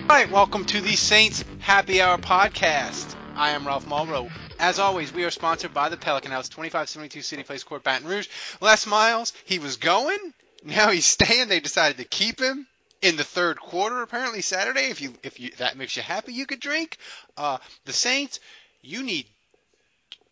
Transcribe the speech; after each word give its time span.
All 0.00 0.08
right, 0.08 0.30
welcome 0.30 0.64
to 0.66 0.80
the 0.80 0.96
Saints 0.96 1.44
Happy 1.60 2.02
Hour 2.02 2.18
podcast. 2.18 3.14
I 3.36 3.50
am 3.50 3.64
Ralph 3.64 3.86
Malbrough. 3.86 4.30
As 4.58 4.80
always, 4.80 5.12
we 5.12 5.24
are 5.24 5.30
sponsored 5.30 5.72
by 5.72 5.88
the 5.88 5.96
Pelican 5.96 6.32
House, 6.32 6.48
2572 6.48 7.22
City 7.22 7.42
Place 7.44 7.62
Court, 7.62 7.84
Baton 7.84 8.08
Rouge. 8.08 8.28
Les 8.60 8.86
Miles, 8.88 9.32
he 9.44 9.60
was 9.60 9.76
going, 9.76 10.18
now 10.64 10.90
he's 10.90 11.06
staying. 11.06 11.48
They 11.48 11.60
decided 11.60 11.98
to 11.98 12.04
keep 12.04 12.40
him 12.40 12.66
in 13.02 13.16
the 13.16 13.24
third 13.24 13.58
quarter. 13.60 14.02
Apparently 14.02 14.40
Saturday, 14.40 14.86
if 14.86 15.00
you 15.00 15.14
if 15.22 15.38
you 15.38 15.52
that 15.58 15.76
makes 15.76 15.96
you 15.96 16.02
happy, 16.02 16.32
you 16.32 16.44
could 16.44 16.60
drink. 16.60 16.98
Uh, 17.36 17.58
the 17.84 17.92
Saints, 17.92 18.40
you 18.82 19.04
need 19.04 19.26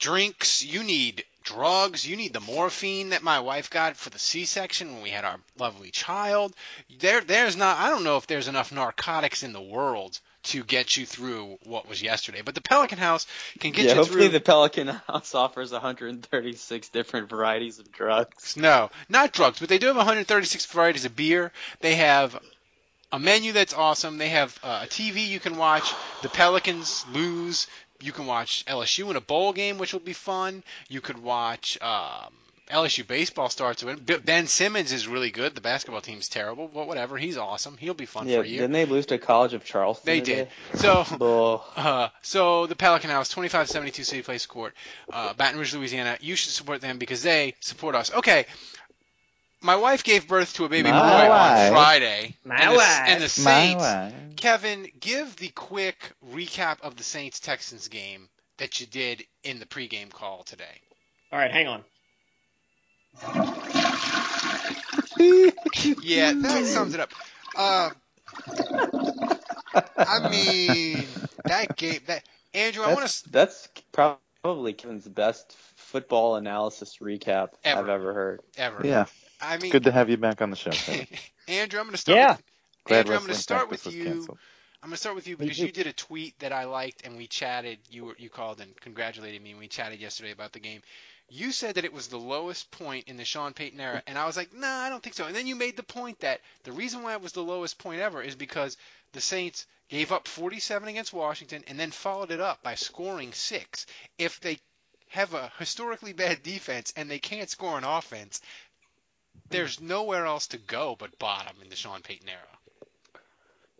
drinks, 0.01 0.65
you 0.65 0.83
need 0.83 1.25
drugs, 1.43 2.07
you 2.07 2.17
need 2.17 2.33
the 2.33 2.41
morphine 2.41 3.11
that 3.11 3.23
my 3.23 3.41
wife 3.41 3.71
got 3.71 3.97
for 3.97 4.11
the 4.11 4.19
C-section 4.19 4.93
when 4.93 5.03
we 5.03 5.11
had 5.11 5.25
our 5.25 5.39
lovely 5.59 5.91
child. 5.91 6.55
There, 6.99 7.21
there's 7.21 7.57
not. 7.57 7.79
I 7.79 7.91
don't 7.91 8.05
know 8.05 8.17
if 8.17 8.27
there's 8.27 8.49
enough 8.49 8.73
narcotics 8.73 9.43
in 9.43 9.53
the 9.53 9.61
world 9.61 10.19
to 10.45 10.65
get 10.65 10.97
you 10.97 11.07
through 11.07 11.59
what 11.65 11.89
was 11.89 12.03
yesterday. 12.03 12.43
But 12.45 12.55
the 12.55 12.61
Pelican 12.61 12.99
House 12.99 13.27
can 13.61 13.71
get 13.71 13.85
yeah, 13.85 13.91
you 13.91 13.97
hopefully 13.97 14.23
through. 14.23 14.31
the 14.31 14.41
Pelican 14.41 14.89
House 14.89 15.35
offers 15.37 15.73
136 15.73 16.89
different 16.89 17.29
varieties 17.29 17.79
of 17.79 17.93
drugs. 17.93 18.57
No, 18.57 18.91
not 19.09 19.33
drugs, 19.33 19.61
but 19.61 19.69
they 19.69 19.79
do 19.79 19.87
have 19.87 19.97
136 19.97 20.67
varieties 20.67 21.05
of 21.05 21.15
beer. 21.15 21.53
They 21.81 21.95
have 21.97 22.39
a 23.13 23.19
menu 23.19 23.53
that's 23.53 23.75
awesome. 23.75 24.19
They 24.19 24.31
have 24.31 24.59
uh, 24.63 24.81
a 24.85 24.87
TV 24.87 25.27
you 25.29 25.39
can 25.39 25.57
watch. 25.57 25.93
The 26.23 26.29
Pelicans 26.29 27.05
lose. 27.13 27.67
You 28.03 28.13
can 28.13 28.27
watch 28.27 28.65
LSU 28.67 29.11
in 29.11 29.17
a 29.17 29.21
bowl 29.21 29.53
game, 29.53 29.79
which 29.79 29.93
will 29.93 30.01
be 30.01 30.13
fun. 30.13 30.63
You 30.89 31.01
could 31.01 31.23
watch 31.23 31.79
um, 31.81 32.33
LSU 32.71 33.07
baseball 33.07 33.49
starts 33.51 33.85
with 33.85 34.25
Ben 34.25 34.47
Simmons 34.47 34.93
is 34.93 35.07
really 35.07 35.31
good. 35.31 35.55
The 35.55 35.61
basketball 35.61 36.01
team's 36.01 36.29
terrible, 36.29 36.69
but 36.73 36.87
whatever. 36.87 37.19
He's 37.19 37.37
awesome. 37.37 37.77
He'll 37.77 37.93
be 37.95 38.07
fun 38.07 38.29
Yeah, 38.29 38.39
for 38.39 38.45
you. 38.45 38.59
didn't 38.59 38.73
they 38.73 38.87
lose 38.87 39.07
to 39.07 39.19
College 39.19 39.53
of 39.55 39.65
Charleston? 39.65 40.07
They 40.07 40.21
today? 40.21 40.49
did. 40.73 40.79
So, 40.81 41.63
uh, 41.77 42.09
so 42.23 42.67
the 42.67 42.77
Pelican 42.77 43.11
House, 43.11 43.29
2572 43.29 44.05
City 44.05 44.23
Place 44.23 44.47
Court, 44.47 44.75
uh, 45.13 45.35
Baton 45.35 45.59
Rouge, 45.59 45.75
Louisiana. 45.75 46.17
You 46.21 46.35
should 46.35 46.53
support 46.53 46.81
them 46.81 46.99
because 46.99 47.23
they 47.23 47.55
support 47.61 47.95
us. 47.95 48.13
Okay. 48.15 48.47
My 49.63 49.77
wife 49.77 50.03
gave 50.05 50.27
birth 50.27 50.55
to 50.55 50.65
a 50.65 50.69
baby 50.69 50.91
My 50.91 50.99
boy 50.99 51.29
wife. 51.29 51.67
on 51.69 51.73
Friday. 51.73 52.37
My 52.45 52.57
and 52.57 52.73
the, 52.73 52.77
wife. 52.77 53.03
And 53.07 53.19
the 53.19 53.25
My 53.25 53.29
Saints. 53.29 53.83
wife. 53.83 54.15
Kevin, 54.37 54.89
give 54.99 55.37
the 55.37 55.49
quick 55.49 56.13
recap 56.33 56.81
of 56.83 56.97
the 56.97 57.05
Saints 57.05 57.39
Texans 57.41 57.89
game 57.89 58.29
that 58.59 58.81
you 58.81 58.87
did 58.87 59.25
in 59.45 59.61
the 59.61 59.67
pregame 59.67 60.11
call 60.11 60.43
today. 60.43 60.81
All 61.33 61.39
right, 61.39 61.51
hang 61.51 61.69
on. 61.69 61.85
Yeah, 66.03 66.33
that 66.33 66.65
sums 66.67 66.95
it 66.95 67.01
up. 67.01 67.11
Uh, 67.57 67.91
I 69.97 70.29
mean, 70.31 71.05
that 71.45 71.77
game. 71.77 72.01
That 72.07 72.25
Andrew, 72.55 72.85
I 72.85 72.95
want 72.95 73.07
to. 73.07 73.31
that's 73.31 73.69
probably 73.93 74.73
Kevin's 74.73 75.07
best 75.07 75.55
football 75.77 76.37
analysis 76.37 76.99
recap 77.01 77.51
Ever. 77.65 77.81
I've 77.81 77.89
ever 77.89 78.15
heard. 78.15 78.41
Ever. 78.57 78.81
Yeah, 78.85 79.05
I 79.43 79.59
mean, 79.59 79.73
good 79.73 79.85
to 79.85 79.93
have 79.93 80.09
you 80.09 80.17
back 80.17 80.41
on 80.41 80.51
the 80.51 80.57
show. 80.57 80.71
Andrew, 81.49 81.81
I'm 81.81 81.87
going 81.87 81.93
to 81.93 81.97
start. 81.99 82.17
Yeah. 82.17 82.31
With, 82.31 82.43
Glad 82.85 82.99
Andrew, 83.01 83.15
I'm 83.17 83.23
going 83.23 83.35
to 83.35 83.41
start 83.41 83.71
with 83.71 83.87
you. 83.87 84.05
canceled. 84.05 84.39
I'm 84.83 84.89
gonna 84.89 84.97
start 84.97 85.15
with 85.15 85.29
you 85.29 85.37
because 85.37 85.61
you 85.61 85.71
did 85.71 85.87
a 85.87 85.93
tweet 85.93 86.37
that 86.41 86.53
I 86.53 86.65
liked 86.65 87.07
and 87.07 87.17
we 87.17 87.29
chatted. 87.29 87.79
You 87.89 88.07
were 88.07 88.17
you 88.19 88.29
called 88.29 88.61
and 88.61 88.75
congratulated 88.81 89.41
me 89.41 89.51
and 89.51 89.61
we 89.61 89.69
chatted 89.69 90.01
yesterday 90.01 90.33
about 90.33 90.53
the 90.53 90.59
game. 90.59 90.83
You 91.29 91.53
said 91.53 91.77
that 91.77 91.85
it 91.85 91.93
was 91.93 92.09
the 92.09 92.19
lowest 92.19 92.69
point 92.73 93.07
in 93.07 93.17
the 93.17 93.25
Sean 93.25 93.53
Payton 93.53 93.79
era, 93.81 94.03
and 94.09 94.19
I 94.19 94.27
was 94.27 94.37
like, 94.37 94.53
nah, 94.53 94.81
I 94.81 94.91
don't 94.91 95.01
think 95.01 95.15
so. 95.15 95.27
And 95.27 95.37
then 95.37 95.47
you 95.47 95.55
made 95.55 95.77
the 95.77 95.85
point 95.85 96.19
that 96.21 96.41
the 96.65 96.73
reason 96.73 97.05
why 97.05 97.13
it 97.13 97.23
was 97.23 97.33
the 97.33 97.45
lowest 97.45 97.79
point 97.79 98.01
ever 98.01 98.21
is 98.21 98.35
because 98.35 98.77
the 99.13 99.21
Saints 99.21 99.67
gave 99.89 100.11
up 100.11 100.27
47 100.27 100.89
against 100.89 101.13
Washington 101.13 101.63
and 101.69 101.79
then 101.79 101.93
followed 101.93 102.33
it 102.33 102.41
up 102.41 102.63
by 102.65 102.75
scoring 102.75 103.33
six. 103.33 103.87
If 104.19 104.41
they 104.41 104.59
have 105.11 105.33
a 105.33 105.53
historically 105.59 106.13
bad 106.13 106.43
defense 106.43 106.93
and 106.97 107.09
they 107.09 107.21
can't 107.21 107.49
score 107.49 107.79
an 107.79 107.85
offense, 107.85 108.41
there's 109.53 109.81
nowhere 109.81 110.27
else 110.27 110.49
to 110.49 110.59
go 110.59 110.97
but 110.99 111.19
bottom 111.19 111.57
in 111.63 111.69
the 111.69 111.77
Sean 111.77 112.03
Payton 112.03 112.29
era. 112.29 112.41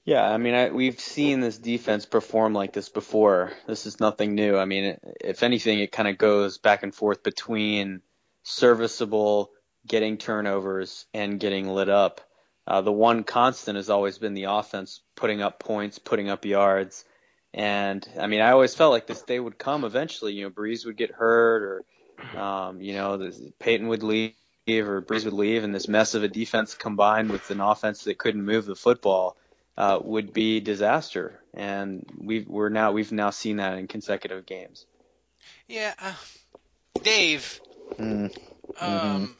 Yeah, 0.05 0.29
I 0.29 0.37
mean, 0.37 0.55
I, 0.55 0.71
we've 0.71 0.99
seen 0.99 1.41
this 1.41 1.59
defense 1.59 2.07
perform 2.07 2.55
like 2.55 2.73
this 2.73 2.89
before. 2.89 3.53
This 3.69 3.87
is 3.87 4.01
nothing 4.01 4.35
new. 4.35 4.57
I 4.57 4.65
mean, 4.65 4.99
if 5.21 5.45
anything, 5.45 5.79
it 5.79 5.93
kind 5.93 6.09
of 6.09 6.19
goes 6.19 6.59
back 6.59 6.83
and 6.83 6.93
forth 6.93 7.23
between 7.23 8.03
serviceable, 8.43 9.53
getting 9.87 10.19
turnovers, 10.19 11.07
and 11.15 11.39
getting 11.39 11.69
lit 11.69 11.89
up. 11.89 12.21
Uh, 12.67 12.81
the 12.81 12.93
one 12.93 13.23
constant 13.23 13.77
has 13.77 13.91
always 13.91 14.19
been 14.19 14.35
the 14.35 14.45
offense 14.45 15.03
putting 15.15 15.41
up 15.41 15.61
points, 15.61 16.01
putting 16.01 16.31
up 16.31 16.45
yards. 16.45 17.05
And 17.55 18.07
I 18.19 18.27
mean, 18.27 18.41
I 18.41 18.51
always 18.51 18.75
felt 18.75 18.93
like 18.93 19.07
this 19.07 19.23
day 19.23 19.39
would 19.39 19.59
come 19.59 19.85
eventually. 19.85 20.33
You 20.33 20.45
know, 20.45 20.51
Brees 20.51 20.85
would 20.85 20.97
get 20.97 21.13
hurt, 21.13 21.63
or 21.63 22.41
um, 22.41 22.81
you 22.81 22.95
know, 22.95 23.19
this, 23.19 23.41
Payton 23.61 23.89
would 23.89 24.03
leave, 24.03 24.35
or 24.69 25.03
Brees 25.03 25.25
would 25.25 25.35
leave, 25.35 25.65
and 25.65 25.75
this 25.75 25.89
mess 25.89 26.15
of 26.15 26.23
a 26.23 26.29
defense 26.29 26.75
combined 26.75 27.31
with 27.31 27.51
an 27.51 27.61
offense 27.61 28.05
that 28.05 28.19
couldn't 28.19 28.45
move 28.45 28.65
the 28.65 28.77
football 28.77 29.37
uh, 29.77 29.99
would 30.03 30.33
be 30.33 30.61
disaster. 30.61 31.41
And 31.55 32.07
we've 32.17 32.49
we're 32.49 32.69
now 32.69 32.93
we've 32.93 33.13
now 33.13 33.31
seen 33.31 33.57
that 33.57 33.77
in 33.79 33.89
consecutive 33.89 34.47
games. 34.47 34.87
Yeah, 35.69 35.93
uh, 36.01 36.15
Dave. 37.03 37.61
Mm. 37.99 38.35
Um, 38.81 39.37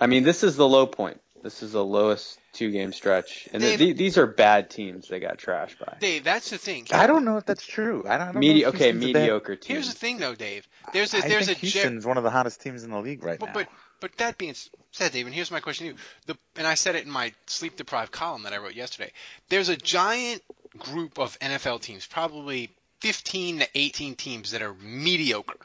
I 0.00 0.06
mean, 0.06 0.22
this 0.22 0.44
is 0.44 0.56
the 0.56 0.68
low 0.68 0.86
point. 0.86 1.20
This 1.42 1.62
is 1.62 1.72
the 1.72 1.84
lowest 1.84 2.38
two 2.52 2.70
game 2.70 2.92
stretch, 2.92 3.48
and 3.52 3.62
th- 3.62 3.96
these 3.96 4.18
are 4.18 4.26
bad 4.26 4.70
teams 4.70 5.08
they 5.08 5.20
got 5.20 5.38
trashed 5.38 5.78
by. 5.78 5.96
Dave, 6.00 6.24
that's 6.24 6.50
the 6.50 6.58
thing. 6.58 6.86
I 6.92 7.06
don't 7.06 7.24
know 7.24 7.36
if 7.36 7.46
that's 7.46 7.64
true. 7.64 8.04
I 8.08 8.18
don't 8.18 8.34
know. 8.34 8.40
Medi- 8.40 8.62
if 8.62 8.74
okay, 8.74 8.90
Houston's 8.90 9.04
a 9.04 9.12
bad- 9.12 9.20
mediocre 9.20 9.56
teams. 9.56 9.66
Here's 9.66 9.88
the 9.88 9.98
thing, 9.98 10.18
though, 10.18 10.34
Dave. 10.34 10.66
There's 10.92 11.14
a 11.14 11.18
I 11.18 11.28
there's 11.28 11.46
think 11.46 11.58
a 11.62 11.66
ge- 11.66 11.72
Houston's 11.72 12.04
one 12.04 12.18
of 12.18 12.24
the 12.24 12.30
hottest 12.30 12.60
teams 12.60 12.82
in 12.82 12.90
the 12.90 13.00
league 13.00 13.22
right 13.22 13.38
but, 13.38 13.46
now. 13.46 13.52
but 13.52 13.68
but 14.00 14.16
that 14.18 14.38
being 14.38 14.54
said, 14.92 15.12
David, 15.12 15.32
here's 15.32 15.50
my 15.50 15.60
question 15.60 15.86
to 15.86 15.92
you. 15.92 15.98
The 16.26 16.38
and 16.56 16.66
I 16.66 16.74
said 16.74 16.94
it 16.94 17.04
in 17.04 17.10
my 17.10 17.32
sleep 17.46 17.76
deprived 17.76 18.12
column 18.12 18.42
that 18.44 18.52
I 18.52 18.58
wrote 18.58 18.74
yesterday. 18.74 19.12
There's 19.48 19.68
a 19.68 19.76
giant 19.76 20.42
group 20.78 21.18
of 21.18 21.38
NFL 21.40 21.80
teams, 21.82 22.06
probably 22.06 22.70
15 23.00 23.60
to 23.60 23.68
18 23.74 24.14
teams 24.16 24.50
that 24.52 24.62
are 24.62 24.74
mediocre. 24.74 25.58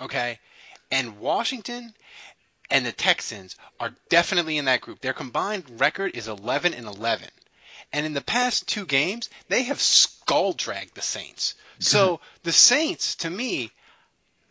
Okay, 0.00 0.38
and 0.90 1.18
Washington 1.18 1.94
and 2.70 2.84
the 2.84 2.92
Texans 2.92 3.56
are 3.80 3.94
definitely 4.08 4.58
in 4.58 4.66
that 4.66 4.80
group. 4.80 5.00
Their 5.00 5.12
combined 5.12 5.80
record 5.80 6.12
is 6.14 6.28
11 6.28 6.74
and 6.74 6.86
11. 6.86 7.28
And 7.92 8.04
in 8.04 8.14
the 8.14 8.20
past 8.20 8.66
two 8.66 8.84
games, 8.84 9.30
they 9.48 9.62
have 9.64 9.80
skull 9.80 10.52
dragged 10.52 10.94
the 10.94 11.02
Saints. 11.02 11.54
So 11.78 12.20
the 12.42 12.52
Saints, 12.52 13.14
to 13.16 13.30
me, 13.30 13.70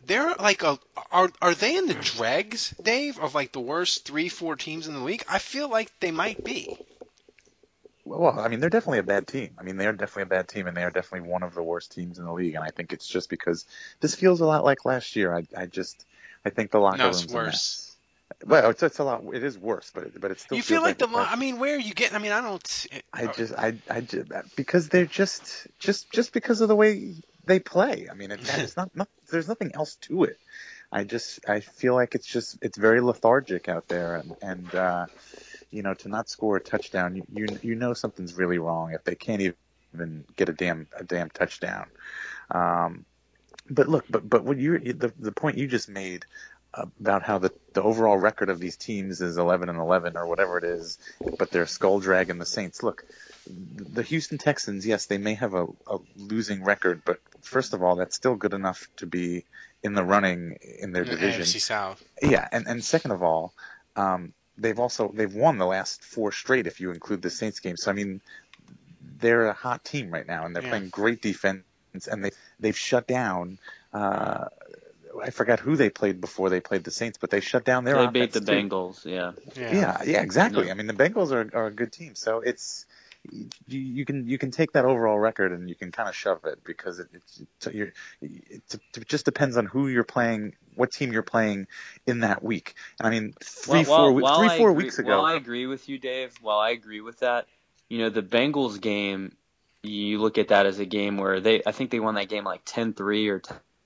they're 0.06 0.34
like 0.36 0.62
a 0.62 0.78
are 1.10 1.30
are 1.42 1.54
they 1.54 1.76
in 1.76 1.86
the 1.86 1.94
dregs, 1.94 2.74
Dave, 2.82 3.18
of 3.18 3.34
like 3.34 3.52
the 3.52 3.60
worst 3.60 4.04
three 4.04 4.28
four 4.28 4.56
teams 4.56 4.86
in 4.86 4.94
the 4.94 5.00
league? 5.00 5.24
I 5.28 5.38
feel 5.38 5.68
like 5.68 5.92
they 6.00 6.10
might 6.10 6.44
be. 6.44 6.80
Well, 8.04 8.38
I 8.38 8.48
mean, 8.48 8.60
they're 8.60 8.70
definitely 8.70 9.00
a 9.00 9.02
bad 9.02 9.26
team. 9.26 9.54
I 9.58 9.64
mean, 9.64 9.76
they 9.76 9.86
are 9.86 9.92
definitely 9.92 10.22
a 10.24 10.26
bad 10.26 10.48
team, 10.48 10.66
and 10.68 10.76
they 10.76 10.84
are 10.84 10.90
definitely 10.90 11.28
one 11.28 11.42
of 11.42 11.54
the 11.54 11.62
worst 11.62 11.92
teams 11.92 12.18
in 12.18 12.24
the 12.24 12.32
league. 12.32 12.54
And 12.54 12.64
I 12.64 12.70
think 12.70 12.92
it's 12.92 13.06
just 13.08 13.28
because 13.28 13.66
this 14.00 14.14
feels 14.14 14.40
a 14.40 14.46
lot 14.46 14.64
like 14.64 14.84
last 14.84 15.16
year. 15.16 15.34
I, 15.34 15.44
I 15.56 15.66
just, 15.66 16.06
I 16.44 16.50
think 16.50 16.70
the 16.70 16.78
locker 16.78 16.98
No, 16.98 17.10
room's 17.10 17.24
it's 17.24 17.34
worse. 17.34 17.96
Well, 18.44 18.70
it's, 18.70 18.82
it's 18.82 18.98
a 18.98 19.04
lot. 19.04 19.24
It 19.34 19.42
is 19.42 19.58
worse, 19.58 19.90
but 19.92 20.04
it, 20.04 20.20
but 20.20 20.30
it 20.30 20.40
still 20.40 20.56
you 20.56 20.62
feel 20.62 20.82
like 20.82 20.98
the 20.98 21.06
a 21.06 21.18
lo- 21.18 21.26
I 21.28 21.36
mean, 21.36 21.58
where 21.58 21.74
are 21.76 21.80
you 21.80 21.94
getting? 21.94 22.16
I 22.16 22.20
mean, 22.20 22.32
I 22.32 22.40
don't. 22.40 22.86
I 23.12 23.26
just, 23.28 23.54
I, 23.54 23.74
I 23.90 24.00
just, 24.02 24.30
because 24.56 24.88
they're 24.88 25.06
just, 25.06 25.66
just, 25.78 26.10
just 26.12 26.32
because 26.32 26.60
of 26.60 26.68
the 26.68 26.76
way 26.76 27.14
they 27.46 27.60
play. 27.60 28.08
I 28.10 28.14
mean, 28.14 28.30
it, 28.30 28.40
it's 28.58 28.76
not, 28.76 28.94
not, 28.94 29.08
there's 29.30 29.48
nothing 29.48 29.72
else 29.74 29.96
to 30.02 30.24
it. 30.24 30.38
I 30.92 31.04
just, 31.04 31.48
I 31.48 31.60
feel 31.60 31.94
like 31.94 32.14
it's 32.14 32.26
just, 32.26 32.58
it's 32.62 32.78
very 32.78 33.00
lethargic 33.00 33.68
out 33.68 33.88
there, 33.88 34.16
and, 34.16 34.36
and 34.40 34.74
uh, 34.74 35.06
you 35.70 35.82
know, 35.82 35.94
to 35.94 36.08
not 36.08 36.28
score 36.28 36.56
a 36.56 36.60
touchdown, 36.60 37.16
you, 37.16 37.24
you, 37.32 37.58
you 37.62 37.74
know, 37.74 37.92
something's 37.92 38.34
really 38.34 38.58
wrong 38.58 38.92
if 38.92 39.02
they 39.04 39.14
can't 39.14 39.42
even 39.42 40.24
get 40.36 40.48
a 40.48 40.52
damn, 40.52 40.86
a 40.96 41.02
damn 41.02 41.30
touchdown. 41.30 41.86
Um, 42.50 43.04
but 43.68 43.88
look, 43.88 44.04
but, 44.08 44.28
but 44.28 44.44
what 44.44 44.58
you, 44.58 44.78
the, 44.78 45.12
the 45.18 45.32
point 45.32 45.58
you 45.58 45.66
just 45.66 45.88
made 45.88 46.24
about 47.00 47.22
how 47.22 47.38
the, 47.38 47.50
the 47.72 47.82
overall 47.82 48.18
record 48.18 48.50
of 48.50 48.58
these 48.58 48.76
teams 48.76 49.20
is 49.20 49.38
11 49.38 49.68
and 49.68 49.78
11 49.78 50.16
or 50.16 50.26
whatever 50.26 50.58
it 50.58 50.64
is, 50.64 50.98
but 51.38 51.50
they're 51.50 51.66
skull 51.66 52.00
dragging 52.00 52.38
the 52.38 52.46
Saints. 52.46 52.82
Look, 52.82 53.04
the 53.46 54.02
Houston 54.02 54.38
Texans, 54.38 54.86
yes, 54.86 55.06
they 55.06 55.18
may 55.18 55.34
have 55.34 55.54
a, 55.54 55.66
a 55.86 55.98
losing 56.16 56.64
record, 56.64 57.02
but 57.04 57.20
first 57.46 57.74
of 57.74 57.82
all, 57.82 57.96
that's 57.96 58.16
still 58.16 58.34
good 58.34 58.54
enough 58.54 58.88
to 58.96 59.06
be 59.06 59.44
in 59.82 59.94
the 59.94 60.04
running 60.04 60.58
in 60.80 60.92
their 60.92 61.04
in 61.04 61.10
the 61.10 61.16
division. 61.16 61.42
AFC 61.42 61.60
South. 61.60 62.02
Yeah, 62.20 62.46
and, 62.50 62.66
and 62.66 62.84
second 62.84 63.12
of 63.12 63.22
all, 63.22 63.52
um, 63.94 64.32
they've 64.58 64.78
also 64.78 65.10
they've 65.14 65.34
won 65.34 65.58
the 65.58 65.66
last 65.66 66.02
four 66.02 66.32
straight 66.32 66.66
if 66.66 66.80
you 66.80 66.90
include 66.90 67.22
the 67.22 67.30
Saints 67.30 67.60
game. 67.60 67.76
So 67.76 67.90
I 67.90 67.94
mean, 67.94 68.20
they're 69.18 69.46
a 69.46 69.52
hot 69.52 69.84
team 69.84 70.10
right 70.10 70.26
now, 70.26 70.44
and 70.44 70.54
they're 70.54 70.62
Yeah. 70.62 70.70
playing 70.70 70.90
great 70.90 71.22
defense, 71.22 71.64
and 72.10 72.24
they 72.24 72.30
they've 72.60 72.76
shut 72.76 73.06
down. 73.06 73.58
Uh, 73.92 74.46
I 75.22 75.30
forgot 75.30 75.60
who 75.60 75.76
they 75.76 75.88
played 75.88 76.20
before 76.20 76.50
they 76.50 76.60
played 76.60 76.84
the 76.84 76.90
Saints, 76.90 77.16
but 77.18 77.30
they 77.30 77.40
shut 77.40 77.64
down 77.64 77.84
their. 77.84 77.96
they 77.96 78.20
beat 78.20 78.32
the 78.32 78.40
too. 78.40 78.46
Bengals. 78.46 79.04
Yeah. 79.04 79.32
Yeah, 79.56 80.02
yeah, 80.04 80.20
exactly. 80.20 80.66
Yeah. 80.66 80.72
I 80.72 80.74
mean, 80.74 80.86
the 80.86 80.92
Bengals 80.92 81.32
are, 81.32 81.48
are 81.56 81.66
a 81.68 81.70
good 81.72 81.92
team, 81.92 82.14
so 82.14 82.40
it's 82.40 82.84
you, 83.32 83.80
you 83.80 84.04
can 84.04 84.26
you 84.26 84.38
can 84.38 84.50
take 84.50 84.72
that 84.72 84.84
overall 84.84 85.18
record 85.18 85.52
and 85.52 85.68
you 85.68 85.74
can 85.74 85.92
kind 85.92 86.08
of 86.08 86.14
shove 86.16 86.44
it 86.44 86.62
because 86.64 86.98
it, 86.98 87.08
it's 87.14 87.40
it's, 87.40 87.74
you're, 87.74 87.92
it, 88.20 88.62
it 88.96 89.08
just 89.08 89.24
depends 89.24 89.56
on 89.56 89.66
who 89.66 89.88
you're 89.88 90.04
playing, 90.04 90.54
what 90.74 90.90
team 90.92 91.12
you're 91.12 91.22
playing 91.22 91.66
in 92.06 92.20
that 92.20 92.42
week. 92.42 92.74
And 92.98 93.06
I 93.06 93.10
mean, 93.10 93.34
three 93.42 93.84
Well, 93.84 93.84
four 93.84 94.12
while- 94.12 94.40
we- 94.40 94.48
three 94.48 94.58
four 94.58 94.70
agree- 94.70 94.84
weeks 94.84 94.98
ago. 94.98 95.10
While 95.10 95.24
I 95.26 95.34
agree 95.34 95.66
with 95.66 95.88
you, 95.88 95.98
Dave, 95.98 96.34
while 96.40 96.58
I 96.58 96.70
agree 96.70 97.00
with 97.00 97.20
that, 97.20 97.46
you 97.88 97.98
know, 97.98 98.10
the 98.10 98.22
Bengals 98.22 98.80
game, 98.80 99.36
you 99.82 100.18
look 100.20 100.38
at 100.38 100.48
that 100.48 100.66
as 100.66 100.78
a 100.80 100.84
game 100.86 101.16
where 101.16 101.40
they, 101.40 101.62
I 101.64 101.72
think 101.72 101.90
they 101.90 102.00
won 102.00 102.16
that 102.16 102.28
game 102.28 102.44
like 102.44 102.64
10-3 102.64 103.28
or 103.28 103.42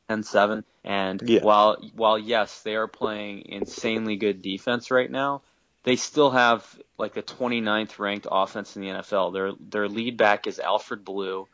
10-7. 0.08 0.64
And 0.84 1.20
Yeah. 1.28 1.42
while, 1.42 1.76
while 1.94 2.18
yes, 2.18 2.62
they 2.62 2.74
are 2.76 2.88
playing 2.88 3.42
insanely 3.46 4.16
good 4.16 4.40
defense 4.40 4.90
right 4.90 5.10
now, 5.10 5.42
they 5.82 5.96
still 5.96 6.30
have 6.30 6.78
like 6.98 7.14
the 7.14 7.22
29th 7.22 7.98
ranked 7.98 8.26
offense 8.30 8.76
in 8.76 8.82
the 8.82 8.88
NFL. 8.88 9.32
Their, 9.32 9.52
their 9.58 9.88
lead 9.88 10.16
back 10.16 10.46
is 10.46 10.58
Alfred 10.58 11.04
Blue, 11.04 11.48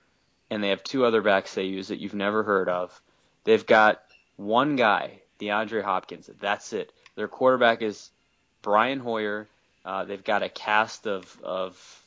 and 0.50 0.62
they 0.62 0.70
have 0.70 0.82
two 0.82 1.05
other 1.05 1.23
backs 1.23 1.55
they 1.55 1.64
use 1.64 1.88
that 1.88 2.00
you've 2.00 2.14
never 2.14 2.43
heard 2.43 2.69
of. 2.69 3.00
They've 3.44 3.64
got 3.64 4.02
one 4.37 4.76
guy, 4.76 5.20
DeAndre 5.40 5.82
Hopkins. 5.82 6.28
That's 6.40 6.73
it. 6.73 6.93
Their 7.14 7.28
quarterback 7.28 7.82
is 7.82 8.11
Brian 8.62 8.99
Hoyer. 8.99 9.46
Uh, 9.84 10.05
they've 10.05 10.25
got 10.25 10.43
a 10.43 10.49
cast 10.49 11.06
of 11.06 11.40
of 11.43 12.02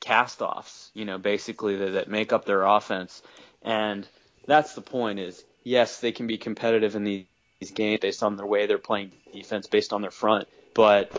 cast-offs, 0.00 0.90
you 0.94 1.04
know, 1.04 1.18
basically 1.18 1.76
that, 1.76 1.92
that 1.92 2.08
make 2.08 2.32
up 2.32 2.44
their 2.44 2.62
offense, 2.62 3.22
and 3.62 4.06
that's 4.46 4.74
the 4.74 4.80
point. 4.80 5.20
Is 5.20 5.44
yes, 5.62 6.00
they 6.00 6.10
can 6.10 6.26
be 6.26 6.38
competitive 6.38 6.96
in 6.96 7.04
these, 7.04 7.26
these 7.60 7.70
games 7.70 8.00
based 8.00 8.22
on 8.22 8.36
the 8.36 8.46
way 8.46 8.66
they're 8.66 8.78
playing 8.78 9.12
defense, 9.32 9.68
based 9.68 9.92
on 9.92 10.02
their 10.02 10.10
front, 10.10 10.48
but 10.74 11.12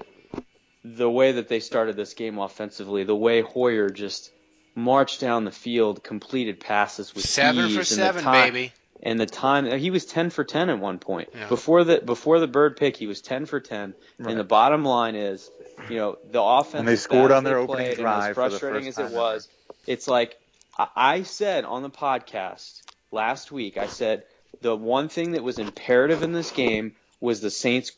the 0.84 1.10
way 1.10 1.34
that 1.34 1.48
they 1.48 1.60
started 1.60 1.96
this 1.96 2.14
game 2.14 2.38
offensively, 2.40 3.04
the 3.04 3.16
way 3.16 3.42
Hoyer 3.42 3.90
just 3.90 4.32
marched 4.76 5.20
down 5.20 5.44
the 5.46 5.52
field, 5.52 6.04
completed 6.04 6.60
passes 6.60 7.14
with 7.14 7.26
Seven 7.26 7.66
ease, 7.66 7.74
for 7.74 7.80
and 7.80 7.86
the 7.86 7.86
seven, 7.86 8.24
time- 8.24 8.54
baby. 8.54 8.74
and 9.04 9.20
the 9.20 9.26
time 9.26 9.66
he 9.80 9.92
was 9.92 10.06
10 10.06 10.30
for 10.30 10.44
10 10.44 10.70
at 10.70 10.80
one 10.80 10.98
point 11.00 11.30
Yeah. 11.36 11.48
before 11.50 11.84
the 11.84 12.00
before 12.00 12.40
the 12.40 12.48
Byrd 12.48 12.78
pick 12.78 12.96
he 12.98 13.06
was 13.08 13.22
10 13.22 13.46
for 13.46 13.60
10 13.60 13.94
Right. 14.20 14.30
and 14.32 14.40
the 14.40 14.44
bottom 14.44 14.86
line 14.86 15.16
is 15.16 15.50
you 15.90 15.98
know 15.98 16.18
the 16.32 16.42
offense 16.42 16.80
And 16.80 16.88
they 16.88 16.96
scored 16.96 17.32
on 17.32 17.44
their 17.44 17.58
opening 17.58 17.88
played, 17.88 17.98
drive 17.98 18.30
as 18.30 18.36
for 18.36 18.44
the 18.44 18.50
frustrating 18.60 18.86
first 18.86 19.00
as 19.00 19.12
it 19.12 19.16
time 19.16 19.22
was 19.22 19.50
it's 19.88 20.08
like 20.08 20.38
I, 20.78 20.88
I 20.96 21.24
said 21.24 21.66
on 21.66 21.82
the 21.84 21.90
podcast 21.90 22.82
last 23.12 23.52
week 23.52 23.78
I 23.78 23.88
said 23.88 24.24
the 24.62 24.76
one 24.76 25.10
thing 25.10 25.32
that 25.32 25.44
was 25.44 25.60
imperative 25.60 26.22
in 26.24 26.32
this 26.32 26.52
game 26.52 26.96
was 27.20 27.42
the 27.42 27.50
Saints 27.52 27.92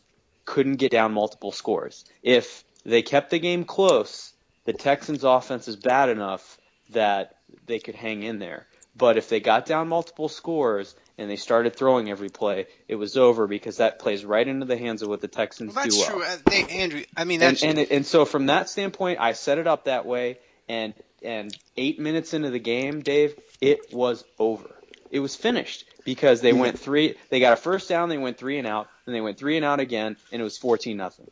couldn't 0.46 0.76
get 0.76 0.92
down 0.92 1.14
multiple 1.14 1.52
scores 1.52 2.06
if 2.22 2.64
they 2.86 3.02
kept 3.02 3.30
the 3.30 3.40
game 3.40 3.64
close 3.64 4.34
the 4.66 4.74
Texans 4.74 5.24
offense 5.24 5.68
is 5.68 5.76
bad 5.76 6.10
enough 6.10 6.58
that 6.90 7.36
they 7.66 7.80
could 7.80 7.96
hang 7.96 8.24
in 8.24 8.40
there 8.40 8.68
but 8.96 9.18
if 9.18 9.30
they 9.30 9.40
got 9.40 9.66
down 9.66 9.88
multiple 9.88 10.30
scores 10.30 10.96
and 11.18 11.30
they 11.30 11.36
started 11.36 11.76
throwing 11.76 12.10
every 12.10 12.30
play, 12.30 12.68
it 12.88 12.96
was 12.96 13.18
over 13.18 13.48
because 13.48 13.78
that 13.78 14.00
plays 14.00 14.24
right 14.24 14.48
into 14.48 14.66
the 14.66 14.78
hands 14.78 15.02
of 15.02 15.10
what 15.10 15.22
the 15.22 15.28
Texans 15.28 15.74
Well, 15.74 15.84
that's 15.84 15.96
do 15.96 16.02
well. 16.02 16.12
true. 16.12 16.24
Uh, 16.24 16.38
they, 16.46 16.64
Andrew, 16.82 17.04
I 17.18 17.24
mean, 17.24 17.42
And, 17.42 17.62
and 17.64 17.80
and 17.80 18.06
so 18.06 18.26
from 18.26 18.48
that 18.48 18.70
standpoint, 18.70 19.20
I 19.20 19.34
set 19.34 19.58
it 19.58 19.68
up 19.68 19.86
that 19.86 20.06
way. 20.06 20.40
And 20.70 20.94
and 21.24 21.56
eight 21.76 22.00
minutes 22.00 22.34
into 22.34 22.50
the 22.52 22.60
game, 22.60 23.02
Dave, 23.02 23.36
it 23.62 23.94
was 23.94 24.24
over. 24.40 24.70
It 25.14 25.20
was 25.20 25.36
finished 25.36 25.86
because 26.06 26.42
they 26.42 26.54
went 26.54 26.80
three. 26.80 27.16
They 27.30 27.40
got 27.40 27.54
a 27.54 27.56
first 27.56 27.88
down. 27.88 28.10
They 28.10 28.18
went 28.18 28.40
three 28.40 28.58
and 28.58 28.68
out. 28.68 28.90
Then 29.06 29.14
they 29.14 29.22
went 29.22 29.38
three 29.38 29.58
and 29.58 29.64
out 29.64 29.80
again, 29.80 30.18
and 30.32 30.42
it 30.42 30.44
was 30.44 30.58
fourteen 30.58 30.98
nothing. 30.98 31.30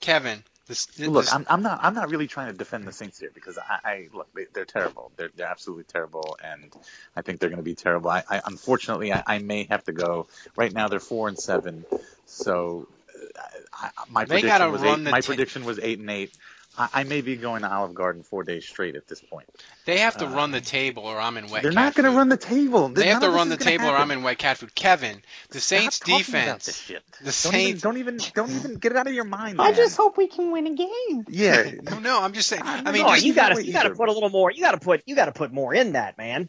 Kevin. 0.00 0.44
This, 0.68 0.86
this, 0.86 1.08
Look, 1.08 1.34
I'm, 1.34 1.44
I'm 1.50 1.62
not. 1.62 1.80
I'm 1.82 1.94
not 1.94 2.10
really 2.10 2.28
trying 2.28 2.52
to 2.52 2.56
defend 2.56 2.86
the 2.86 2.92
Saints 2.92 3.18
here 3.18 3.32
because 3.34 3.58
I, 3.58 3.78
I 3.84 4.08
look. 4.12 4.28
They, 4.34 4.46
they're 4.54 4.66
terrible. 4.66 5.10
They're, 5.16 5.30
they're 5.34 5.48
absolutely 5.48 5.84
terrible, 5.84 6.38
and 6.44 6.72
I 7.16 7.22
think 7.22 7.40
they're 7.40 7.48
going 7.48 7.56
to 7.58 7.64
be 7.64 7.74
terrible. 7.74 8.10
I, 8.10 8.22
I 8.30 8.40
unfortunately, 8.46 9.12
I, 9.12 9.22
I 9.26 9.38
may 9.40 9.64
have 9.64 9.82
to 9.84 9.92
go. 9.92 10.28
Right 10.56 10.72
now, 10.72 10.86
they're 10.86 11.00
four 11.00 11.26
and 11.26 11.38
seven. 11.38 11.86
So, 12.26 12.86
uh, 13.16 13.40
I, 13.72 13.86
I, 13.96 14.04
my 14.10 14.26
They 14.26 14.42
prediction 14.42 14.70
was 14.70 14.82
eight. 14.84 15.00
My 15.10 15.20
ta- 15.20 15.26
prediction 15.26 15.64
was 15.64 15.80
eight 15.80 15.98
and 15.98 16.10
eight. 16.10 16.32
I, 16.78 16.88
I 16.94 17.04
may 17.04 17.20
be 17.20 17.36
going 17.36 17.62
to 17.62 17.72
Olive 17.72 17.94
Garden 17.94 18.22
four 18.22 18.44
days 18.44 18.64
straight 18.66 18.94
at 18.96 19.06
this 19.08 19.20
point. 19.20 19.48
they 19.84 19.98
have 19.98 20.16
to 20.18 20.26
uh, 20.26 20.30
run 20.30 20.52
the 20.52 20.60
table, 20.60 21.02
or 21.04 21.18
I'm 21.18 21.36
in 21.36 21.48
wet. 21.48 21.62
they're 21.62 21.72
cat 21.72 21.74
not 21.74 21.94
going 21.94 22.10
to 22.10 22.16
run 22.16 22.28
the 22.28 22.36
table. 22.36 22.88
They 22.88 23.08
have 23.08 23.20
to 23.22 23.30
run 23.30 23.48
the 23.48 23.56
gonna 23.56 23.70
table, 23.70 23.86
or. 23.86 23.96
I'm 23.96 24.10
in 24.10 24.22
wet 24.22 24.38
cat 24.38 24.58
food. 24.58 24.74
Kevin, 24.74 25.20
the 25.50 25.60
Saints 25.60 25.96
Stop 25.96 26.08
talking 26.20 26.34
about 26.34 26.60
this 26.60 26.66
defense. 26.66 26.80
shit. 26.80 27.02
The 27.18 27.24
Don't 27.24 27.32
Saints. 27.32 27.68
even, 27.68 27.80
don't 27.80 27.96
even, 27.98 28.18
don't 28.34 28.50
even 28.50 28.74
get 28.76 28.92
it 28.92 28.98
out 28.98 29.06
of 29.06 29.12
your 29.14 29.24
mind. 29.24 29.60
I 29.60 29.64
man. 29.66 29.74
just 29.74 29.96
hope 29.96 30.16
we 30.16 30.28
can 30.28 30.52
win 30.52 30.66
a 30.66 30.74
game. 30.74 31.24
Yeah. 31.28 31.70
No, 31.82 31.98
no, 31.98 32.20
I'm 32.22 32.32
just 32.32 32.48
saying. 32.48 32.62
I 32.64 32.82
I 32.84 32.92
mean, 32.92 33.06
just- 33.06 33.24
you 33.24 33.34
gotta 33.34 33.64
you 33.64 33.72
gotta 33.72 33.90
put 33.90 34.08
a 34.08 34.12
little 34.12 34.30
more. 34.30 34.50
You 34.50 34.60
gotta 34.62 34.78
put 34.78 35.02
you 35.06 35.14
gotta 35.16 35.32
put 35.32 35.52
more 35.52 35.74
in 35.74 35.92
that, 35.92 36.16
man. 36.18 36.48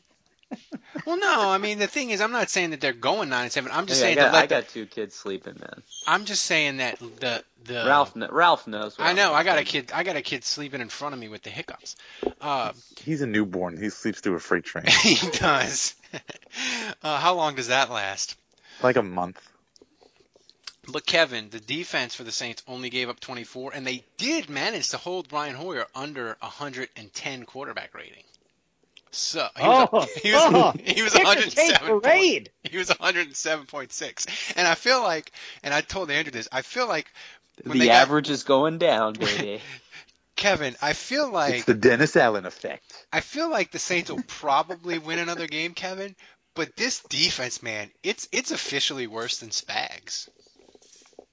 well, 1.05 1.17
no, 1.17 1.49
I 1.49 1.57
mean 1.57 1.79
the 1.79 1.87
thing 1.87 2.09
is, 2.09 2.21
I'm 2.21 2.31
not 2.31 2.49
saying 2.49 2.71
that 2.71 2.81
they're 2.81 2.93
going 2.93 3.29
nine 3.29 3.43
and 3.43 3.51
seven. 3.51 3.71
I'm 3.73 3.85
just 3.85 4.01
Hey, 4.01 4.07
I 4.11 4.15
saying 4.15 4.15
got, 4.17 4.27
to 4.27 4.33
let 4.33 4.43
I 4.43 4.47
got 4.47 4.69
two 4.69 4.85
kids 4.85 5.15
sleeping, 5.15 5.55
man. 5.59 5.83
I'm 6.07 6.25
just 6.25 6.43
saying 6.43 6.77
that 6.77 6.97
the 6.99 7.43
the 7.65 7.83
Ralph, 7.85 8.13
Ralph 8.15 8.67
knows. 8.67 8.97
What 8.97 9.07
I 9.07 9.13
know. 9.13 9.33
I 9.33 9.43
got 9.43 9.59
a 9.59 9.63
kid. 9.63 9.91
I 9.93 10.03
got 10.03 10.15
a 10.15 10.21
kid 10.21 10.43
sleeping 10.43 10.81
in 10.81 10.89
front 10.89 11.13
of 11.13 11.19
me 11.19 11.29
with 11.29 11.43
the 11.43 11.49
hiccups. 11.49 11.95
Uh, 12.41 12.71
He's 12.99 13.21
a 13.21 13.27
newborn. 13.27 13.77
He 13.79 13.89
sleeps 13.89 14.19
through 14.19 14.35
a 14.35 14.39
freight 14.39 14.63
train. 14.63 14.85
he 15.03 15.15
does. 15.37 15.95
uh, 17.03 17.17
how 17.17 17.35
long 17.35 17.55
does 17.55 17.67
that 17.67 17.91
last? 17.91 18.35
like 18.81 18.95
a 18.95 19.03
month. 19.03 19.41
But 20.87 21.05
Kevin, 21.05 21.49
the 21.49 21.59
defense 21.59 22.15
for 22.15 22.23
the 22.23 22.31
Saints 22.31 22.63
only 22.67 22.89
gave 22.89 23.09
up 23.09 23.19
24, 23.19 23.73
and 23.73 23.85
they 23.85 24.03
did 24.17 24.49
manage 24.49 24.89
to 24.89 24.97
hold 24.97 25.29
Brian 25.29 25.55
Hoyer 25.55 25.85
under 25.93 26.37
110 26.39 27.45
quarterback 27.45 27.93
rating. 27.93 28.23
So 29.11 29.47
oh. 29.59 30.07
he 30.23 30.31
was, 30.31 30.41
Oh, 30.43 30.73
he 30.83 31.01
was, 31.01 31.15
oh, 31.15 31.21
he 31.23 31.23
was 31.23 31.53
107. 31.53 31.87
Point- 31.87 32.03
parade. 32.03 32.51
He 32.63 32.77
was 32.77 32.89
107.6, 32.89 34.53
and 34.57 34.67
I 34.67 34.75
feel 34.75 35.01
like, 35.01 35.31
and 35.63 35.73
I 35.73 35.81
told 35.81 36.11
Andrew 36.11 36.31
this. 36.31 36.47
I 36.51 36.61
feel 36.61 36.87
like 36.87 37.07
when 37.63 37.77
they 37.77 37.85
The 37.85 37.89
got- 37.91 38.01
average 38.01 38.29
is 38.29 38.43
going 38.43 38.77
down, 38.77 39.13
baby. 39.19 39.61
Kevin. 40.35 40.75
I 40.81 40.93
feel 40.93 41.29
like 41.29 41.55
it's 41.55 41.65
the 41.65 41.73
Dennis 41.73 42.15
Allen 42.15 42.45
effect. 42.45 43.05
I 43.11 43.19
feel 43.19 43.49
like 43.49 43.71
the 43.71 43.79
Saints 43.79 44.09
will 44.09 44.23
probably 44.25 44.97
win 44.97 45.19
another 45.19 45.47
game, 45.47 45.73
Kevin. 45.73 46.15
But 46.55 46.75
this 46.77 47.01
defense, 47.01 47.61
man, 47.61 47.91
it's 48.03 48.29
it's 48.31 48.51
officially 48.51 49.07
worse 49.07 49.39
than 49.39 49.49
Spags. 49.49 50.29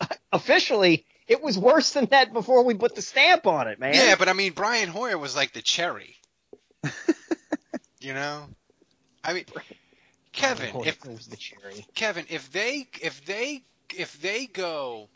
Officially, 0.33 1.07
it 1.29 1.41
was 1.43 1.57
worse 1.57 1.93
than 1.93 2.07
that 2.07 2.33
before 2.33 2.65
we 2.65 2.75
put 2.75 2.95
the 2.95 3.03
stamp 3.03 3.47
on 3.47 3.69
it, 3.69 3.79
man. 3.79 3.95
Yeah, 3.95 4.17
but 4.19 4.29
I 4.29 4.33
mean, 4.33 4.53
Brian 4.53 4.89
Hoyer 4.89 5.17
was 5.19 5.37
like 5.37 5.53
the 5.53 5.63
cherry. 5.63 6.17
You 8.07 8.15
know, 8.15 8.45
I 9.25 9.33
mean, 9.33 9.45
Kevin, 10.33 10.71
Oh, 10.75 10.85
if 10.85 11.01
the 11.01 11.37
cherry. 11.37 11.85
Kevin, 11.97 12.25
if 12.31 12.53
they 12.53 12.87
if 13.03 13.25
they 13.25 13.65
if 13.97 14.21
they 14.23 14.47
go 14.47 15.09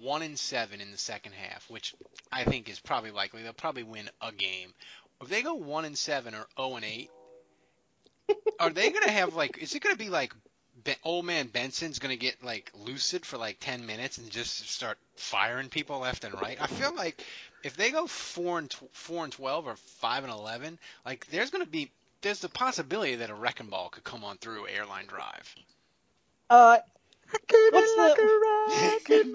one 0.00 0.22
and 0.22 0.38
seven 0.38 0.80
in 0.80 0.92
the 0.92 0.98
second 0.98 1.32
half, 1.32 1.68
which 1.68 1.94
I 2.32 2.44
think 2.44 2.70
is 2.70 2.80
probably 2.80 3.10
likely, 3.10 3.42
they'll 3.42 3.52
probably 3.52 3.82
win 3.82 4.08
a 4.22 4.32
game. 4.32 4.72
If 5.20 5.28
they 5.28 5.42
go 5.42 5.54
one 5.54 5.84
and 5.84 5.98
seven 5.98 6.34
or 6.34 6.46
zero 6.56 6.76
and 6.76 6.86
eight, 6.86 7.10
are 8.58 8.70
they 8.70 8.90
gonna 8.90 9.10
have 9.10 9.34
like? 9.34 9.58
Is 9.58 9.74
it 9.74 9.82
gonna 9.82 9.96
be 9.96 10.08
like? 10.08 10.32
Be- 10.82 10.94
old 11.04 11.26
man 11.26 11.48
Benson's 11.48 11.98
gonna 11.98 12.16
get 12.16 12.42
like 12.42 12.72
lucid 12.74 13.26
for 13.26 13.36
like 13.36 13.58
ten 13.60 13.84
minutes 13.84 14.16
and 14.16 14.30
just 14.30 14.70
start 14.70 14.96
firing 15.16 15.68
people 15.68 15.98
left 15.98 16.24
and 16.24 16.32
right. 16.40 16.56
I 16.58 16.66
feel 16.66 16.94
like 16.94 17.22
if 17.62 17.76
they 17.76 17.90
go 17.90 18.06
four 18.06 18.58
and 18.58 18.70
tw- 18.70 18.90
four 18.92 19.24
and 19.24 19.32
twelve 19.32 19.66
or 19.66 19.76
five 19.76 20.24
and 20.24 20.32
eleven, 20.32 20.78
like 21.04 21.26
there's 21.26 21.50
gonna 21.50 21.66
be 21.66 21.90
there's 22.22 22.40
the 22.40 22.48
possibility 22.48 23.16
that 23.16 23.30
a 23.30 23.34
wrecking 23.34 23.68
ball 23.68 23.88
could 23.88 24.04
come 24.04 24.24
on 24.24 24.36
through 24.38 24.66
airline 24.68 25.06
drive. 25.06 25.54
Uh, 26.48 26.78
what's 27.70 27.94
the? 27.94 29.30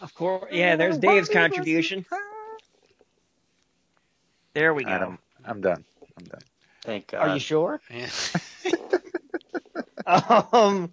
Of 0.00 0.14
course, 0.14 0.50
yeah. 0.52 0.76
There's 0.76 0.98
Dave's 0.98 1.28
contribution. 1.28 2.06
There 4.54 4.74
we 4.74 4.84
go. 4.84 4.90
Adam, 4.90 5.18
I'm 5.44 5.60
done. 5.60 5.84
I'm 6.18 6.24
done. 6.24 6.40
Thank 6.82 7.08
God. 7.08 7.28
Are 7.28 7.34
you 7.34 7.40
sure? 7.40 7.80
Yeah. 10.06 10.44
Um, 10.52 10.92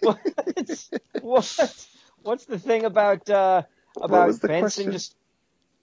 what's, 0.00 0.90
what's, 1.20 1.88
what's 2.22 2.44
the 2.46 2.58
thing 2.58 2.84
about 2.84 3.28
uh, 3.30 3.62
about 4.00 4.26
Benson 4.40 4.60
question? 4.60 4.92
just 4.92 5.14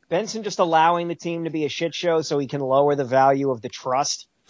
Benson 0.10 0.44
just 0.44 0.60
allowing 0.60 1.08
the 1.08 1.16
team 1.16 1.44
to 1.44 1.50
be 1.50 1.66
a 1.66 1.70
shit 1.70 1.94
show 1.94 2.22
so 2.22 2.40
he 2.40 2.48
can 2.48 2.62
lower 2.62 2.96
the 2.96 3.06
value 3.06 3.50
of 3.52 3.62
the 3.62 3.70
trust? 3.70 4.28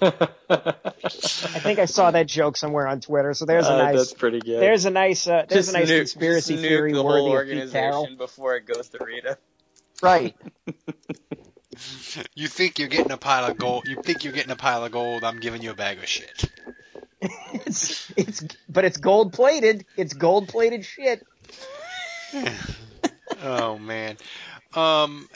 I 0.00 1.60
think 1.60 1.78
I 1.78 1.84
saw 1.86 2.10
that 2.10 2.26
joke 2.26 2.56
somewhere 2.56 2.86
on 2.86 3.00
Twitter. 3.00 3.34
So 3.34 3.44
there's 3.44 3.66
a 3.66 3.72
Uh, 3.72 3.78
nice 3.78 3.96
That's 3.96 4.14
pretty 4.14 4.40
good. 4.40 4.60
there's 4.60 4.84
a 4.84 4.90
nice 4.90 5.26
uh, 5.26 5.44
there's 5.48 5.66
Just 5.66 5.76
a 5.76 5.78
nice 5.80 5.90
nuke- 5.90 5.98
conspiracy 5.98 6.54
just 6.54 6.64
theory 6.66 6.92
the 6.92 7.02
worthy 7.02 7.20
whole 7.28 7.38
of 7.38 7.46
Pete 7.46 7.70
Carroll. 7.72 7.96
organization 8.00 8.16
before 8.16 8.56
it 8.56 8.66
goes 8.66 8.88
to 8.90 8.98
Rita. 9.04 9.38
Right. 10.02 10.36
you 12.34 12.46
think 12.48 12.78
you're 12.78 12.88
getting 12.88 13.10
a 13.12 13.16
pile 13.16 13.50
of 13.50 13.58
gold? 13.58 13.86
You 13.88 14.00
think 14.02 14.24
you're 14.24 14.32
getting 14.32 14.52
a 14.52 14.56
pile 14.56 14.84
of 14.84 14.92
gold? 14.92 15.24
I'm 15.24 15.40
giving 15.40 15.62
you 15.62 15.70
a 15.72 15.74
bag 15.74 15.98
of 15.98 16.06
shit. 16.06 16.44
it's 17.52 18.12
it's 18.16 18.44
but 18.68 18.84
it's 18.84 18.96
gold 18.96 19.32
plated. 19.32 19.84
It's 19.96 20.14
gold 20.14 20.48
plated 20.48 20.84
shit. 20.84 21.24
oh 23.42 23.78
man. 23.78 24.16
Um, 24.74 25.28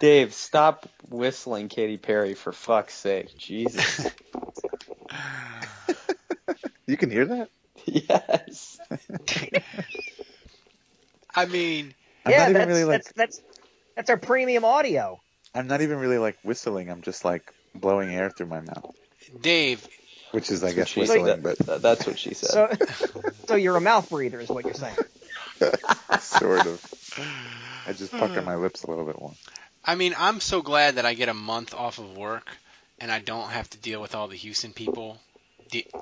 Dave, 0.00 0.34
stop 0.34 0.88
whistling 1.08 1.68
Katy 1.68 1.96
Perry 1.96 2.34
for 2.34 2.52
fuck's 2.52 2.94
sake. 2.94 3.36
Jesus. 3.36 4.10
You 6.86 6.96
can 6.96 7.10
hear 7.10 7.24
that? 7.24 7.48
yes. 7.84 8.78
I 11.34 11.46
mean, 11.46 11.94
I'm 12.24 12.32
yeah, 12.32 12.52
that's, 12.52 12.66
really 12.66 12.84
like 12.84 13.02
that's 13.02 13.12
that's 13.12 13.42
that's 13.96 14.10
our 14.10 14.16
premium 14.16 14.64
audio. 14.64 15.20
I'm 15.54 15.66
not 15.66 15.80
even 15.80 15.98
really 15.98 16.18
like 16.18 16.38
whistling. 16.44 16.90
I'm 16.90 17.02
just 17.02 17.24
like 17.24 17.52
blowing 17.74 18.14
air 18.14 18.30
through 18.30 18.46
my 18.46 18.60
mouth, 18.60 18.94
Dave, 19.40 19.86
which 20.32 20.50
is 20.50 20.62
I 20.62 20.72
That's 20.72 20.76
guess 20.76 20.84
what 20.84 20.88
she 20.88 21.00
whistling, 21.00 21.26
said. 21.26 21.42
but 21.42 21.66
Th- 21.66 21.80
That's 21.80 22.06
what 22.06 22.18
she 22.18 22.34
said. 22.34 22.50
So 22.50 23.20
so 23.48 23.54
you're 23.54 23.76
a 23.76 23.80
mouth 23.80 24.08
breather 24.10 24.40
is 24.40 24.48
what 24.48 24.64
you're 24.64 24.74
saying. 24.74 24.96
sort 26.20 26.66
of. 26.66 27.14
I 27.86 27.92
just 27.92 28.12
pucker 28.12 28.40
hmm. 28.40 28.46
my 28.46 28.56
lips 28.56 28.82
a 28.84 28.90
little 28.90 29.04
bit 29.04 29.18
more. 29.20 29.32
I 29.84 29.94
mean, 29.94 30.14
I'm 30.18 30.40
so 30.40 30.62
glad 30.62 30.96
that 30.96 31.06
I 31.06 31.14
get 31.14 31.28
a 31.28 31.34
month 31.34 31.72
off 31.72 31.98
of 31.98 32.16
work 32.16 32.48
and 32.98 33.10
I 33.12 33.20
don't 33.20 33.50
have 33.50 33.70
to 33.70 33.78
deal 33.78 34.00
with 34.02 34.14
all 34.14 34.28
the 34.28 34.36
Houston 34.36 34.72
people 34.72 35.18
de- 35.18 35.25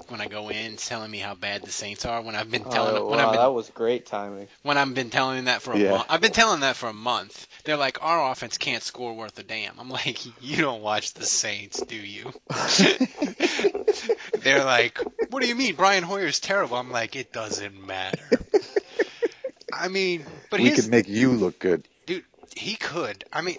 when 0.09 0.21
I 0.21 0.27
go 0.27 0.51
in 0.51 0.77
telling 0.77 1.11
me 1.11 1.19
how 1.19 1.35
bad 1.35 1.65
the 1.65 1.71
Saints 1.71 2.05
are. 2.05 2.21
When 2.21 2.35
I've 2.35 2.51
been 2.51 2.65
oh, 2.67 2.71
telling 2.71 2.97
oh, 2.97 3.11
when 3.11 3.19
wow, 3.19 3.27
I've 3.27 3.33
been 3.33 3.41
that 3.41 3.55
was 3.55 3.71
great 3.71 4.07
timing. 4.07 4.49
when 4.63 4.77
I've 4.79 4.95
been 4.95 5.11
telling 5.11 5.37
them 5.37 5.45
that 5.47 5.63
for 5.63 5.73
a 5.73 5.79
Yeah. 5.79 5.91
month. 5.91 6.07
I've 6.09 6.21
been 6.21 6.33
telling 6.33 6.55
them 6.55 6.61
that 6.61 6.77
for 6.77 6.89
a 6.89 6.93
month. 6.95 7.47
They're 7.65 7.77
like, 7.77 8.03
our 8.03 8.31
offense 8.33 8.59
can't 8.59 8.83
score 8.83 9.15
worth 9.15 9.39
a 9.39 9.43
damn. 9.43 9.79
I'm 9.79 9.91
like, 9.91 10.25
you 10.43 10.57
don't 10.59 10.83
watch 10.83 11.15
the 11.15 11.25
Saints, 11.25 11.83
do 11.83 11.97
you? 11.97 12.33
They're 14.43 14.65
like, 14.65 14.99
what 15.31 15.41
do 15.43 15.49
you 15.49 15.55
mean? 15.55 15.75
Brian 15.77 16.05
Hoyer's 16.05 16.41
terrible. 16.41 16.77
I'm 16.77 16.91
like, 16.91 17.17
it 17.17 17.33
doesn't 17.33 17.75
matter. 17.87 18.41
I 19.73 19.89
mean, 19.89 20.27
but 20.51 20.61
we 20.61 20.67
here's 20.67 20.85
could 20.85 20.91
make 20.91 21.09
you 21.09 21.33
look 21.33 21.59
good. 21.59 21.89
dude, 22.07 22.25
he 22.57 22.77
could. 22.77 23.25
I 23.33 23.41
mean, 23.41 23.57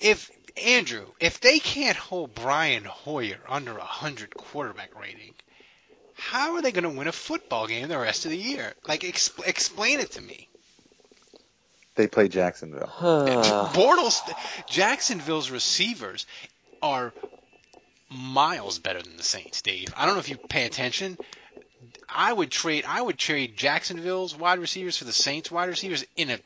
if 0.00 0.30
Andrew, 0.58 1.06
if 1.20 1.40
they 1.40 1.58
can't 1.58 1.96
hold 1.96 2.34
Brian 2.34 2.84
Hoyer 2.84 3.40
under 3.48 3.76
a 3.76 3.84
hundred 3.84 4.36
quarterback 4.36 4.98
rating, 4.98 5.34
how 6.14 6.54
are 6.54 6.62
they 6.62 6.72
going 6.72 6.84
to 6.84 6.90
win 6.90 7.08
a 7.08 7.12
football 7.12 7.66
game 7.66 7.88
the 7.88 7.98
rest 7.98 8.24
of 8.24 8.30
the 8.30 8.36
year? 8.36 8.74
Like, 8.86 9.02
exp- 9.02 9.46
explain 9.46 10.00
it 10.00 10.12
to 10.12 10.20
me. 10.20 10.48
They 11.94 12.06
play 12.06 12.28
Jacksonville. 12.28 12.92
Bortles, 13.00 14.20
Jacksonville's 14.68 15.50
receivers 15.50 16.26
are 16.80 17.12
miles 18.08 18.78
better 18.78 19.02
than 19.02 19.16
the 19.16 19.22
Saints, 19.22 19.62
Dave. 19.62 19.92
I 19.96 20.06
don't 20.06 20.14
know 20.14 20.20
if 20.20 20.28
you 20.28 20.38
pay 20.48 20.64
attention. 20.64 21.18
I 22.08 22.32
would 22.32 22.50
trade. 22.50 22.84
I 22.86 23.00
would 23.00 23.18
trade 23.18 23.56
Jacksonville's 23.56 24.34
wide 24.34 24.58
receivers 24.58 24.96
for 24.96 25.04
the 25.04 25.12
Saints 25.12 25.50
wide 25.50 25.68
receivers 25.68 26.04
in 26.16 26.30
a 26.30 26.38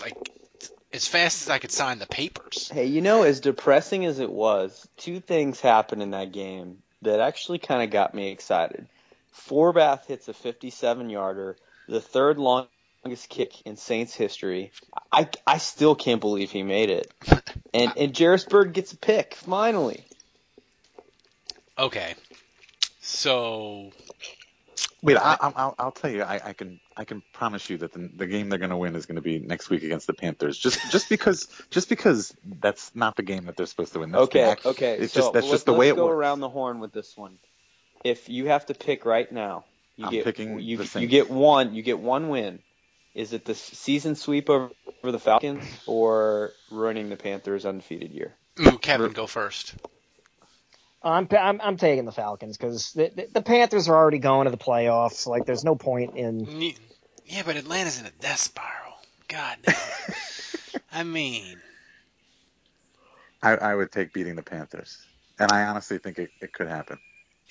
like 0.00 0.16
as 0.94 1.08
fast 1.08 1.42
as 1.42 1.50
I 1.50 1.58
could 1.58 1.72
sign 1.72 1.98
the 1.98 2.06
papers. 2.06 2.70
Hey, 2.72 2.86
you 2.86 3.00
know, 3.00 3.24
as 3.24 3.40
depressing 3.40 4.04
as 4.06 4.20
it 4.20 4.30
was, 4.30 4.88
two 4.96 5.18
things 5.18 5.60
happened 5.60 6.02
in 6.02 6.12
that 6.12 6.30
game 6.30 6.78
that 7.02 7.18
actually 7.18 7.58
kind 7.58 7.82
of 7.82 7.90
got 7.90 8.14
me 8.14 8.30
excited. 8.30 8.86
Forbath 9.34 10.06
hits 10.06 10.28
a 10.28 10.32
57 10.32 11.10
yarder, 11.10 11.56
the 11.88 12.00
third 12.00 12.38
longest 12.38 13.28
kick 13.28 13.60
in 13.62 13.76
Saints 13.76 14.14
history. 14.14 14.70
I, 15.12 15.28
I 15.44 15.58
still 15.58 15.96
can't 15.96 16.20
believe 16.20 16.52
he 16.52 16.62
made 16.62 16.90
it. 16.90 17.12
And 17.74 17.92
and 17.96 18.16
Jairus 18.16 18.44
Byrd 18.44 18.72
gets 18.72 18.92
a 18.92 18.96
pick 18.96 19.34
finally. 19.34 20.04
Okay, 21.76 22.14
so 23.00 23.90
Wait, 25.02 25.16
I, 25.16 25.36
I, 25.40 25.52
I'll, 25.54 25.74
I'll 25.78 25.92
tell 25.92 26.10
you. 26.10 26.22
I, 26.22 26.40
I 26.44 26.52
can 26.54 26.80
I 26.96 27.04
can 27.04 27.22
promise 27.32 27.68
you 27.68 27.78
that 27.78 27.92
the, 27.92 28.10
the 28.16 28.26
game 28.26 28.48
they're 28.48 28.58
going 28.58 28.70
to 28.70 28.76
win 28.76 28.96
is 28.96 29.06
going 29.06 29.16
to 29.16 29.22
be 29.22 29.38
next 29.38 29.68
week 29.70 29.82
against 29.82 30.06
the 30.06 30.14
Panthers. 30.14 30.58
Just 30.58 30.90
just 30.90 31.08
because 31.08 31.46
just 31.70 31.88
because 31.88 32.34
that's 32.60 32.94
not 32.94 33.16
the 33.16 33.22
game 33.22 33.44
that 33.46 33.56
they're 33.56 33.66
supposed 33.66 33.92
to 33.92 34.00
win. 34.00 34.12
That's 34.12 34.24
Okay, 34.24 34.42
act- 34.42 34.64
okay. 34.66 34.96
It's 34.98 35.12
so 35.12 35.20
just 35.20 35.32
that's 35.32 35.46
let- 35.46 35.52
just 35.52 35.66
the 35.66 35.72
let's 35.72 35.80
way 35.80 35.88
it 35.88 35.96
go 35.96 36.06
works. 36.06 36.14
around 36.14 36.40
the 36.40 36.48
horn 36.48 36.80
with 36.80 36.92
this 36.92 37.16
one. 37.16 37.38
If 38.02 38.28
you 38.28 38.46
have 38.46 38.66
to 38.66 38.74
pick 38.74 39.04
right 39.04 39.30
now, 39.30 39.64
you 39.96 40.06
I'm 40.06 40.12
get 40.12 40.24
picking 40.24 40.58
you, 40.58 40.78
the 40.78 41.00
you 41.00 41.06
get 41.06 41.30
one 41.30 41.74
you 41.74 41.82
get 41.82 41.98
one 41.98 42.28
win. 42.28 42.58
Is 43.14 43.32
it 43.32 43.44
the 43.44 43.54
season 43.54 44.16
sweep 44.16 44.50
over, 44.50 44.70
over 45.02 45.12
the 45.12 45.20
Falcons 45.20 45.64
or 45.86 46.52
ruining 46.70 47.10
the 47.10 47.16
Panthers' 47.16 47.64
undefeated 47.64 48.10
year? 48.12 48.34
ooh, 48.60 48.78
Kevin, 48.78 49.12
go 49.12 49.26
first. 49.26 49.74
I'm 51.04 51.28
I'm, 51.30 51.60
I'm 51.62 51.76
taking 51.76 52.04
the 52.04 52.12
Falcons 52.12 52.56
because 52.56 52.92
the, 52.92 53.10
the 53.14 53.28
the 53.34 53.42
Panthers 53.42 53.88
are 53.88 53.94
already 53.94 54.18
going 54.18 54.46
to 54.46 54.50
the 54.50 54.56
playoffs. 54.56 55.26
Like, 55.26 55.44
there's 55.44 55.64
no 55.64 55.74
point 55.74 56.16
in. 56.16 56.74
Yeah, 57.26 57.42
but 57.44 57.56
Atlanta's 57.56 58.00
in 58.00 58.06
a 58.06 58.10
death 58.20 58.38
spiral. 58.38 58.94
God 59.28 59.58
damn. 59.62 59.74
I 60.92 61.02
mean, 61.02 61.58
I, 63.42 63.56
I 63.56 63.74
would 63.74 63.92
take 63.92 64.12
beating 64.12 64.36
the 64.36 64.42
Panthers, 64.42 65.04
and 65.38 65.52
I 65.52 65.64
honestly 65.64 65.98
think 65.98 66.18
it, 66.18 66.30
it 66.40 66.52
could 66.52 66.68
happen. 66.68 66.98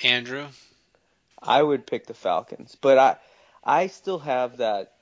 Andrew. 0.04 0.48
I 1.42 1.62
would 1.62 1.86
pick 1.86 2.08
the 2.08 2.14
Falcons, 2.14 2.78
but 2.80 2.98
I 2.98 3.18
I 3.64 3.88
still 3.88 4.20
have 4.20 4.58
that 4.58 4.94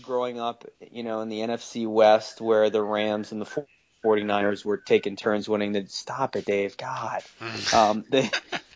growing 0.00 0.40
up, 0.40 0.64
you 0.90 1.02
know, 1.02 1.20
in 1.20 1.28
the 1.28 1.40
NFC 1.40 1.86
West 1.86 2.40
where 2.40 2.70
the 2.70 2.82
Rams 2.82 3.32
and 3.32 3.42
the 3.42 3.66
49ers 4.04 4.64
were 4.64 4.76
taking 4.76 5.16
turns 5.16 5.48
winning 5.48 5.72
the 5.72 5.86
stop 5.88 6.36
it, 6.36 6.44
Dave. 6.44 6.76
God. 6.76 7.22
Um, 7.74 8.04
they, 8.08 8.30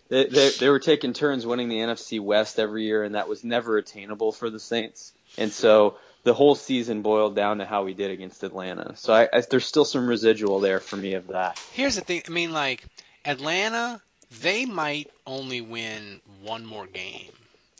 they 0.08 0.26
they 0.26 0.50
they 0.50 0.68
were 0.68 0.78
taking 0.78 1.12
turns 1.12 1.44
winning 1.44 1.68
the 1.68 1.76
NFC 1.76 2.20
West 2.20 2.58
every 2.58 2.84
year, 2.84 3.02
and 3.02 3.14
that 3.14 3.28
was 3.28 3.44
never 3.44 3.76
attainable 3.76 4.32
for 4.32 4.48
the 4.48 4.60
Saints. 4.60 5.12
And 5.36 5.52
so 5.52 5.96
the 6.22 6.34
whole 6.34 6.54
season 6.54 7.02
boiled 7.02 7.36
down 7.36 7.58
to 7.58 7.64
how 7.64 7.84
we 7.84 7.94
did 7.94 8.10
against 8.10 8.42
Atlanta. 8.42 8.96
So 8.96 9.12
I, 9.12 9.28
I, 9.32 9.42
there's 9.48 9.66
still 9.66 9.84
some 9.84 10.08
residual 10.08 10.60
there 10.60 10.80
for 10.80 10.96
me 10.96 11.14
of 11.14 11.28
that. 11.28 11.58
Here's 11.72 11.96
the 11.96 12.00
thing. 12.00 12.22
I 12.26 12.30
mean, 12.30 12.52
like 12.52 12.84
Atlanta, 13.24 14.00
they 14.40 14.66
might 14.66 15.10
only 15.26 15.60
win 15.60 16.20
one 16.42 16.64
more 16.64 16.86
game. 16.86 17.30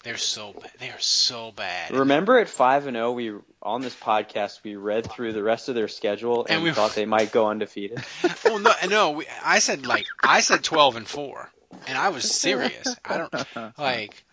They're 0.04 0.16
so 0.16 0.52
bad. 0.52 0.70
They 0.78 0.90
are 0.90 1.00
so 1.00 1.50
bad. 1.50 1.90
Remember 1.90 2.38
at 2.38 2.48
five 2.48 2.86
and 2.86 2.94
zero, 2.94 3.10
we 3.10 3.34
on 3.66 3.80
this 3.82 3.94
podcast 3.94 4.62
we 4.62 4.76
read 4.76 5.10
through 5.10 5.32
the 5.32 5.42
rest 5.42 5.68
of 5.68 5.74
their 5.74 5.88
schedule 5.88 6.42
and, 6.46 6.54
And 6.56 6.62
we- 6.62 6.72
thought 6.72 6.94
they 6.94 7.04
might 7.06 7.32
go 7.32 7.48
undefeated. 7.48 8.02
oh 8.46 8.58
no, 8.58 8.72
no. 8.88 9.10
We, 9.10 9.26
I 9.44 9.58
said 9.58 9.86
like 9.86 10.06
I 10.22 10.40
said 10.40 10.62
twelve 10.64 10.96
and 10.96 11.06
four, 11.06 11.50
and 11.86 11.98
I 11.98 12.08
was 12.10 12.30
serious. 12.30 12.96
I 13.04 13.18
don't 13.18 13.78
like. 13.78 14.24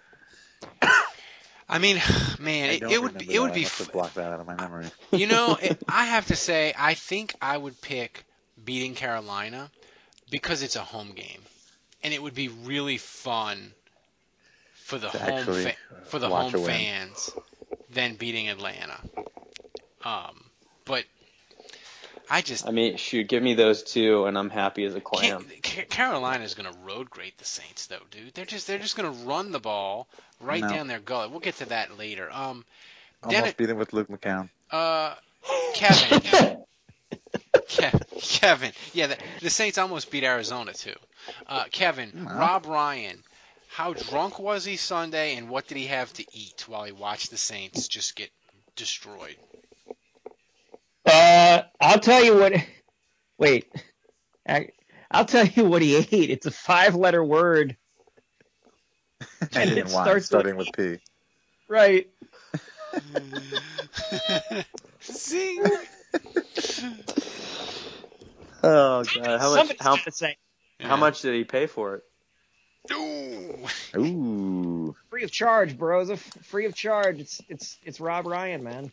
I 1.70 1.80
mean, 1.80 1.98
man, 2.40 2.70
I 2.70 2.74
it, 2.74 2.84
it 2.84 3.02
would 3.02 3.18
be, 3.18 3.34
it 3.34 3.40
would 3.40 3.54
be 3.54 3.62
I 3.62 3.64
must 3.64 3.80
have 3.80 3.92
blocked 3.92 4.16
that 4.16 4.32
out 4.32 4.40
of 4.40 4.48
my 4.48 4.56
memory. 4.56 4.86
You 5.12 5.28
know, 5.28 5.58
it, 5.62 5.82
I 5.88 6.06
have 6.06 6.28
to 6.28 6.36
say, 6.36 6.74
I 6.78 6.94
think 6.94 7.34
I 7.42 7.58
would 7.58 7.80
pick 7.82 8.26
beating 8.64 8.94
Carolina 8.96 9.72
because 10.30 10.62
it's 10.64 10.76
a 10.76 10.82
home 10.82 11.14
game, 11.14 11.42
and 12.04 12.14
it 12.14 12.22
would 12.22 12.36
be 12.36 12.50
really 12.50 12.98
fun 12.98 13.72
for 14.76 14.98
the 14.98 15.08
To 15.10 15.18
home 15.18 15.46
fa- 15.46 15.74
for 16.06 16.20
the 16.20 16.30
home 16.30 16.54
a 16.54 16.60
win. 16.60 16.68
fans 16.68 17.32
than 17.94 18.16
beating 18.16 18.50
Atlanta. 18.50 19.00
Um, 20.04 20.44
but 20.86 21.06
I 22.30 22.42
just 22.42 22.68
I 22.68 22.72
mean, 22.72 22.98
shoot, 22.98 23.28
give 23.28 23.42
me 23.44 23.54
those 23.54 23.84
two, 23.84 24.26
and 24.26 24.38
I'm 24.38 24.50
happy 24.50 24.84
as 24.86 24.96
a 24.96 25.02
clam. 25.02 25.44
can't, 25.46 25.64
Ca- 25.64 25.86
Carolina's 25.90 26.54
going 26.56 26.72
to 26.72 26.78
road 26.80 27.10
grade 27.10 27.34
the 27.38 27.46
Saints 27.46 27.88
though, 27.88 27.98
dude. 28.12 28.34
They're 28.34 28.46
just 28.46 28.68
they're 28.68 28.80
just 28.80 28.98
going 28.98 29.12
to 29.14 29.26
run 29.26 29.52
the 29.52 29.60
ball 29.60 30.08
right 30.42 30.62
No. 30.62 30.70
down 30.70 30.88
their 30.88 31.00
gullet. 31.00 31.32
We'll 31.32 31.40
get 31.40 31.56
to 31.58 31.66
that 31.70 31.98
later. 31.98 32.30
Um, 32.32 32.66
Almost 33.24 33.40
Dennis, 33.42 33.54
beat 33.54 33.70
him 33.70 33.78
with 33.78 33.94
Luke 33.94 34.10
McCown. 34.10 34.50
uh, 34.72 35.16
Kevin. 35.74 36.20
Ke- 37.54 37.94
Kevin, 38.22 38.72
yeah, 38.94 39.08
the, 39.08 39.18
the 39.42 39.50
Saints 39.50 39.78
almost 39.78 40.12
beat 40.12 40.24
Arizona 40.24 40.74
too. 40.74 40.94
Uh, 41.48 41.64
Kevin, 41.72 42.26
Wow. 42.26 42.40
Rob 42.40 42.66
Ryan, 42.66 43.24
how 43.74 43.94
drunk 43.94 44.38
was 44.40 44.64
he 44.66 44.78
Sunday, 44.78 45.36
and 45.36 45.50
what 45.50 45.68
did 45.68 45.78
he 45.78 45.88
have 45.88 46.14
to 46.14 46.26
eat 46.32 46.66
while 46.68 46.84
he 46.84 46.92
watched 46.92 47.32
the 47.32 47.38
Saints 47.38 47.88
just 47.88 48.16
get 48.16 48.30
destroyed? 48.76 49.36
Uh, 51.06 51.64
I'll 51.82 52.00
tell 52.00 52.24
you 52.24 52.38
what. 52.38 52.54
Wait, 53.40 53.66
I, 54.48 54.70
I'll 55.10 55.26
tell 55.26 55.46
you 55.46 55.66
what 55.66 55.82
he 55.82 55.96
ate. 56.12 56.30
It's 56.30 56.46
a 56.46 56.52
five-letter 56.52 57.24
word. 57.24 57.76
And 59.56 59.72
it 59.72 59.86
wine, 59.86 59.88
starts 59.88 60.26
starting 60.28 60.56
with- 60.56 60.68
with 60.78 61.00
P. 61.00 61.04
Right. 61.68 62.08
Zing. 65.04 65.64
Oh 68.62 69.04
god, 69.04 69.40
how 69.42 69.56
much? 69.56 69.76
How, 69.80 69.96
gotta 69.98 70.36
how 70.80 70.96
much 70.96 71.22
did 71.22 71.34
he 71.34 71.44
pay 71.44 71.66
for 71.66 71.96
it? 71.96 72.04
Ooh. 72.92 73.68
Ooh. 73.96 74.96
free 75.10 75.24
of 75.24 75.32
charge, 75.32 75.78
bros. 75.78 76.10
F- 76.10 76.20
Free 76.44 76.66
of 76.66 76.76
charge. 76.76 77.20
It's 77.20 77.42
it's 77.50 77.78
it's 77.86 78.00
Rob 78.00 78.26
Ryan, 78.26 78.64
man. 78.64 78.92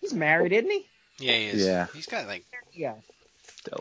He's 0.00 0.14
married, 0.14 0.52
isn't 0.52 0.70
he? 0.70 0.86
Yeah, 1.18 1.32
he 1.32 1.46
is. 1.48 1.66
Yeah. 1.66 1.86
He's 1.94 2.06
got 2.06 2.26
like 2.26 2.44
Yeah. 2.72 2.94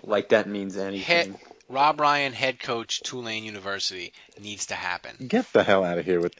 Like 0.04 0.30
that 0.30 0.48
means 0.48 0.76
anything. 0.78 1.36
Rob 1.70 2.00
Ryan, 2.00 2.34
head 2.34 2.60
coach, 2.60 3.00
Tulane 3.02 3.44
University, 3.44 4.12
needs 4.42 4.66
to 4.68 4.76
happen. 4.76 5.28
Get 5.28 5.54
the 5.54 5.64
hell 5.64 5.84
out 5.84 6.00
of 6.00 6.06
here 6.06 6.20
with. 6.20 6.34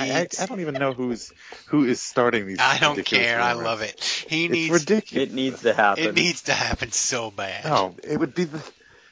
I, 0.00 0.28
I, 0.38 0.42
I 0.42 0.46
don't 0.46 0.60
even 0.60 0.74
know 0.74 0.92
who's 0.92 1.32
who 1.66 1.84
is 1.84 2.00
starting 2.00 2.46
these. 2.46 2.58
I 2.60 2.78
don't 2.78 2.96
ridiculous 2.96 3.26
care. 3.26 3.40
I 3.40 3.54
love 3.54 3.82
it. 3.82 4.00
He 4.28 4.44
It's 4.44 4.52
needs 4.52 4.72
ridiculous. 4.72 5.28
It 5.28 5.34
needs 5.34 5.62
to 5.62 5.74
happen. 5.74 6.04
it 6.04 6.14
needs 6.14 6.42
to 6.42 6.52
happen 6.52 6.92
so 6.92 7.32
bad. 7.32 7.64
No, 7.64 7.96
it 8.04 8.18
would 8.18 8.34
be 8.34 8.44
the. 8.44 8.62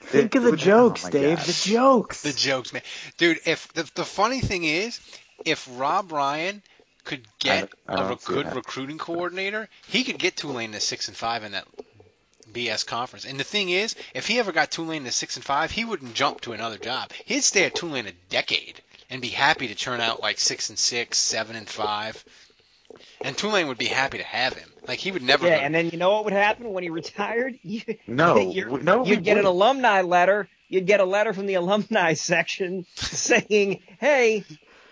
Think 0.07 0.35
it 0.35 0.39
of 0.39 0.45
the 0.45 0.51
would- 0.53 0.61
oh 0.61 0.65
jokes, 0.65 1.07
oh 1.07 1.11
Dave. 1.11 1.39
God. 1.39 1.47
The 1.47 1.53
jokes. 1.71 2.23
The 2.23 2.33
jokes, 2.33 2.73
man. 2.73 2.83
Dude, 3.17 3.41
if 3.47 3.73
the 3.73 3.89
the 3.95 4.05
funny 4.05 4.41
thing 4.41 4.65
is, 4.65 5.01
if 5.45 5.67
Rob 5.73 6.13
Ryan 6.13 6.63
could 7.05 7.27
get 7.39 7.71
I 7.89 7.97
don't 7.97 8.13
a 8.13 8.17
good 8.25 8.47
that. 8.47 8.55
recruiting 8.55 8.99
coordinator, 8.99 9.69
he 9.89 10.05
could 10.05 10.19
get 10.19 10.37
Tulane 10.37 10.73
to 10.73 10.81
six 10.81 11.09
and 11.09 11.17
five 11.17 11.45
in 11.45 11.53
that 11.53 11.67
BS 12.53 12.87
conference. 12.87 13.25
And 13.25 13.39
the 13.39 13.45
thing 13.45 13.69
is, 13.71 13.95
if 14.15 14.27
he 14.27 14.39
ever 14.39 14.53
got 14.53 14.71
Tulane 14.71 15.05
to 15.05 15.13
six 15.13 15.37
and 15.37 15.45
five, 15.45 15.71
he 15.71 15.85
wouldn't 15.85 16.15
jump 16.15 16.41
to 16.43 16.53
another 16.53 16.79
job. 16.79 17.11
He'd 17.25 17.43
stay 17.43 17.65
at 17.65 17.75
Tulane 17.75 18.07
a 18.07 18.13
decade 18.31 18.81
and 19.11 19.21
be 19.21 19.29
happy 19.29 19.69
to 19.69 19.75
turn 19.75 20.01
out 20.01 20.23
like 20.23 20.39
six 20.39 20.69
and 20.71 20.79
six, 20.79 21.19
seven 21.19 21.57
and 21.57 21.69
five. 21.69 22.25
And 23.23 23.37
Tulane 23.37 23.69
would 23.69 23.79
be 23.79 23.87
happy 23.87 24.19
to 24.19 24.25
have 24.25 24.55
him. 24.55 24.71
Like 24.87 24.99
he 24.99 25.11
would 25.13 25.23
never. 25.23 25.47
Yeah, 25.47 25.59
go- 25.59 25.65
and 25.65 25.75
then 25.75 25.91
you 25.91 25.99
know 25.99 26.11
what 26.13 26.25
would 26.25 26.33
happen 26.35 26.73
when 26.73 26.83
he 26.83 26.91
retired? 26.91 27.59
You, 27.63 27.81
no, 28.07 28.35
no, 28.83 29.05
you'd 29.05 29.25
get 29.25 29.33
an 29.33 29.45
wouldn't. 29.45 29.47
alumni 29.47 30.03
letter. 30.03 30.49
You'd 30.69 30.87
get 30.87 31.01
a 31.01 31.05
letter 31.05 31.33
from 31.33 31.47
the 31.47 31.55
alumni 31.55 32.13
section 32.15 32.85
saying, 32.97 33.81
"Hey, 34.01 34.45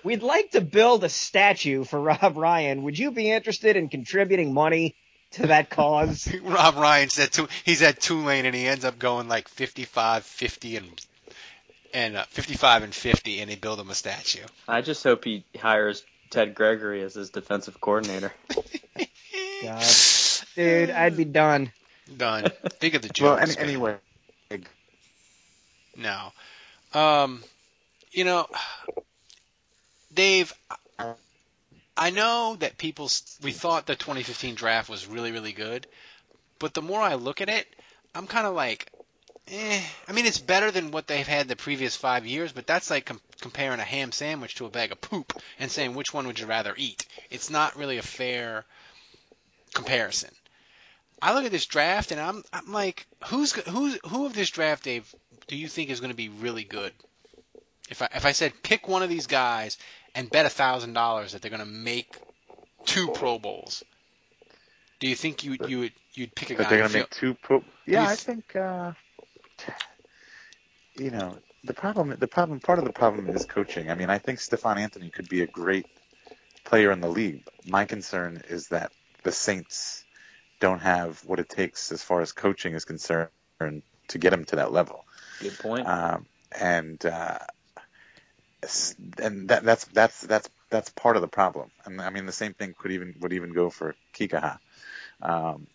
we'd 0.05 0.23
like 0.23 0.53
to 0.53 0.61
build 0.61 1.05
a 1.05 1.09
statue 1.09 1.85
for 1.85 2.01
Rob 2.01 2.37
Ryan. 2.37 2.83
Would 2.85 2.99
you 2.99 3.11
be 3.11 3.31
interested 3.31 3.77
in 3.77 3.89
contributing 3.89 4.55
money 4.55 4.95
to 5.33 5.49
that 5.49 5.69
cause?" 5.71 6.33
Rob 6.43 6.77
Ryan 6.77 7.09
said 7.11 7.33
tu- 7.33 7.49
he's 7.65 7.83
at 7.83 8.01
Tulane 8.01 8.47
and 8.47 8.55
he 8.55 8.67
ends 8.67 8.85
up 8.85 8.99
going 8.99 9.29
like 9.29 9.49
55, 9.49 10.25
50, 10.25 10.77
and 10.77 11.07
and 11.95 12.17
uh, 12.17 12.25
55 12.31 12.85
and 12.85 12.95
50, 12.95 13.41
and 13.41 13.51
they 13.51 13.57
build 13.57 13.79
him 13.79 13.91
a 13.91 13.95
statue. 13.95 14.45
I 14.67 14.81
just 14.81 15.05
hope 15.05 15.25
he 15.25 15.45
hires 15.59 16.05
Ted 16.31 16.55
Gregory 16.55 17.03
as 17.03 17.13
his 17.15 17.29
defensive 17.29 17.79
coordinator. 17.83 18.33
God, 19.63 19.85
dude, 20.57 20.91
I'd 20.91 21.17
be 21.17 21.25
done. 21.25 21.73
Done. 22.17 22.45
Think 22.81 22.95
of 22.95 23.03
the 23.03 23.09
jokes. 23.09 23.21
Well, 23.21 23.39
any, 23.39 23.59
anyway, 23.59 23.97
No. 25.97 26.33
Um, 26.95 27.43
you 28.11 28.25
know, 28.25 28.47
Dave, 30.13 30.53
I 31.97 32.11
know 32.11 32.57
that 32.61 32.79
people 32.79 33.09
we 33.43 33.53
thought 33.53 33.87
the 33.87 33.95
2015 33.95 34.55
draft 34.55 34.89
was 34.89 35.07
really 35.07 35.33
really 35.33 35.53
good, 35.53 35.87
but 36.59 36.75
the 36.75 36.83
more 36.83 37.01
I 37.01 37.15
look 37.15 37.41
at 37.41 37.49
it, 37.49 37.67
I'm 38.15 38.27
kind 38.27 38.47
of 38.47 38.55
like, 38.55 38.91
eh. 39.49 39.81
I 40.09 40.13
mean, 40.13 40.27
it's 40.27 40.39
better 40.39 40.71
than 40.71 40.91
what 40.91 41.07
they've 41.07 41.27
had 41.27 41.49
the 41.49 41.57
previous 41.57 41.97
five 41.97 42.27
years, 42.27 42.53
but 42.53 42.67
that's 42.67 42.91
like 42.91 43.07
com- 43.07 43.21
comparing 43.41 43.81
a 43.81 43.85
ham 43.85 44.13
sandwich 44.13 44.57
to 44.57 44.67
a 44.67 44.71
bag 44.71 44.93
of 44.93 45.01
poop 45.01 45.41
and 45.59 45.71
saying 45.71 45.95
which 45.95 46.13
one 46.13 46.27
would 46.27 46.39
you 46.39 46.47
rather 46.47 46.75
eat. 46.77 47.07
It's 47.31 47.51
not 47.51 47.77
really 47.77 47.99
a 47.99 48.03
fair 48.03 48.65
comparison. 49.75 50.31
I 51.21 51.35
look 51.35 51.45
at 51.45 51.53
this 51.53 51.67
draft 51.67 52.11
and 52.11 52.21
I'm 52.21 52.43
I'm 52.53 52.73
like, 52.73 53.07
who's 53.27 53.53
who's 53.53 53.99
who 54.07 54.27
of 54.27 54.35
this 54.35 54.51
draft, 54.51 54.85
Dave, 54.85 55.15
do 55.47 55.57
you 55.57 55.69
think 55.69 55.91
is 55.91 56.01
going 56.01 56.11
to 56.11 56.17
be 56.17 56.29
really 56.29 56.65
good? 56.65 56.93
If 57.89 58.03
I 58.03 58.09
if 58.15 58.27
I 58.27 58.33
said 58.33 58.53
pick 58.63 58.89
one 58.89 59.03
of 59.03 59.09
these 59.09 59.27
guys 59.27 59.79
and 60.15 60.31
bet 60.31 60.47
a 60.47 60.51
thousand 60.51 60.95
dollars 60.95 61.33
that 61.33 61.43
they're 61.43 61.51
going 61.51 61.61
to 61.61 61.67
make 61.67 62.17
two 62.87 63.09
Pro 63.13 63.39
Bowls, 63.39 63.85
do 64.99 65.07
you 65.07 65.15
think 65.15 65.45
you 65.45 65.57
you 65.67 65.79
would 65.81 65.93
you'd 66.15 66.35
pick 66.35 66.51
a 66.51 66.55
guy? 66.55 66.69
they're 66.69 66.79
gonna 66.79 66.93
make 66.93 67.11
two. 67.11 67.35
Pro- 67.35 67.65
yeah, 67.87 68.07
I 68.07 68.17
think. 68.17 68.57
Uh, 68.57 68.93
you 70.97 71.11
know, 71.11 71.37
the 71.65 71.75
problem. 71.75 72.15
The 72.19 72.29
problem. 72.29 72.61
Part 72.61 72.79
of 72.79 72.85
the 72.85 72.93
problem 72.93 73.29
is 73.29 73.45
coaching. 73.45 73.91
I 73.91 73.95
mean, 73.95 74.11
I 74.11 74.19
think 74.19 74.41
Stephone 74.41 74.79
Anthony 74.79 75.11
could 75.11 75.29
be 75.29 75.43
a 75.43 75.47
great 75.47 75.87
player 76.65 76.91
in 76.91 77.01
the 77.01 77.09
league. 77.09 77.45
My 77.67 77.85
concern 77.85 78.43
is 78.49 78.69
that 78.69 78.93
the 79.23 79.33
Saints 79.33 80.05
don't 80.61 80.81
have 80.81 81.25
what 81.25 81.41
it 81.41 81.49
takes 81.49 81.93
as 81.93 82.03
far 82.03 82.21
as 82.21 82.33
coaching 82.33 82.75
is 82.75 82.85
concerned 82.85 83.31
to 84.09 84.19
get 84.19 84.33
him 84.33 84.45
to 84.47 84.57
that 84.57 84.73
level. 84.73 85.05
Good 85.41 85.59
point. 85.59 85.87
um, 85.87 86.27
and 86.59 87.05
uh, 87.05 87.39
and 89.19 89.49
that, 89.49 89.65
that's 89.65 89.85
that's 89.87 90.21
that's 90.23 90.49
that's 90.71 90.91
part 90.91 91.17
of 91.17 91.23
the 91.23 91.29
problem. 91.29 91.71
And 91.85 92.01
I 92.01 92.11
mean, 92.11 92.27
the 92.27 92.33
same 92.33 92.55
thing 92.55 92.75
could 92.77 92.93
even 92.93 93.15
would 93.21 93.33
even 93.33 93.53
go 93.53 93.71
for 93.71 93.95
Kikaha. 94.15 94.59
Um, 95.21 95.67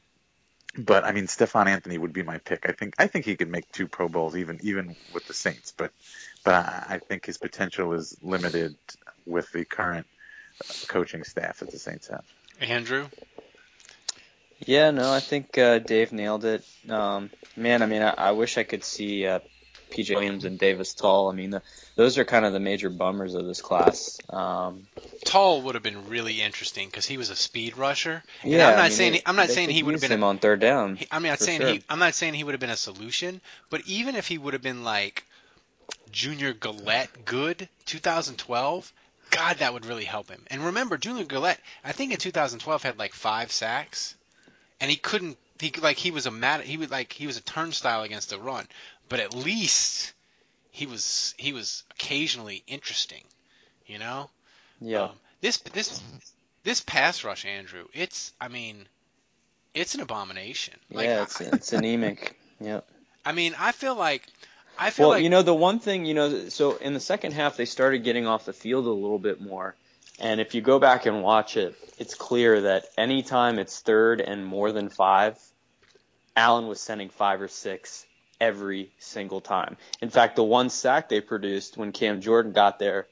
but 0.78 1.04
I 1.04 1.12
mean, 1.12 1.28
Stephone 1.28 1.68
Anthony 1.68 1.98
would 1.98 2.14
be 2.14 2.24
my 2.24 2.38
pick. 2.38 2.66
I 2.70 2.72
think 2.72 2.96
I 3.00 3.08
think 3.08 3.26
he 3.26 3.36
could 3.36 3.50
make 3.50 3.72
two 3.72 3.88
Pro 3.88 4.08
Bowls 4.08 4.36
even 4.36 4.60
even 4.62 4.96
with 5.14 5.26
the 5.28 5.34
Saints. 5.34 5.74
But 5.76 5.92
but 6.44 6.54
I, 6.54 6.86
I 6.90 7.00
think 7.00 7.26
his 7.26 7.38
potential 7.38 7.94
is 7.94 8.18
limited 8.22 8.76
with 9.26 9.52
the 9.52 9.66
current 9.66 10.08
coaching 10.88 11.24
staff 11.24 11.60
that 11.60 11.72
the 11.72 11.80
Saints 11.80 12.08
have. 12.08 12.24
Andrew? 12.62 13.08
Yeah, 14.65 14.91
no, 14.91 15.12
I 15.13 15.20
think 15.20 15.58
uh, 15.58 15.80
Dave 15.80 16.12
nailed 16.12 16.43
it. 16.46 16.65
Um, 16.89 17.30
man, 17.56 17.82
I 17.84 17.86
mean, 17.86 18.02
I, 18.02 18.13
I 18.17 18.32
wish 18.32 18.58
I 18.58 18.63
could 18.63 18.84
see 18.84 19.26
uh, 19.28 19.39
PJ 19.91 20.15
Williams 20.15 20.46
and 20.46 20.58
Davis 20.58 20.93
Tull. 20.93 21.30
I 21.30 21.34
mean, 21.36 21.52
the, 21.52 21.62
those 21.96 22.17
are 22.17 22.26
kind 22.26 22.43
of 22.43 22.54
the 22.54 22.60
major 22.60 22.89
bummers 22.89 23.36
of 23.36 23.46
this 23.46 23.62
class. 23.62 24.17
Um, 24.30 24.88
Tull 25.26 25.62
would 25.63 25.76
have 25.76 25.84
been 25.84 26.10
really 26.10 26.41
interesting 26.41 26.88
because 26.88 27.06
he 27.06 27.17
was 27.17 27.30
a 27.30 27.36
speed 27.36 27.78
rusher. 27.78 28.24
And 28.41 28.52
yeah, 28.52 28.70
I'm 28.70 28.76
not 28.76 28.80
I 28.80 28.88
mean, 28.88 28.91
saying 28.98 29.12
they- 29.13 29.22
I'm 29.26 29.36
not 29.36 29.50
saying 29.50 29.70
he 29.70 29.84
would 29.84 29.93
have 29.93 30.02
been 30.02 30.12
him 30.12 30.24
a, 30.24 30.28
on 30.28 30.39
third 30.39 30.60
down. 30.60 30.96
He- 30.96 31.08
I'm 31.12 31.24
not 31.24 31.39
saying 31.39 31.62
sure. 31.62 31.70
he. 31.70 31.84
I'm 31.89 32.00
not 32.00 32.15
saying 32.15 32.34
he 32.34 32.43
would 32.43 32.54
have 32.54 32.62
been 32.62 32.70
a 32.72 32.76
solution, 32.78 33.41
but 33.70 33.82
even 33.86 34.15
if 34.15 34.28
he 34.28 34.38
would 34.39 34.54
have 34.54 34.63
been 34.63 34.84
like 34.84 35.24
Junior 36.12 36.54
Galette 36.54 37.26
good 37.26 37.70
2012, 37.86 38.91
God, 39.32 39.58
that 39.58 39.74
would 39.74 39.86
really 39.86 40.06
help 40.06 40.30
him. 40.30 40.44
And 40.48 40.66
remember, 40.66 40.98
Junior 40.98 41.24
Galette, 41.26 41.60
I 41.84 41.92
think 41.92 42.12
in 42.12 42.18
2012 42.18 42.84
had 42.84 43.00
like 43.00 43.13
five 43.13 43.52
sacks, 43.52 44.16
and 44.80 44.90
he 44.90 44.98
couldn't. 44.98 45.38
He 45.60 45.72
like 45.82 45.98
he 45.98 46.12
was 46.12 46.26
a 46.26 46.32
mad. 46.32 46.62
He 46.62 46.78
was 46.78 46.92
like 46.92 47.12
he 47.13 47.28
was 47.28 47.38
a 47.38 47.42
turnstile 47.42 48.04
against 48.04 48.30
the 48.30 48.40
run, 48.40 48.68
but 49.10 49.20
at 49.20 49.34
least 49.36 50.13
he 50.72 50.86
was 50.86 51.34
he 51.38 51.54
was 51.54 51.84
occasionally 51.92 52.63
interesting, 52.68 53.24
you 53.86 53.98
know. 54.00 54.30
Yeah, 54.80 55.04
Um, 55.04 55.12
this 55.42 55.58
this 55.58 56.02
this 56.63 56.82
pass 56.82 57.24
rush, 57.24 57.46
Andrew. 57.46 57.86
It's 57.94 58.34
I 58.40 58.48
mean, 58.50 58.88
it's 59.74 59.96
an 59.96 60.02
abomination. 60.02 60.76
Like, 60.92 61.06
yeah, 61.06 61.24
it's 61.24 61.42
it's 61.42 61.74
anemic. 61.74 62.38
Yeah. 62.60 62.82
I 63.26 63.32
mean, 63.32 63.56
I 63.60 63.72
feel 63.72 63.96
like 63.96 64.24
I 64.78 64.90
feel 64.90 65.08
Well, 65.08 65.18
like 65.18 65.24
you 65.24 65.30
know, 65.30 65.42
the 65.42 65.54
one 65.54 65.80
thing, 65.80 66.06
you 66.06 66.13
know, 66.13 66.50
so 66.50 66.76
in 66.78 66.94
the 66.94 67.00
second 67.00 67.34
half, 67.34 67.58
they 67.58 67.66
started 67.66 68.04
getting 68.04 68.28
off 68.28 68.46
the 68.46 68.54
field 68.54 68.86
a 68.86 68.92
little 68.92 69.20
bit 69.20 69.42
more. 69.42 69.76
And 70.20 70.42
if 70.42 70.56
you 70.56 70.62
go 70.62 70.80
back 70.80 71.06
and 71.06 71.22
watch 71.22 71.58
it, 71.58 71.76
it's 72.00 72.16
clear 72.16 72.62
that 72.62 72.86
anytime 72.98 73.60
it's 73.60 73.80
third 73.80 74.20
and 74.22 74.46
more 74.46 74.72
than 74.72 74.90
five, 74.90 75.38
Allen 76.36 76.68
was 76.68 76.80
sending 76.80 77.10
five 77.10 77.42
or 77.42 77.48
six 77.48 78.06
every 78.40 78.92
single 79.00 79.42
time. 79.42 79.78
In 80.02 80.10
fact, 80.10 80.36
the 80.36 80.44
one 80.44 80.70
sack 80.70 81.10
they 81.10 81.22
produced 81.22 81.78
when 81.78 81.92
Cam 81.92 82.22
Jordan 82.22 82.52
got 82.52 82.80
there, 82.80 83.08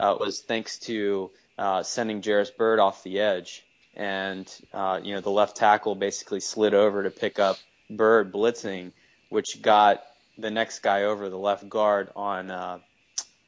uh, 0.00 0.16
was 0.18 0.40
thanks 0.40 0.78
to 0.80 1.30
uh, 1.58 1.82
sending 1.82 2.22
Jairus 2.22 2.50
Byrd 2.50 2.80
off 2.80 3.04
the 3.04 3.20
edge, 3.20 3.64
and 3.94 4.52
uh, 4.72 5.00
you 5.02 5.14
know 5.14 5.20
the 5.20 5.30
left 5.30 5.56
tackle 5.56 5.94
basically 5.94 6.40
slid 6.40 6.74
over 6.74 7.04
to 7.04 7.10
pick 7.10 7.38
up 7.38 7.56
Bird 7.88 8.32
blitzing, 8.32 8.92
which 9.28 9.62
got 9.62 10.02
the 10.42 10.50
next 10.50 10.80
guy 10.80 11.04
over 11.04 11.28
the 11.30 11.38
left 11.38 11.68
guard 11.68 12.10
on 12.14 12.50
uh, 12.50 12.78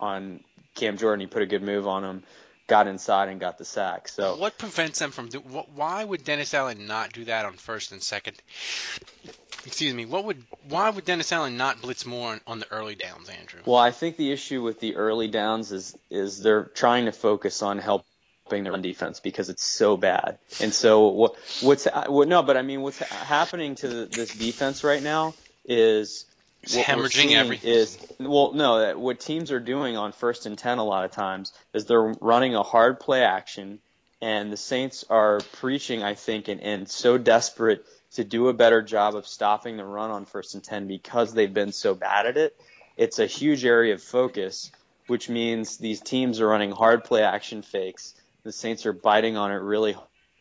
on 0.00 0.40
Cam 0.74 0.96
Jordan. 0.96 1.20
He 1.20 1.26
put 1.26 1.42
a 1.42 1.46
good 1.46 1.62
move 1.62 1.86
on 1.86 2.04
him, 2.04 2.22
got 2.66 2.86
inside 2.86 3.28
and 3.28 3.38
got 3.38 3.58
the 3.58 3.64
sack. 3.64 4.08
So 4.08 4.36
What 4.36 4.56
prevents 4.56 4.98
them 4.98 5.10
from 5.10 5.28
do? 5.28 5.38
Why 5.40 6.02
would 6.04 6.24
Dennis 6.24 6.54
Allen 6.54 6.86
not 6.86 7.12
do 7.12 7.24
that 7.26 7.44
on 7.44 7.54
first 7.54 7.92
and 7.92 8.02
second? 8.02 8.40
Excuse 9.66 9.94
me. 9.94 10.04
What 10.04 10.24
would? 10.24 10.42
Why 10.68 10.90
would 10.90 11.04
Dennis 11.04 11.32
Allen 11.32 11.56
not 11.56 11.80
blitz 11.80 12.04
more 12.06 12.32
on, 12.32 12.40
on 12.46 12.58
the 12.58 12.70
early 12.70 12.94
downs, 12.94 13.28
Andrew? 13.28 13.60
Well, 13.64 13.78
I 13.78 13.90
think 13.90 14.16
the 14.16 14.30
issue 14.30 14.62
with 14.62 14.80
the 14.80 14.96
early 14.96 15.28
downs 15.28 15.72
is 15.72 15.96
is 16.10 16.42
they're 16.42 16.64
trying 16.64 17.06
to 17.06 17.12
focus 17.12 17.62
on 17.62 17.78
helping 17.78 18.04
their 18.50 18.72
run 18.72 18.82
defense 18.82 19.20
because 19.20 19.48
it's 19.48 19.64
so 19.64 19.96
bad. 19.96 20.38
And 20.60 20.72
so 20.72 21.08
what 21.08 21.36
what's 21.62 21.86
what, 22.06 22.28
no, 22.28 22.42
but 22.42 22.58
I 22.58 22.62
mean 22.62 22.82
what's 22.82 22.98
happening 22.98 23.74
to 23.76 24.06
this 24.06 24.34
defense 24.34 24.84
right 24.84 25.02
now 25.02 25.34
is 25.64 26.26
It's 26.64 26.76
what 26.76 26.86
hemorrhaging 26.86 27.32
everything. 27.32 27.70
Is 27.70 27.98
well, 28.18 28.52
no, 28.54 28.78
uh, 28.78 28.94
what 28.94 29.20
teams 29.20 29.52
are 29.52 29.60
doing 29.60 29.98
on 29.98 30.12
first 30.12 30.46
and 30.46 30.56
ten 30.56 30.78
a 30.78 30.84
lot 30.84 31.04
of 31.04 31.10
times 31.10 31.52
is 31.74 31.84
they're 31.84 32.14
running 32.20 32.54
a 32.54 32.62
hard 32.62 33.00
play 33.00 33.22
action, 33.22 33.80
and 34.22 34.50
the 34.50 34.56
Saints 34.56 35.04
are 35.10 35.40
preaching, 35.52 36.02
I 36.02 36.14
think, 36.14 36.48
and, 36.48 36.62
and 36.62 36.88
so 36.88 37.18
desperate 37.18 37.84
to 38.14 38.24
do 38.24 38.48
a 38.48 38.54
better 38.54 38.80
job 38.80 39.14
of 39.14 39.26
stopping 39.26 39.76
the 39.76 39.84
run 39.84 40.10
on 40.10 40.24
first 40.24 40.54
and 40.54 40.64
ten 40.64 40.88
because 40.88 41.34
they've 41.34 41.52
been 41.52 41.72
so 41.72 41.94
bad 41.94 42.24
at 42.24 42.38
it. 42.38 42.56
It's 42.96 43.18
a 43.18 43.26
huge 43.26 43.66
area 43.66 43.92
of 43.92 44.02
focus, 44.02 44.70
which 45.06 45.28
means 45.28 45.76
these 45.76 46.00
teams 46.00 46.40
are 46.40 46.48
running 46.48 46.70
hard 46.70 47.04
play 47.04 47.22
action 47.22 47.60
fakes. 47.60 48.14
The 48.42 48.52
Saints 48.52 48.86
are 48.86 48.94
biting 48.94 49.36
on 49.36 49.52
it 49.52 49.56
really 49.56 49.96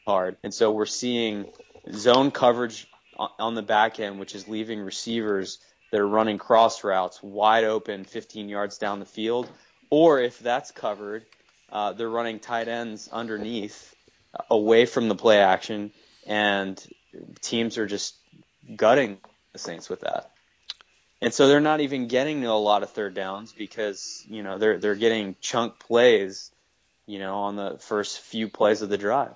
hard, 0.05 0.37
and 0.41 0.53
so 0.53 0.71
we're 0.71 0.85
seeing 0.85 1.47
zone 1.91 2.31
coverage 2.31 2.87
on 3.17 3.55
the 3.55 3.61
back 3.61 3.99
end, 3.99 4.19
which 4.19 4.35
is 4.35 4.47
leaving 4.47 4.79
receivers 4.79 5.59
that 5.93 6.01
are 6.01 6.07
running 6.07 6.39
cross 6.39 6.83
routes 6.83 7.21
wide 7.21 7.65
open 7.65 8.03
15 8.03 8.49
yards 8.49 8.79
down 8.79 8.99
the 8.99 9.05
field. 9.05 9.47
Or 9.91 10.19
if 10.19 10.39
that's 10.39 10.71
covered, 10.71 11.23
uh, 11.71 11.93
they're 11.93 12.09
running 12.09 12.39
tight 12.39 12.67
ends 12.67 13.07
underneath, 13.11 13.93
uh, 14.33 14.41
away 14.49 14.87
from 14.87 15.07
the 15.07 15.13
play 15.13 15.37
action, 15.37 15.91
and 16.25 16.83
teams 17.41 17.77
are 17.77 17.85
just 17.85 18.15
gutting 18.75 19.19
the 19.51 19.59
Saints 19.59 19.87
with 19.87 20.01
that. 20.01 20.31
And 21.21 21.31
so 21.31 21.47
they're 21.47 21.59
not 21.59 21.79
even 21.79 22.07
getting 22.07 22.43
a 22.43 22.57
lot 22.57 22.81
of 22.81 22.89
third 22.89 23.13
downs 23.13 23.53
because 23.55 24.25
you 24.27 24.41
know 24.41 24.57
they're 24.57 24.79
they're 24.79 24.95
getting 24.95 25.35
chunk 25.41 25.77
plays, 25.77 26.49
you 27.05 27.19
know, 27.19 27.35
on 27.35 27.55
the 27.55 27.77
first 27.79 28.19
few 28.19 28.49
plays 28.49 28.81
of 28.81 28.89
the 28.89 28.97
drive. 28.97 29.35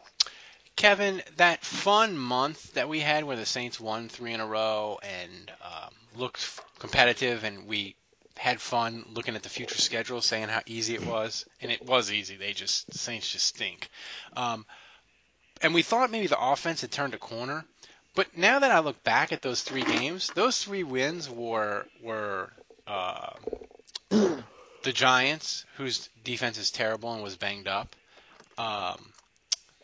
Kevin, 0.75 1.23
that 1.37 1.63
fun 1.63 2.17
month 2.17 2.73
that 2.73 2.89
we 2.89 2.99
had 2.99 3.25
where 3.25 3.35
the 3.35 3.47
Saints 3.47 3.79
won 3.79 4.09
three 4.09 4.33
in 4.33 4.39
a 4.39 4.45
row 4.45 4.99
and 5.03 5.51
um, 5.63 5.91
looked 6.17 6.61
competitive, 6.79 7.43
and 7.43 7.67
we 7.67 7.95
had 8.37 8.61
fun 8.61 9.05
looking 9.13 9.35
at 9.35 9.43
the 9.43 9.49
future 9.49 9.79
schedule, 9.79 10.21
saying 10.21 10.47
how 10.49 10.61
easy 10.65 10.93
it 10.95 11.05
was, 11.05 11.45
and 11.61 11.71
it 11.71 11.85
was 11.85 12.11
easy. 12.11 12.35
They 12.35 12.53
just 12.53 12.87
the 12.91 12.97
Saints 12.97 13.31
just 13.31 13.45
stink. 13.45 13.89
Um, 14.35 14.65
and 15.61 15.73
we 15.73 15.81
thought 15.81 16.11
maybe 16.11 16.27
the 16.27 16.39
offense 16.39 16.81
had 16.81 16.91
turned 16.91 17.13
a 17.13 17.17
corner, 17.17 17.65
but 18.15 18.37
now 18.37 18.59
that 18.59 18.71
I 18.71 18.79
look 18.79 19.03
back 19.03 19.31
at 19.31 19.41
those 19.41 19.61
three 19.61 19.83
games, 19.83 20.31
those 20.35 20.63
three 20.63 20.83
wins 20.83 21.29
were 21.29 21.85
were 22.01 22.51
uh, 22.85 23.33
the 24.09 24.93
Giants, 24.93 25.65
whose 25.77 26.09
defense 26.23 26.57
is 26.57 26.71
terrible 26.71 27.13
and 27.13 27.23
was 27.23 27.35
banged 27.35 27.67
up. 27.67 27.95
Um, 28.57 29.11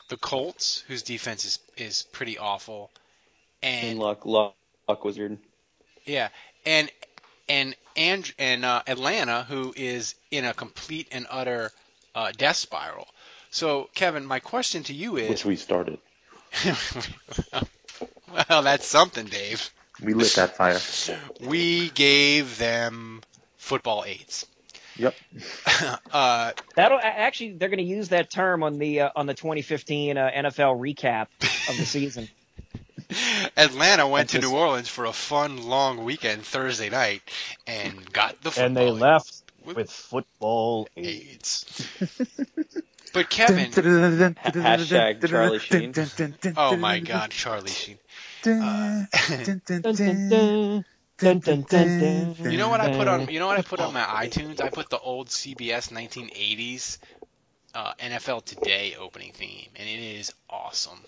the 0.09 0.17
Colts, 0.17 0.83
whose 0.87 1.03
defense 1.03 1.45
is 1.45 1.59
is 1.77 2.03
pretty 2.11 2.37
awful, 2.37 2.91
And 3.61 3.91
and 3.91 3.99
luck, 3.99 4.25
luck, 4.25 4.55
luck 4.87 5.03
wizard. 5.03 5.37
Yeah, 6.05 6.29
and 6.65 6.89
and 7.47 7.75
and 7.95 8.33
and 8.37 8.65
uh, 8.65 8.81
Atlanta, 8.87 9.43
who 9.43 9.73
is 9.75 10.15
in 10.31 10.45
a 10.45 10.53
complete 10.53 11.07
and 11.11 11.27
utter 11.29 11.71
uh, 12.15 12.31
death 12.31 12.55
spiral. 12.57 13.07
So, 13.51 13.89
Kevin, 13.93 14.25
my 14.25 14.39
question 14.39 14.83
to 14.83 14.93
you 14.93 15.17
is, 15.17 15.29
which 15.29 15.45
we 15.45 15.55
started. 15.55 15.99
well, 18.49 18.61
that's 18.63 18.85
something, 18.85 19.25
Dave. 19.25 19.69
We 20.01 20.13
lit 20.13 20.33
that 20.35 20.57
fire. 20.57 20.79
We 21.47 21.89
gave 21.89 22.57
them 22.57 23.21
football 23.57 24.03
aids. 24.05 24.45
Yep. 24.97 25.15
uh, 26.11 26.51
That'll 26.75 26.99
actually 27.01 27.53
they're 27.53 27.69
going 27.69 27.77
to 27.79 27.83
use 27.83 28.09
that 28.09 28.29
term 28.29 28.63
on 28.63 28.77
the 28.77 29.01
uh, 29.01 29.09
on 29.15 29.25
the 29.25 29.33
2015 29.33 30.17
uh, 30.17 30.29
NFL 30.35 30.79
recap 30.79 31.27
of 31.69 31.77
the 31.77 31.85
season. 31.85 32.27
Atlanta 33.57 34.07
went 34.07 34.29
to 34.29 34.37
That's 34.39 34.49
New 34.51 34.57
Orleans 34.57 34.89
for 34.89 35.05
a 35.05 35.13
fun, 35.13 35.63
long 35.63 36.03
weekend 36.03 36.43
Thursday 36.45 36.89
night 36.89 37.21
and 37.67 38.11
got 38.11 38.41
the 38.41 38.51
football 38.51 38.65
and 38.65 38.77
they 38.77 38.87
aids. 38.89 38.99
left 39.01 39.41
With- 39.65 39.75
with 39.77 39.91
football 39.91 40.87
aids. 40.95 41.87
AIDS. 42.01 42.81
But 43.13 43.29
Kevin, 43.29 43.69
Hashtag 43.71 45.27
Charlie 45.29 45.59
Sheen. 45.59 45.93
oh 46.57 46.75
my 46.77 46.99
God, 46.99 47.29
Charlie 47.29 47.69
Sheen. 47.69 47.99
Dun, 48.41 49.07
dun, 49.19 49.61
dun, 49.65 49.81
dun, 49.81 49.93
dun, 51.39 51.61
dun. 51.69 52.51
You 52.51 52.57
know 52.57 52.69
what 52.69 52.81
I 52.81 52.91
put 52.97 53.07
on? 53.07 53.27
You 53.29 53.39
know 53.39 53.45
what 53.47 53.59
I 53.59 53.61
put 53.61 53.79
on 53.79 53.93
my 53.93 54.01
iTunes? 54.01 54.59
I 54.61 54.69
put 54.69 54.89
the 54.89 54.97
old 54.99 55.27
CBS 55.29 55.91
1980s 55.91 56.97
uh, 57.75 57.93
NFL 57.99 58.43
Today 58.45 58.95
opening 58.99 59.31
theme, 59.31 59.69
and 59.75 59.87
it 59.87 59.99
is 59.99 60.33
awesome. 60.49 60.99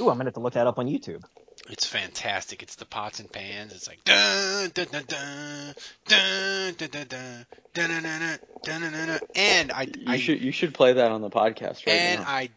Ooh, 0.00 0.08
I'm 0.10 0.16
going 0.16 0.20
to 0.20 0.24
have 0.26 0.34
to 0.34 0.40
look 0.40 0.54
that 0.54 0.66
up 0.66 0.78
on 0.78 0.86
YouTube. 0.86 1.22
It's 1.70 1.86
fantastic. 1.86 2.62
It's 2.62 2.74
the 2.74 2.84
pots 2.84 3.20
and 3.20 3.30
pans. 3.32 3.72
It's 3.72 3.88
like 3.88 4.04
dun 4.04 4.70
dun 4.74 4.86
dun 4.90 5.04
dun 5.06 5.74
dun 6.06 6.74
dun 6.76 6.88
dun 6.90 7.06
dun 7.06 7.06
dun 7.72 8.02
dun 8.02 8.02
dun 8.02 8.02
dun 8.02 8.80
dun 8.80 8.92
dun 8.92 9.06
dun. 9.08 9.20
and 9.34 9.72
I 9.72 9.82
You 9.82 9.90
I 10.06 10.18
should 10.18 10.42
you 10.42 10.52
should 10.52 10.74
play 10.74 10.92
that 10.94 11.10
on 11.10 11.22
the 11.22 11.30
podcast 11.30 11.86
right 11.86 11.88
and 11.88 12.20
now. 12.20 12.26
I 12.28 12.50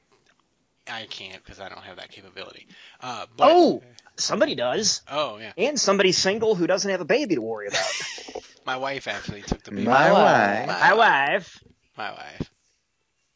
I 0.89 1.05
can't 1.05 1.43
because 1.43 1.59
I 1.59 1.69
don't 1.69 1.83
have 1.83 1.97
that 1.97 2.11
capability. 2.11 2.67
Uh, 3.01 3.25
but, 3.35 3.49
Oh, 3.51 3.83
somebody 4.15 4.55
does, 4.55 5.01
oh 5.09 5.37
yeah, 5.37 5.51
and 5.57 5.79
somebody 5.79 6.11
single 6.11 6.55
who 6.55 6.65
doesn't 6.67 6.89
have 6.89 7.01
a 7.01 7.05
baby 7.05 7.35
to 7.35 7.41
worry 7.41 7.67
about. 7.67 8.43
my 8.65 8.77
wife 8.77 9.07
actually 9.07 9.41
took 9.41 9.63
the 9.63 9.71
baby. 9.71 9.83
My 9.83 10.11
wife. 10.11 10.67
My 10.67 10.93
wife. 10.93 11.63
My 11.97 12.11
wife. 12.11 12.51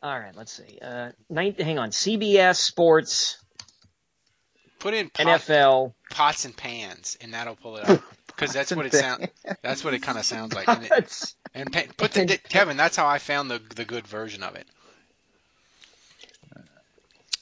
All 0.04 0.20
right, 0.20 0.36
let's 0.36 0.52
see. 0.52 0.80
Uh, 0.82 1.12
nine, 1.30 1.54
hang 1.60 1.78
on. 1.78 1.92
CBS 1.92 2.56
Sports, 2.56 3.38
Put 4.82 4.94
in 4.96 5.10
pot, 5.10 5.28
NFL. 5.28 5.94
pots 6.10 6.46
and 6.46 6.58
pans, 6.58 7.18
and 7.22 7.34
that'll 7.34 7.56
pull 7.56 7.78
it 7.78 7.90
up. 7.90 8.04
Because 8.28 8.54
that's 8.56 8.76
what 8.76 8.88
it 8.88 8.94
sounds. 8.94 9.28
That's 9.62 9.84
what 9.84 9.94
it 9.94 10.00
kind 10.00 10.18
of 10.18 10.26
sounds 10.26 10.56
like. 10.56 10.68
And, 10.68 10.84
it, 10.86 11.34
and 11.54 11.72
pa- 11.72 11.82
put 11.96 12.14
the 12.14 12.40
Kevin. 12.50 12.76
That's 12.76 12.96
how 12.96 13.06
I 13.06 13.20
found 13.20 13.52
the 13.52 13.62
the 13.76 13.86
good 13.86 14.08
version 14.08 14.42
of 14.42 14.56
it. 14.56 14.66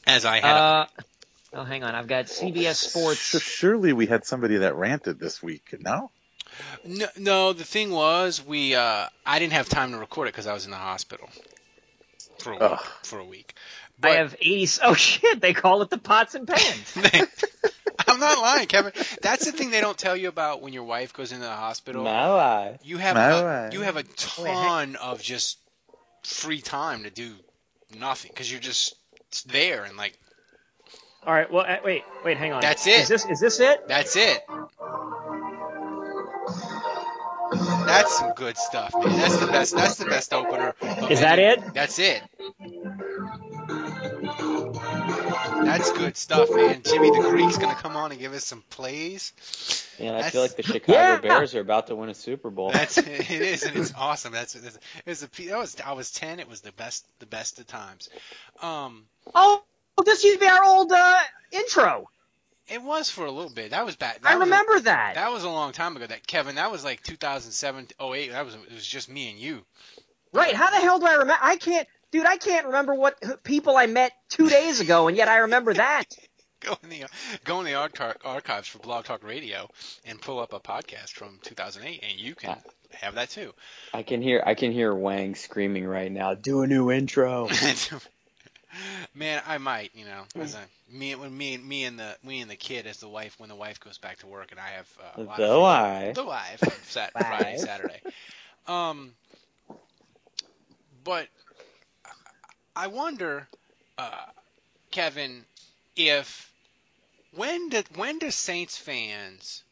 As 0.05 0.25
I 0.25 0.39
had. 0.41 0.55
a- 0.55 0.59
uh, 0.59 0.85
oh, 1.53 1.63
hang 1.63 1.83
on. 1.83 1.95
I've 1.95 2.07
got 2.07 2.25
CBS 2.25 2.75
Sports. 2.75 3.19
Surely 3.41 3.93
we 3.93 4.07
had 4.07 4.25
somebody 4.25 4.57
that 4.57 4.75
ranted 4.75 5.19
this 5.19 5.41
week. 5.41 5.73
No. 5.79 6.11
no, 6.83 7.07
no, 7.17 7.53
the 7.53 7.63
thing 7.63 7.91
was, 7.91 8.45
we 8.45 8.75
uh, 8.75 9.05
I 9.25 9.39
didn't 9.39 9.53
have 9.53 9.69
time 9.69 9.91
to 9.91 9.97
record 9.99 10.27
it 10.27 10.33
because 10.33 10.47
I 10.47 10.53
was 10.53 10.65
in 10.65 10.71
the 10.71 10.77
hospital 10.77 11.29
for 12.39 12.51
a 12.51 12.55
week. 12.55 12.61
Ugh. 12.63 12.85
For 13.03 13.19
a 13.19 13.25
week. 13.25 13.53
I 14.03 14.09
have 14.11 14.35
80. 14.39 14.67
Oh 14.83 14.93
shit! 14.93 15.41
They 15.41 15.53
call 15.53 15.81
it 15.81 15.89
the 15.89 15.97
pots 15.97 16.35
and 16.35 16.47
pans. 16.47 16.97
I'm 18.07 18.19
not 18.19 18.37
lying, 18.41 18.67
Kevin. 18.67 18.93
That's 19.21 19.45
the 19.45 19.51
thing 19.51 19.71
they 19.71 19.81
don't 19.81 19.97
tell 19.97 20.15
you 20.15 20.29
about 20.29 20.61
when 20.61 20.73
your 20.73 20.83
wife 20.83 21.13
goes 21.13 21.31
into 21.31 21.43
the 21.45 21.51
hospital. 21.51 22.03
My 22.03 22.27
life. 22.27 22.79
You 22.83 22.97
have 22.97 23.15
My 23.15 23.29
a, 23.29 23.43
wife. 23.43 23.73
you 23.73 23.81
have 23.81 23.97
a 23.97 24.03
ton 24.03 24.95
of 24.95 25.21
just 25.21 25.57
free 26.23 26.61
time 26.61 27.03
to 27.03 27.09
do 27.09 27.33
nothing 27.97 28.31
because 28.33 28.49
you're 28.51 28.61
just 28.61 28.95
there 29.47 29.83
and 29.83 29.97
like 29.97 30.17
All 31.25 31.33
right. 31.33 31.51
Well, 31.51 31.65
uh, 31.67 31.77
wait, 31.83 32.03
wait, 32.23 32.37
hang 32.37 32.53
on. 32.53 32.61
That's 32.61 32.87
it. 32.87 33.01
Is 33.01 33.07
this 33.09 33.25
is 33.25 33.39
this 33.39 33.59
it? 33.59 33.87
that's 33.87 34.15
it. 34.15 34.39
That's 37.85 38.17
some 38.17 38.33
good 38.35 38.57
stuff, 38.57 38.93
man. 38.93 39.17
That's 39.17 39.37
the 39.37 39.47
best. 39.47 39.75
That's 39.75 39.95
the 39.95 40.05
best 40.05 40.33
opener. 40.33 40.75
of 40.81 41.11
Is 41.11 41.21
that 41.21 41.39
it? 41.39 41.73
That's 41.73 41.97
it. 41.99 42.21
That's 45.65 45.91
good 45.91 46.17
stuff, 46.17 46.49
man. 46.51 46.81
Jimmy 46.83 47.09
the 47.11 47.27
Greek's 47.29 47.57
gonna 47.57 47.75
come 47.75 47.95
on 47.95 48.11
and 48.11 48.19
give 48.19 48.33
us 48.33 48.45
some 48.45 48.63
plays. 48.69 49.33
Man, 49.99 50.09
I 50.13 50.17
That's- 50.17 50.31
feel 50.31 50.41
like 50.41 50.55
the 50.55 50.63
Chicago 50.73 50.97
Yeah. 50.97 51.17
Bears 51.19 51.55
are 51.55 51.59
about 51.61 51.87
to 51.87 51.95
win 51.95 52.09
a 52.09 52.13
Super 52.13 52.49
Bowl. 52.49 52.71
That's 52.71 52.97
it 52.97 53.29
is, 53.29 53.63
and 53.63 53.75
it's 53.77 53.93
awesome. 53.97 54.31
That's 54.33 54.55
it 54.55 54.63
was 55.05 55.23
a 55.23 55.27
that 55.47 55.57
was 55.57 55.75
I 55.85 55.93
was 55.93 56.11
ten. 56.11 56.39
It 56.39 56.47
was 56.49 56.61
the 56.61 56.71
best 56.71 57.05
the 57.19 57.25
best 57.25 57.59
of 57.59 57.67
times. 57.67 58.09
Um, 58.61 59.05
Oh, 59.33 59.63
this 60.05 60.23
used 60.23 60.39
to 60.39 60.45
be 60.45 60.49
our 60.49 60.63
old 60.63 60.91
uh, 60.91 61.19
intro. 61.51 62.09
it 62.67 62.81
was 62.81 63.09
for 63.09 63.25
a 63.25 63.31
little 63.31 63.51
bit. 63.51 63.71
That 63.71 63.85
was 63.85 63.95
bad. 63.95 64.17
I 64.23 64.29
That 64.31 64.39
was 64.39 64.47
a- 64.47 64.51
remember 64.51 64.79
that. 64.81 65.15
That 65.15 65.31
was 65.31 65.43
a 65.43 65.49
long 65.49 65.71
time 65.73 65.95
ago. 65.97 66.07
That 66.07 66.25
Kevin, 66.25 66.55
that 66.55 66.71
was 66.71 66.83
like 66.83 67.03
2007, 67.03 67.87
08. 68.01 68.31
That 68.31 68.45
was 68.45 68.55
it 68.55 68.73
was 68.73 68.85
just 68.87 69.09
me 69.09 69.29
and 69.29 69.39
you. 69.39 69.65
Right? 70.31 70.53
How 70.53 70.69
the 70.69 70.77
hell 70.77 70.99
do 70.99 71.05
I 71.07 71.13
remember? 71.13 71.37
I 71.41 71.57
can't, 71.57 71.87
dude. 72.11 72.25
I 72.25 72.37
can't 72.37 72.67
remember 72.67 72.93
what 72.93 73.43
people 73.43 73.75
I 73.77 73.85
met 73.87 74.11
two 74.29 74.49
days 74.49 74.79
ago, 74.79 75.07
and 75.07 75.15
yet 75.17 75.27
I 75.27 75.37
remember 75.39 75.73
that. 75.73 76.05
Go 76.61 76.75
in 76.83 76.89
the 76.89 77.05
go 77.45 77.59
in 77.59 77.65
the 77.65 77.75
archi- 77.75 78.19
archives 78.25 78.67
for 78.67 78.79
Blog 78.79 79.05
Talk 79.05 79.23
Radio 79.23 79.69
and 80.05 80.21
pull 80.21 80.39
up 80.39 80.51
a 80.51 80.59
podcast 80.59 81.11
from 81.11 81.39
2008, 81.43 82.03
and 82.03 82.19
you 82.19 82.35
can 82.35 82.53
have 82.95 83.15
that 83.15 83.29
too. 83.29 83.53
I 83.93 84.03
can 84.03 84.21
hear 84.21 84.43
I 84.45 84.55
can 84.55 84.73
hear 84.73 84.93
Wang 84.93 85.35
screaming 85.35 85.87
right 85.87 86.11
now. 86.11 86.33
Do 86.33 86.61
a 86.63 86.67
new 86.67 86.91
intro. 86.91 87.47
Man, 89.15 89.41
I 89.47 89.57
might, 89.57 89.91
you 89.95 90.03
know, 90.03 90.23
as 90.35 90.53
a, 90.53 90.59
me 90.93 91.15
when 91.15 91.35
me 91.35 91.53
and 91.55 91.65
me 91.65 91.85
and 91.85 91.97
the 91.97 92.17
me 92.25 92.41
and 92.41 92.51
the 92.51 92.57
kid 92.57 92.85
as 92.87 92.97
the 92.97 93.07
wife 93.07 93.39
when 93.39 93.47
the 93.47 93.55
wife 93.55 93.79
goes 93.79 93.97
back 93.97 94.17
to 94.19 94.27
work 94.27 94.51
and 94.51 94.59
I 94.59 94.67
have 94.75 94.97
uh, 94.99 95.21
a 95.21 95.23
lot 95.23 95.37
The 95.37 95.45
of 95.49 95.61
wife. 95.61 96.15
the 96.15 96.25
wife 96.25 96.63
on 96.63 96.71
Sat- 96.83 97.13
Friday 97.13 97.57
Saturday. 97.59 98.01
Um, 98.67 99.13
but 101.05 101.27
I 102.79 102.87
wonder, 102.87 103.45
uh, 103.97 104.25
Kevin, 104.91 105.43
if 105.97 106.49
when 107.35 107.67
did 107.69 107.85
when 107.97 108.19
do 108.19 108.31
Saints 108.31 108.77
fans 108.77 109.63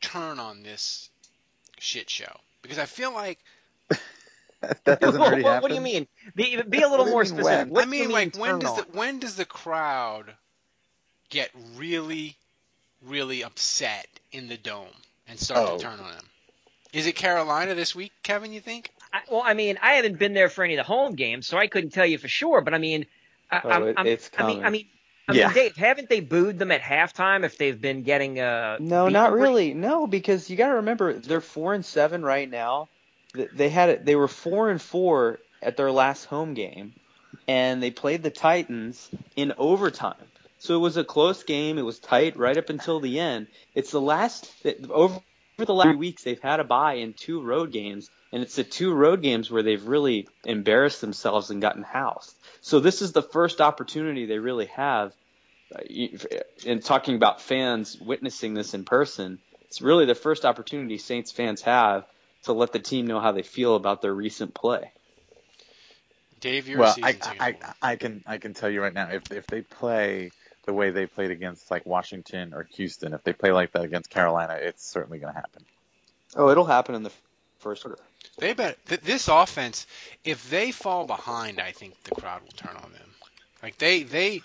turn 0.00 0.38
on 0.38 0.62
this 0.62 1.10
shit 1.78 2.08
show? 2.08 2.38
Because 2.62 2.78
I 2.78 2.86
feel 2.86 3.12
like 3.12 3.38
that 4.84 5.00
doesn't 5.00 5.18
what, 5.18 5.28
already 5.28 5.42
happen. 5.42 5.62
what 5.62 5.68
do 5.70 5.74
you 5.74 5.80
mean? 5.80 6.06
Be, 6.36 6.62
be 6.62 6.82
a 6.82 6.88
little 6.88 6.98
What 6.98 7.04
do 7.04 7.08
you 7.08 7.10
more 7.10 7.24
specific. 7.24 7.72
when? 7.72 7.82
I 7.82 7.84
do 7.84 7.90
mean, 7.90 8.10
like 8.10 8.36
when 8.36 8.60
does 8.60 8.70
on? 8.70 8.76
the 8.76 8.96
when 8.96 9.18
does 9.18 9.34
the 9.34 9.44
crowd 9.44 10.32
get 11.30 11.50
really, 11.74 12.36
really 13.02 13.42
upset 13.42 14.06
in 14.30 14.46
the 14.46 14.56
dome 14.56 14.86
and 15.26 15.40
start 15.40 15.68
Oh. 15.68 15.76
to 15.76 15.82
turn 15.82 15.98
on 15.98 16.12
them? 16.12 16.24
Is 16.92 17.06
it 17.08 17.16
Carolina 17.16 17.74
this 17.74 17.96
week, 17.96 18.12
Kevin? 18.22 18.52
You 18.52 18.60
think? 18.60 18.90
I, 19.12 19.20
well, 19.30 19.42
I 19.44 19.54
mean, 19.54 19.78
I 19.82 19.94
haven't 19.94 20.18
been 20.18 20.34
there 20.34 20.48
for 20.48 20.64
any 20.64 20.74
of 20.74 20.78
the 20.78 20.84
home 20.84 21.14
games, 21.14 21.46
so 21.46 21.56
I 21.58 21.66
couldn't 21.66 21.90
tell 21.90 22.06
you 22.06 22.18
for 22.18 22.28
sure. 22.28 22.60
But 22.60 22.74
I 22.74 22.78
mean, 22.78 23.06
I, 23.50 23.60
Oh, 23.64 23.68
I'm, 23.70 23.82
it- 23.88 23.94
I'm, 23.98 24.06
it's 24.06 24.30
I 24.38 24.46
mean. 24.46 24.64
I 24.64 24.70
mean, 24.70 24.86
I 25.28 25.34
Yeah. 25.34 25.46
mean, 25.48 25.54
Dave, 25.54 25.76
haven't 25.76 26.08
they 26.08 26.20
booed 26.20 26.58
them 26.58 26.70
at 26.72 26.80
halftime 26.80 27.44
if 27.44 27.58
they've 27.58 27.78
been 27.80 28.02
getting 28.02 28.40
uh 28.40 28.76
No, 28.80 29.08
not 29.08 29.30
pretty- 29.30 29.42
really. 29.42 29.74
No, 29.74 30.06
because 30.06 30.48
you 30.50 30.56
got 30.56 30.68
to 30.68 30.76
remember 30.76 31.12
they're 31.14 31.40
four 31.42 31.74
and 31.74 31.84
seven 31.84 32.22
right 32.22 32.50
now. 32.50 32.88
They 33.34 33.68
had 33.68 33.90
it. 33.90 34.04
They 34.06 34.16
were 34.16 34.28
four 34.28 34.70
and 34.70 34.80
four 34.80 35.38
at 35.62 35.76
their 35.76 35.92
last 35.92 36.24
home 36.24 36.54
game, 36.54 36.94
and 37.46 37.82
they 37.82 37.90
played 37.90 38.22
the 38.22 38.30
Titans 38.30 39.10
in 39.36 39.52
overtime. 39.58 40.14
So 40.60 40.74
it 40.74 40.78
was 40.80 40.96
a 40.96 41.04
close 41.04 41.42
game. 41.44 41.78
It 41.78 41.82
was 41.82 41.98
tight 41.98 42.36
right 42.36 42.56
up 42.56 42.70
until 42.70 42.98
the 43.00 43.20
end. 43.20 43.46
It's 43.74 43.90
the 43.90 44.00
last 44.00 44.50
that- 44.62 44.90
over 44.90 45.20
over 45.58 45.66
the 45.66 45.74
last 45.74 45.88
few 45.90 45.98
weeks 45.98 46.22
they've 46.22 46.40
had 46.40 46.60
a 46.60 46.64
bye 46.64 46.94
in 46.94 47.12
two 47.12 47.42
road 47.42 47.70
games, 47.72 48.10
and 48.32 48.42
it's 48.42 48.56
the 48.56 48.64
two 48.64 48.92
road 48.92 49.22
games 49.22 49.50
where 49.50 49.62
they've 49.62 49.86
really 49.86 50.28
embarrassed 50.44 51.00
themselves 51.00 51.50
and 51.50 51.62
gotten 51.62 51.82
housed. 51.82 52.36
So 52.60 52.80
this 52.80 53.02
is 53.02 53.12
the 53.12 53.22
first 53.22 53.60
opportunity 53.60 54.26
they 54.26 54.38
really 54.38 54.66
have 54.66 55.12
uh, 55.74 55.80
you- 55.88 56.18
in 56.64 56.80
talking 56.80 57.16
about 57.16 57.42
fans 57.42 57.98
witnessing 58.00 58.54
this 58.54 58.74
in 58.74 58.84
person, 58.84 59.38
it's 59.62 59.82
really 59.82 60.06
the 60.06 60.14
first 60.14 60.44
opportunity 60.44 60.96
Saints 60.98 61.30
fans 61.30 61.60
have 61.62 62.06
to 62.44 62.52
let 62.52 62.72
the 62.72 62.78
team 62.78 63.06
know 63.06 63.20
how 63.20 63.32
they 63.32 63.42
feel 63.42 63.74
about 63.74 64.00
their 64.00 64.14
recent 64.14 64.54
play. 64.54 64.92
Dave, 66.40 66.68
you're 66.68 66.80
a 66.80 66.82
well, 66.82 66.94
season 66.94 67.20
I, 67.40 67.56
I. 67.82 67.90
I 67.92 67.96
can 67.96 68.22
I 68.26 68.38
can 68.38 68.54
tell 68.54 68.70
you 68.70 68.80
right 68.80 68.94
now 68.94 69.08
if 69.10 69.30
if 69.32 69.46
they 69.48 69.62
play 69.62 70.30
the 70.66 70.72
way 70.72 70.90
they 70.90 71.06
played 71.06 71.30
against 71.30 71.70
like 71.70 71.84
Washington 71.84 72.54
or 72.54 72.68
Houston, 72.76 73.12
if 73.12 73.22
they 73.24 73.32
play 73.32 73.50
like 73.52 73.72
that 73.72 73.84
against 73.84 74.10
Carolina, 74.10 74.54
it's 74.60 74.88
certainly 74.88 75.18
going 75.18 75.32
to 75.32 75.40
happen. 75.40 75.64
Oh, 76.36 76.50
it'll 76.50 76.64
happen 76.64 76.94
in 76.94 77.02
the 77.02 77.12
first 77.58 77.82
quarter. 77.82 78.02
They 78.38 78.52
bet 78.54 78.78
th- 78.86 79.00
this 79.00 79.28
offense. 79.28 79.86
If 80.24 80.48
they 80.50 80.70
fall 80.72 81.06
behind, 81.06 81.60
I 81.60 81.72
think 81.72 82.02
the 82.04 82.12
crowd 82.12 82.42
will 82.42 82.52
turn 82.52 82.76
on 82.76 82.92
them. 82.92 83.14
Like 83.62 83.78
they 83.78 84.02
they 84.04 84.42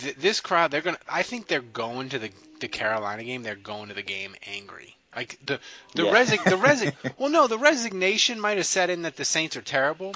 th- 0.00 0.16
this 0.16 0.40
crowd, 0.40 0.70
they're 0.70 0.80
gonna. 0.82 0.98
I 1.08 1.22
think 1.22 1.48
they're 1.48 1.60
going 1.60 2.10
to 2.10 2.18
the 2.18 2.30
the 2.60 2.68
Carolina 2.68 3.24
game. 3.24 3.42
They're 3.42 3.54
going 3.54 3.88
to 3.88 3.94
the 3.94 4.02
game 4.02 4.34
angry. 4.46 4.94
Like 5.16 5.38
the 5.44 5.58
the 5.94 6.04
Yeah. 6.04 6.12
resi- 6.12 6.44
the 6.44 6.56
resi- 6.56 6.94
well 7.18 7.30
no 7.30 7.46
the 7.48 7.58
resignation 7.58 8.38
might 8.40 8.56
have 8.58 8.66
set 8.66 8.90
in 8.90 9.02
that 9.02 9.16
the 9.16 9.24
Saints 9.24 9.56
are 9.56 9.62
terrible, 9.62 10.14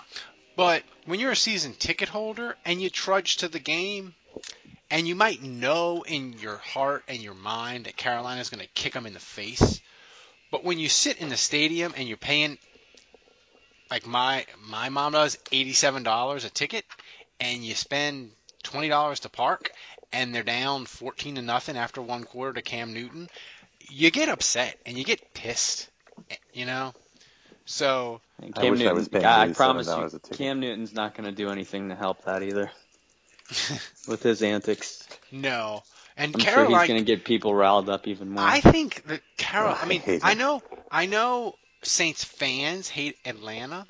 but 0.57 0.83
when 1.07 1.19
you're 1.19 1.33
a 1.33 1.37
season 1.37 1.73
ticket 1.75 2.09
holder 2.09 2.57
and 2.65 2.81
you 2.81 2.91
trudge 2.91 3.39
to 3.39 3.49
the 3.49 3.59
game, 3.59 4.15
and 4.91 5.09
you 5.09 5.15
might 5.17 5.43
know 5.43 6.03
in 6.07 6.35
your 6.35 6.59
heart 6.59 7.03
and 7.09 7.19
your 7.21 7.35
mind 7.35 7.87
that 7.87 7.97
Carolina's 7.97 8.51
going 8.51 8.63
to 8.63 8.71
kick 8.75 8.93
them 8.93 9.07
in 9.07 9.15
the 9.15 9.19
face, 9.19 9.81
but 10.53 10.63
when 10.63 10.79
you 10.79 10.89
sit 10.89 11.17
in 11.19 11.31
the 11.31 11.37
stadium 11.37 11.95
and 11.97 12.07
you're 12.07 12.17
paying 12.19 12.59
like 13.93 14.07
my 14.07 14.47
my 14.69 14.89
mom 14.89 15.13
does 15.13 15.39
eighty 15.53 15.73
seven 15.75 16.03
dollars 16.03 16.45
a 16.45 16.51
ticket, 16.51 16.85
and 17.41 17.63
you 17.63 17.75
spend 17.75 18.31
twenty 18.63 18.89
dollars 18.89 19.21
to 19.21 19.29
park, 19.29 19.71
and 20.13 20.35
they're 20.35 20.43
down 20.43 20.87
fourteen 20.87 21.35
to 21.35 21.43
nothing 21.43 21.77
after 21.77 22.01
one 22.01 22.25
quarter 22.25 22.55
to 22.55 22.63
Cam 22.63 22.95
Newton, 22.95 23.29
you 23.91 24.11
get 24.11 24.29
upset 24.31 24.79
and 24.87 24.97
you 24.97 25.05
get 25.05 25.35
pissed, 25.35 25.89
eh, 26.31 26.37
you 26.55 26.65
know. 26.65 26.95
So 27.67 28.21
And 28.43 28.59
I 28.59 28.65
wish 28.71 28.81
I 28.87 28.93
was 28.93 29.09
paying 29.09 29.25
I 29.25 29.49
promise 29.53 29.87
you. 29.89 30.11
Cam 30.33 30.61
Newton's 30.61 30.95
not 30.95 31.15
going 31.15 31.27
to 31.29 31.33
do 31.33 31.51
anything 31.51 31.91
to 31.91 31.95
help 31.95 32.25
that 32.25 32.43
either 32.43 32.71
with 34.09 34.23
his 34.23 34.43
antics. 34.43 35.07
no, 35.31 35.83
and 36.17 36.35
I'm 36.35 36.41
sure 36.41 36.55
Caroline. 36.55 36.81
he's 36.81 36.89
going 36.89 37.05
to 37.05 37.17
get 37.17 37.25
people 37.25 37.55
riled 37.55 37.89
up 37.91 38.09
even 38.09 38.31
more. 38.31 38.43
I 38.45 38.61
think 38.61 39.05
that 39.07 39.21
Carol. 39.37 39.75
Oh, 39.75 39.79
I 39.81 39.85
I 39.85 39.89
mean, 39.89 40.01
hate 40.01 40.25
I 40.25 40.35
know, 40.35 40.63
I 40.91 41.07
know, 41.07 41.55
Saints 41.83 42.25
fans 42.25 42.89
hate 42.89 43.17
Atlanta, 43.25 43.87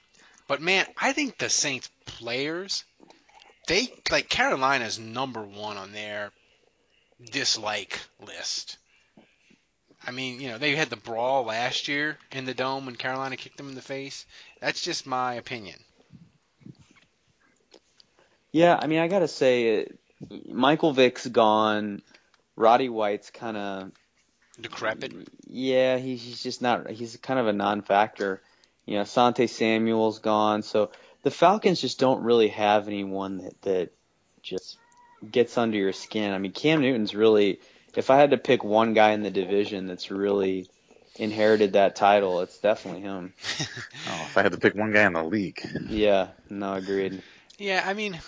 but 0.48 0.60
man, 0.62 0.86
I 0.96 1.12
think 1.12 1.38
the 1.38 1.50
Saints 1.50 1.90
players, 2.06 2.84
they 3.68 3.92
like 4.10 4.28
Carolina's 4.28 4.98
number 4.98 5.42
one 5.42 5.76
on 5.76 5.92
their 5.92 6.32
dislike 7.30 8.00
list. 8.26 8.78
I 10.04 10.10
mean, 10.10 10.40
you 10.40 10.48
know, 10.48 10.58
they 10.58 10.74
had 10.74 10.90
the 10.90 10.96
brawl 10.96 11.44
last 11.44 11.86
year 11.86 12.18
in 12.32 12.44
the 12.44 12.54
dome 12.54 12.86
when 12.86 12.96
Carolina 12.96 13.36
kicked 13.36 13.56
them 13.56 13.68
in 13.68 13.74
the 13.74 13.82
face. 13.82 14.26
That's 14.60 14.80
just 14.80 15.06
my 15.06 15.34
opinion. 15.34 15.78
Yeah, 18.50 18.78
I 18.80 18.86
mean, 18.86 18.98
I 18.98 19.08
gotta 19.08 19.28
say, 19.28 19.86
Michael 20.46 20.92
Vick's 20.92 21.26
gone. 21.26 22.02
Roddy 22.56 22.88
White's 22.88 23.30
kind 23.30 23.56
of 23.56 23.92
Decrepit. 24.62 25.12
yeah, 25.46 25.98
he's, 25.98 26.22
he's 26.22 26.42
just 26.42 26.62
not. 26.62 26.90
He's 26.90 27.16
kind 27.16 27.38
of 27.38 27.46
a 27.46 27.52
non-factor. 27.52 28.40
You 28.86 28.98
know, 28.98 29.04
Sante 29.04 29.46
Samuel's 29.46 30.18
gone, 30.18 30.62
so 30.62 30.90
the 31.22 31.30
Falcons 31.30 31.80
just 31.80 32.00
don't 32.00 32.24
really 32.24 32.48
have 32.48 32.88
anyone 32.88 33.38
that 33.38 33.62
that 33.62 33.90
just 34.42 34.76
gets 35.28 35.56
under 35.56 35.76
your 35.76 35.92
skin. 35.92 36.32
I 36.32 36.38
mean, 36.38 36.52
Cam 36.52 36.80
Newton's 36.80 37.14
really. 37.14 37.60
If 37.94 38.08
I 38.10 38.16
had 38.16 38.30
to 38.30 38.38
pick 38.38 38.64
one 38.64 38.94
guy 38.94 39.10
in 39.10 39.22
the 39.22 39.30
division 39.30 39.86
that's 39.86 40.10
really 40.10 40.66
inherited 41.16 41.74
that 41.74 41.94
title, 41.94 42.40
it's 42.40 42.58
definitely 42.58 43.02
him. 43.02 43.34
Oh, 44.08 44.22
if 44.26 44.36
I 44.36 44.42
had 44.42 44.52
to 44.52 44.58
pick 44.58 44.74
one 44.74 44.92
guy 44.92 45.04
in 45.04 45.12
the 45.12 45.22
league, 45.22 45.64
Yeah, 45.88 46.28
no, 46.50 46.74
agreed. 46.74 47.22
Yeah, 47.56 47.84
I 47.86 47.94
mean, 47.94 48.18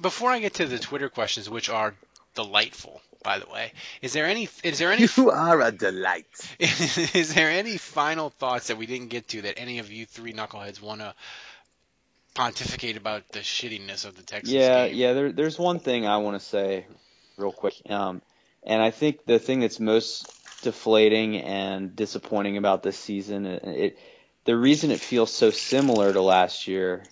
before 0.00 0.30
I 0.30 0.38
get 0.38 0.54
to 0.54 0.66
the 0.66 0.78
Twitter 0.78 1.10
questions, 1.10 1.50
which 1.50 1.68
are 1.68 1.94
delightful, 2.34 3.02
by 3.24 3.40
the 3.40 3.46
way, 3.46 3.72
is 4.02 4.12
there 4.12 4.26
any 4.26 4.48
is 4.62 4.78
there 4.78 4.92
any 4.96 5.08
you 5.16 5.30
are 5.30 5.60
a 5.60 5.72
delight. 5.72 6.26
is 6.60 7.34
there 7.34 7.50
any 7.50 7.78
final 7.78 8.30
thoughts 8.30 8.68
that 8.68 8.76
we 8.76 8.86
didn't 8.86 9.08
get 9.08 9.26
to 9.28 9.42
that 9.42 9.58
any 9.58 9.80
of 9.80 9.90
you 9.90 10.06
three 10.06 10.32
knuckleheads 10.32 10.80
want 10.80 11.00
to 11.00 11.14
pontificate 12.34 12.96
about 12.96 13.28
the 13.32 13.40
shittiness 13.40 14.04
of 14.04 14.16
the 14.16 14.22
Texas 14.22 14.52
Yeah, 14.52 14.76
game? 14.76 14.94
yeah. 14.94 15.12
There, 15.14 15.32
there's 15.32 15.58
one 15.58 15.80
thing 15.80 16.06
I 16.06 16.18
want 16.18 16.38
to 16.40 16.46
say, 16.46 16.86
real 17.36 17.52
quick. 17.52 17.74
Um, 17.88 18.22
and 18.62 18.82
I 18.82 18.90
think 18.90 19.24
the 19.26 19.38
thing 19.38 19.60
that's 19.60 19.80
most 19.80 20.28
deflating 20.62 21.36
and 21.38 21.94
disappointing 21.94 22.56
about 22.56 22.82
this 22.82 22.98
season, 22.98 23.46
it, 23.46 23.62
it 23.64 23.98
the 24.44 24.56
reason 24.56 24.90
it 24.90 25.00
feels 25.00 25.32
so 25.32 25.50
similar 25.50 26.12
to 26.12 26.20
last 26.20 26.66
year, 26.68 27.08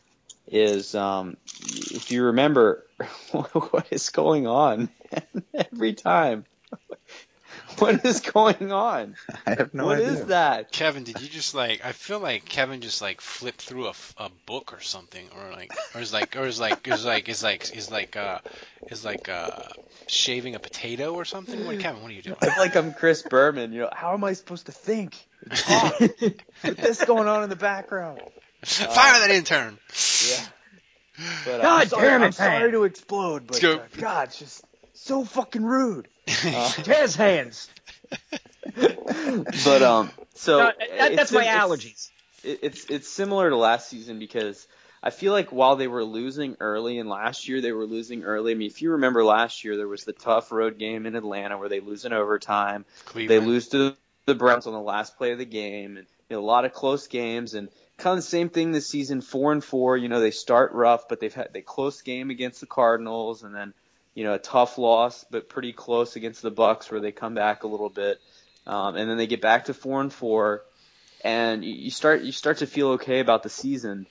is 0.47 0.95
um, 0.95 1.37
if 1.63 2.11
you 2.11 2.25
remember 2.25 2.85
what 3.33 3.87
is 3.91 4.11
going 4.11 4.47
on 4.47 4.89
every 5.55 5.95
time. 5.95 6.45
What 7.79 8.05
is 8.05 8.21
going 8.21 8.71
on? 8.71 9.15
I 9.47 9.55
have 9.55 9.73
no 9.73 9.87
What 9.87 9.97
idea. 9.97 10.09
is 10.13 10.25
that? 10.27 10.73
Kevin, 10.73 11.05
did 11.05 11.21
you 11.23 11.29
just 11.29 11.55
like? 11.55 11.85
I 11.85 11.93
feel 11.93 12.19
like 12.21 12.45
Kevin 12.45 12.81
just 12.83 13.01
like 13.01 13.21
flipped 13.21 13.63
through 13.63 13.89
a 14.19 14.29
book 14.47 14.73
or 14.75 14.81
something, 14.81 15.25
or 15.37 15.53
like, 15.53 15.73
or 15.95 16.01
is 16.01 16.13
like, 16.13 16.37
or 16.37 16.45
is 16.45 16.61
like, 16.61 16.87
is 16.87 17.05
like, 17.05 17.29
is 17.29 17.43
like, 17.43 17.75
is 17.77 17.91
like, 17.91 18.17
uh, 18.17 18.39
is 18.91 19.05
like, 19.05 19.29
uh, 19.29 19.63
shaving 20.07 20.55
a 20.55 20.59
potato 20.59 21.15
or 21.15 21.25
something. 21.25 21.65
What, 21.67 21.79
Kevin? 21.81 22.03
What 22.03 22.11
are 22.11 22.15
you 22.15 22.23
doing? 22.23 22.37
I 22.43 22.47
feel 22.51 22.59
like 22.63 22.77
I'm 22.77 22.93
Chris 22.95 23.23
Berman. 23.23 23.73
You 23.73 23.81
know, 23.83 23.91
how 23.93 24.13
am 24.13 24.25
I 24.25 24.35
supposed 24.35 24.67
to 24.67 24.73
think? 24.73 25.17
talk 25.51 25.99
with 26.01 26.77
this 26.77 27.05
going 27.05 27.27
on 27.27 27.43
in 27.43 27.49
the 27.51 27.57
background. 27.57 28.21
Fire 28.65 29.21
that 29.21 29.31
intern. 29.31 29.79
Yeah. 30.29 30.45
But, 31.45 31.61
uh, 31.61 31.63
God 31.63 31.89
sorry, 31.89 32.09
damn 32.09 32.23
it, 32.23 32.27
I'm 32.27 32.33
sorry 32.33 32.73
to 32.73 32.85
explode, 32.85 33.47
but 33.47 33.61
Go. 33.61 33.77
uh, 33.77 33.87
God, 33.99 34.29
it's 34.29 34.39
just 34.39 34.65
so 34.95 35.25
fucking 35.25 35.63
rude. 35.65 36.09
Uh, 36.45 36.73
Jazz 36.83 37.15
hands. 37.17 37.69
but 38.77 39.83
um, 39.83 40.11
so 40.35 40.59
No, 40.59 40.73
that, 40.99 41.17
that's 41.17 41.33
my 41.33 41.43
sim- 41.45 41.53
it's- 41.53 41.57
allergies. 41.59 42.11
it's 42.45 42.85
it's 42.91 43.09
similar 43.09 43.51
to 43.51 43.57
last 43.57 43.89
season 43.89 44.19
because 44.19 44.67
I 45.03 45.11
feel 45.11 45.33
like 45.33 45.51
while 45.53 45.77
they 45.77 45.89
were 45.89 46.05
losing 46.05 46.57
early 46.61 46.99
and 46.99 47.09
last 47.09 47.49
year 47.49 47.61
they 47.61 47.73
were 47.73 47.87
losing 47.87 48.23
early. 48.25 48.53
I 48.53 48.55
mean, 48.55 48.71
if 48.71 48.83
you 48.83 48.93
remember 48.93 49.25
last 49.25 49.65
year, 49.65 49.77
there 49.77 49.89
was 49.89 50.05
the 50.05 50.13
tough 50.13 50.53
road 50.53 50.79
game 50.79 51.07
in 51.07 51.17
Atlanta 51.17 51.59
where 51.59 51.69
they 51.69 51.81
lose 51.81 52.05
in 52.05 52.13
overtime. 52.13 52.85
They 53.07 53.11
Cleveland. 53.27 53.47
lose 53.47 53.69
to 53.69 53.97
the 54.27 54.35
Browns 54.35 54.67
on 54.67 54.73
the 54.73 54.81
last 54.81 55.17
play 55.19 55.33
of 55.33 55.39
the 55.39 55.45
game, 55.45 55.97
and 55.97 56.07
you 56.31 56.37
know, 56.37 56.43
a 56.43 56.47
lot 56.47 56.65
of 56.65 56.73
close 56.73 57.09
games. 57.09 57.55
And 57.55 57.69
kind 58.03 58.19
of 58.19 58.25
the 58.25 58.31
same 58.31 58.49
thing 58.49 58.73
this 58.73 58.89
season, 58.89 59.21
four 59.21 59.53
and 59.53 59.63
four. 59.63 59.97
You 59.97 60.09
know, 60.09 60.21
they 60.21 60.33
start 60.33 60.73
rough, 60.73 61.09
but 61.09 61.21
they've 61.21 61.33
had 61.33 61.53
they 61.53 61.63
close 61.63 62.03
game 62.03 62.31
against 62.31 62.61
the 62.61 62.67
Cardinals, 62.67 63.45
and 63.45 63.55
then 63.55 63.73
you 64.15 64.25
know 64.25 64.35
a 64.35 64.39
tough 64.39 64.77
loss, 64.77 65.25
but 65.31 65.49
pretty 65.49 65.73
close 65.73 66.17
against 66.17 66.43
the 66.43 66.51
Bucks 66.51 66.91
where 66.91 67.01
they 67.01 67.13
come 67.13 67.35
back 67.35 67.63
a 67.63 67.69
little 67.69 67.89
bit, 67.89 68.21
um, 68.67 68.97
and 68.97 69.09
then 69.09 69.17
they 69.17 69.29
get 69.29 69.41
back 69.41 69.67
to 69.67 69.75
four 69.75 70.01
and 70.01 70.13
four, 70.13 70.63
and 71.25 71.65
you 71.65 71.75
you 71.75 71.91
start 71.91 72.23
you 72.23 72.33
start 72.33 72.59
to 72.59 72.67
feel 72.67 72.89
okay 72.91 73.21
about 73.21 73.45
the 73.45 73.51
season, 73.51 74.07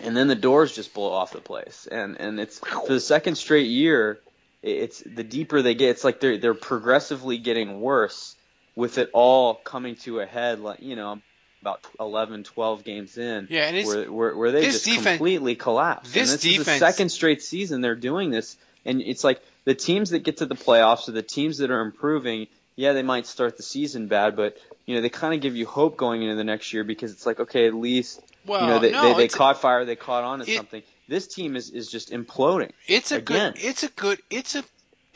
and 0.00 0.16
then 0.16 0.28
the 0.28 0.34
doors 0.34 0.74
just 0.74 0.94
blow 0.94 1.12
off 1.12 1.32
the 1.32 1.40
place, 1.40 1.86
and 1.90 2.18
and 2.18 2.40
it's 2.40 2.58
for 2.58 2.88
the 2.88 3.00
second 3.00 3.36
straight 3.36 3.68
year. 3.68 4.18
It's 4.62 5.00
the 5.00 5.22
deeper 5.22 5.62
they 5.62 5.74
get, 5.74 5.90
it's 5.90 6.02
like 6.02 6.18
they're 6.18 6.38
they're 6.38 6.54
progressively 6.54 7.38
getting 7.38 7.80
worse 7.80 8.34
with 8.74 8.98
it 8.98 9.10
all 9.12 9.54
coming 9.54 9.94
to 9.96 10.20
a 10.20 10.26
head, 10.26 10.58
like 10.58 10.80
you 10.80 10.96
know, 10.96 11.20
about 11.62 11.80
11, 11.98 12.44
12 12.44 12.84
games 12.84 13.18
in, 13.18 13.48
Yeah, 13.50 13.66
and 13.66 13.76
it's 13.76 13.88
where, 13.88 14.10
where, 14.12 14.36
where 14.36 14.52
they 14.52 14.64
just 14.64 14.84
defense- 14.84 15.04
completely 15.18 15.54
collapse. 15.54 16.12
this 16.12 16.30
and 16.32 16.40
this 16.40 16.44
is 16.58 16.64
the 16.64 16.78
second 16.78 17.08
straight 17.10 17.42
season 17.42 17.80
they're 17.80 17.94
doing 17.96 18.30
this, 18.30 18.56
and 18.84 19.00
it's 19.02 19.24
like 19.24 19.40
the 19.64 19.74
teams 19.74 20.10
that 20.10 20.20
get 20.20 20.36
to 20.38 20.46
the 20.46 20.54
playoffs 20.54 21.08
or 21.08 21.12
the 21.12 21.22
teams 21.22 21.58
that 21.58 21.70
are 21.70 21.80
improving. 21.80 22.46
Yeah, 22.76 22.92
they 22.92 23.02
might 23.02 23.26
start 23.26 23.56
the 23.56 23.62
season 23.62 24.06
bad, 24.06 24.36
but 24.36 24.58
you 24.84 24.94
know 24.94 25.00
they 25.00 25.08
kind 25.08 25.32
of 25.34 25.40
give 25.40 25.56
you 25.56 25.64
hope 25.66 25.96
going 25.96 26.22
into 26.22 26.36
the 26.36 26.44
next 26.44 26.72
year 26.74 26.84
because 26.84 27.10
it's 27.10 27.24
like 27.26 27.40
okay, 27.40 27.66
at 27.66 27.74
least 27.74 28.20
well, 28.44 28.60
you 28.60 28.66
know 28.66 28.78
they, 28.78 28.92
no, 28.92 29.02
they, 29.14 29.14
they 29.14 29.28
caught 29.28 29.60
fire, 29.60 29.84
they 29.86 29.96
caught 29.96 30.24
on 30.24 30.40
to 30.40 30.50
it- 30.50 30.56
something. 30.56 30.82
This 31.08 31.28
team 31.28 31.54
is, 31.54 31.70
is 31.70 31.88
just 31.88 32.10
imploding. 32.10 32.72
it's 32.88 33.12
a 33.12 33.16
again. 33.18 33.52
good. 33.52 33.64
It's 33.64 33.82
a 33.84 33.88
good. 33.88 34.20
It's 34.28 34.56
a. 34.56 34.64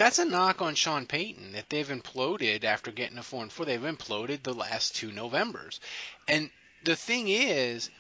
That's 0.01 0.19
a 0.19 0.25
knock 0.25 0.63
on 0.63 0.77
Sean 0.77 1.05
Payton 1.05 1.53
that 1.53 1.69
they've 1.69 1.87
imploded 1.87 2.65
after 2.65 2.91
getting 2.91 3.19
a 3.19 3.23
four 3.23 3.43
and 3.43 3.53
four. 3.53 3.67
They've 3.67 3.79
imploded 3.79 4.43
the 4.43 4.55
last 4.55 4.97
two 4.97 5.13
Novembers, 5.13 5.79
and 6.27 6.49
the 6.83 6.97
thing 6.97 7.29
is, 7.29 7.91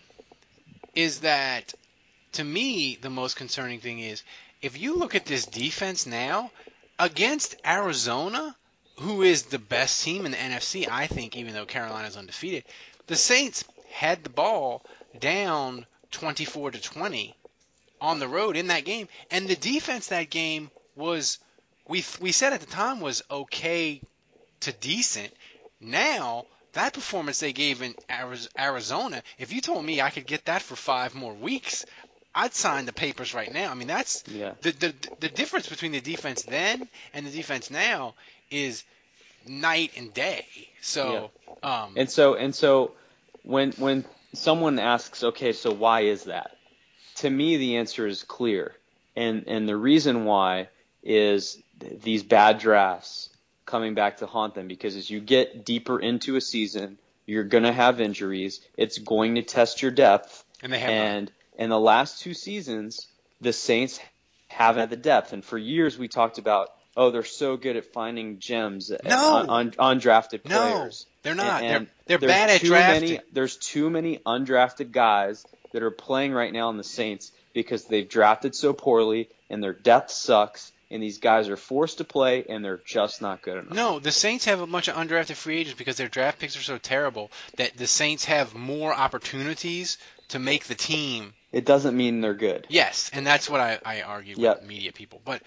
is 0.94 1.20
that 1.20 1.74
to 2.32 2.42
me 2.42 2.96
the 2.96 3.10
most 3.10 3.36
concerning 3.36 3.80
thing 3.80 3.98
is 3.98 4.22
if 4.62 4.78
you 4.78 4.94
look 4.94 5.14
at 5.14 5.26
this 5.26 5.44
defense 5.44 6.06
now 6.06 6.52
against 6.98 7.56
Arizona, 7.66 8.56
who 9.00 9.20
is 9.20 9.42
the 9.42 9.58
best 9.58 10.02
team 10.02 10.24
in 10.24 10.32
the 10.32 10.38
NFC, 10.38 10.88
I 10.88 11.06
think, 11.06 11.36
even 11.36 11.52
though 11.52 11.66
Carolina's 11.66 12.16
undefeated, 12.16 12.64
the 13.08 13.16
Saints 13.16 13.62
had 13.90 14.24
the 14.24 14.30
ball 14.30 14.86
down 15.18 15.84
24 16.12 16.70
to 16.70 16.80
20 16.80 17.36
on 18.00 18.20
the 18.20 18.28
road 18.28 18.56
in 18.56 18.68
that 18.68 18.86
game, 18.86 19.06
and 19.30 19.46
the 19.46 19.54
defense 19.54 20.06
that 20.06 20.30
game 20.30 20.70
was 20.96 21.38
we 21.90 22.04
we 22.20 22.30
said 22.32 22.52
at 22.52 22.60
the 22.60 22.66
time 22.66 23.00
was 23.00 23.22
okay 23.30 24.00
to 24.60 24.72
decent. 24.72 25.32
Now 25.80 26.46
that 26.72 26.94
performance 26.94 27.40
they 27.40 27.52
gave 27.52 27.82
in 27.82 27.94
Arizona, 28.58 29.22
if 29.38 29.52
you 29.52 29.60
told 29.60 29.84
me 29.84 30.00
I 30.00 30.10
could 30.10 30.26
get 30.26 30.44
that 30.44 30.62
for 30.62 30.76
five 30.76 31.14
more 31.16 31.34
weeks, 31.34 31.84
I'd 32.32 32.54
sign 32.54 32.86
the 32.86 32.92
papers 32.92 33.34
right 33.34 33.52
now. 33.52 33.72
I 33.72 33.74
mean 33.74 33.88
that's 33.88 34.22
Yeah. 34.28 34.52
the 34.62 34.70
the 34.70 34.94
the 35.18 35.28
difference 35.28 35.68
between 35.68 35.92
the 35.92 36.00
defense 36.00 36.42
then 36.42 36.88
and 37.12 37.26
the 37.26 37.30
defense 37.32 37.70
now 37.70 38.14
is 38.50 38.84
night 39.46 39.90
and 39.96 40.14
day. 40.14 40.46
So 40.80 41.32
um 41.64 41.94
And 41.96 42.08
so 42.08 42.34
and 42.34 42.54
so 42.54 42.92
when 43.42 43.72
when 43.72 44.04
someone 44.32 44.78
asks, 44.78 45.24
okay, 45.24 45.52
so 45.52 45.72
why 45.72 46.02
is 46.02 46.24
that? 46.24 46.52
To 47.16 47.30
me 47.30 47.56
the 47.56 47.76
answer 47.78 48.06
is 48.06 48.22
clear. 48.22 48.76
And 49.16 49.44
and 49.48 49.68
the 49.68 49.76
reason 49.76 50.24
why 50.24 50.68
is 51.02 51.58
these 52.02 52.22
bad 52.22 52.58
drafts 52.58 53.30
coming 53.66 53.94
back 53.94 54.18
to 54.18 54.26
haunt 54.26 54.54
them 54.54 54.68
because 54.68 54.96
as 54.96 55.08
you 55.10 55.20
get 55.20 55.64
deeper 55.64 55.98
into 56.00 56.36
a 56.36 56.40
season, 56.40 56.98
you're 57.26 57.44
going 57.44 57.64
to 57.64 57.72
have 57.72 58.00
injuries. 58.00 58.60
It's 58.76 58.98
going 58.98 59.36
to 59.36 59.42
test 59.42 59.82
your 59.82 59.90
depth. 59.90 60.44
and 60.62 60.72
they 60.72 60.78
have 60.78 60.88
none. 60.90 61.06
And 61.06 61.32
in 61.58 61.70
the 61.70 61.78
last 61.78 62.20
two 62.22 62.34
seasons, 62.34 63.06
the 63.40 63.52
Saints 63.52 64.00
haven't 64.48 64.80
had 64.80 64.90
the 64.90 64.96
depth. 64.96 65.32
And 65.32 65.44
for 65.44 65.56
years 65.58 65.96
we 65.98 66.08
talked 66.08 66.38
about, 66.38 66.68
oh, 66.96 67.10
they're 67.10 67.22
so 67.22 67.56
good 67.56 67.76
at 67.76 67.92
finding 67.92 68.40
gems, 68.40 68.90
No. 69.04 69.36
un, 69.48 69.48
un, 69.78 69.98
undrafted 69.98 70.42
players. 70.42 71.06
No, 71.06 71.18
they're 71.22 71.34
not. 71.36 71.62
And- 71.62 71.86
they're 72.06 72.18
they're 72.18 72.28
bad 72.28 72.50
at 72.50 72.60
drafting. 72.62 73.10
Many, 73.10 73.20
there's 73.32 73.56
too 73.56 73.88
many 73.88 74.18
undrafted 74.26 74.90
guys 74.90 75.46
that 75.72 75.82
are 75.84 75.92
playing 75.92 76.32
right 76.32 76.52
now 76.52 76.70
in 76.70 76.76
the 76.76 76.82
Saints 76.84 77.30
because 77.52 77.84
they've 77.84 78.08
drafted 78.08 78.54
so 78.56 78.72
poorly 78.72 79.28
and 79.48 79.62
their 79.62 79.72
depth 79.72 80.10
sucks. 80.10 80.72
And 80.92 81.02
these 81.02 81.18
guys 81.18 81.48
are 81.48 81.56
forced 81.56 81.98
to 81.98 82.04
play, 82.04 82.44
and 82.48 82.64
they're 82.64 82.80
just 82.84 83.22
not 83.22 83.42
good 83.42 83.58
enough. 83.58 83.72
No, 83.72 84.00
the 84.00 84.10
Saints 84.10 84.46
have 84.46 84.60
a 84.60 84.66
bunch 84.66 84.88
of 84.88 84.96
undrafted 84.96 85.36
free 85.36 85.58
agents 85.58 85.78
because 85.78 85.96
their 85.96 86.08
draft 86.08 86.40
picks 86.40 86.56
are 86.56 86.62
so 86.62 86.78
terrible 86.78 87.30
that 87.56 87.76
the 87.76 87.86
Saints 87.86 88.24
have 88.24 88.54
more 88.56 88.92
opportunities 88.92 89.98
to 90.28 90.38
make 90.40 90.64
the 90.64 90.74
team. 90.74 91.32
It 91.52 91.64
doesn't 91.64 91.96
mean 91.96 92.20
they're 92.20 92.34
good. 92.34 92.66
Yes, 92.68 93.10
and 93.12 93.24
that's 93.26 93.48
what 93.48 93.60
I, 93.60 93.78
I 93.84 94.02
argue 94.02 94.34
Yep. 94.36 94.60
with 94.60 94.68
media 94.68 94.92
people. 94.92 95.20
But 95.24 95.42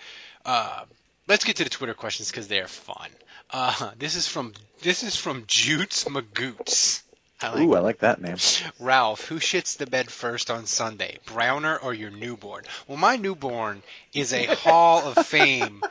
uh, 0.45 0.83
let's 1.27 1.43
get 1.43 1.57
to 1.57 1.63
the 1.65 1.69
Twitter 1.69 1.93
questions 1.93 2.29
because 2.31 2.47
they're 2.47 2.67
fun. 2.67 3.09
Uh, 3.49 3.91
this 3.99 4.15
is 4.15 4.27
from 4.27 4.53
this 4.81 5.03
is 5.03 5.15
from 5.15 5.43
Jutes 5.47 6.05
Magoots. 6.05 7.03
I 7.43 7.49
like 7.49 7.67
Ooh, 7.67 7.75
I 7.75 7.79
like 7.79 7.99
that 7.99 8.21
name. 8.21 8.37
Ralph, 8.79 9.27
who 9.27 9.39
shits 9.39 9.77
the 9.77 9.85
bed 9.85 10.09
first 10.11 10.49
on 10.49 10.65
Sunday, 10.65 11.19
Browner 11.25 11.77
or 11.77 11.93
your 11.93 12.09
newborn? 12.09 12.63
Well, 12.87 12.97
my 12.97 13.17
newborn 13.17 13.83
is 14.13 14.33
a 14.33 14.45
Hall 14.63 15.05
of 15.05 15.17
Fame 15.17 15.83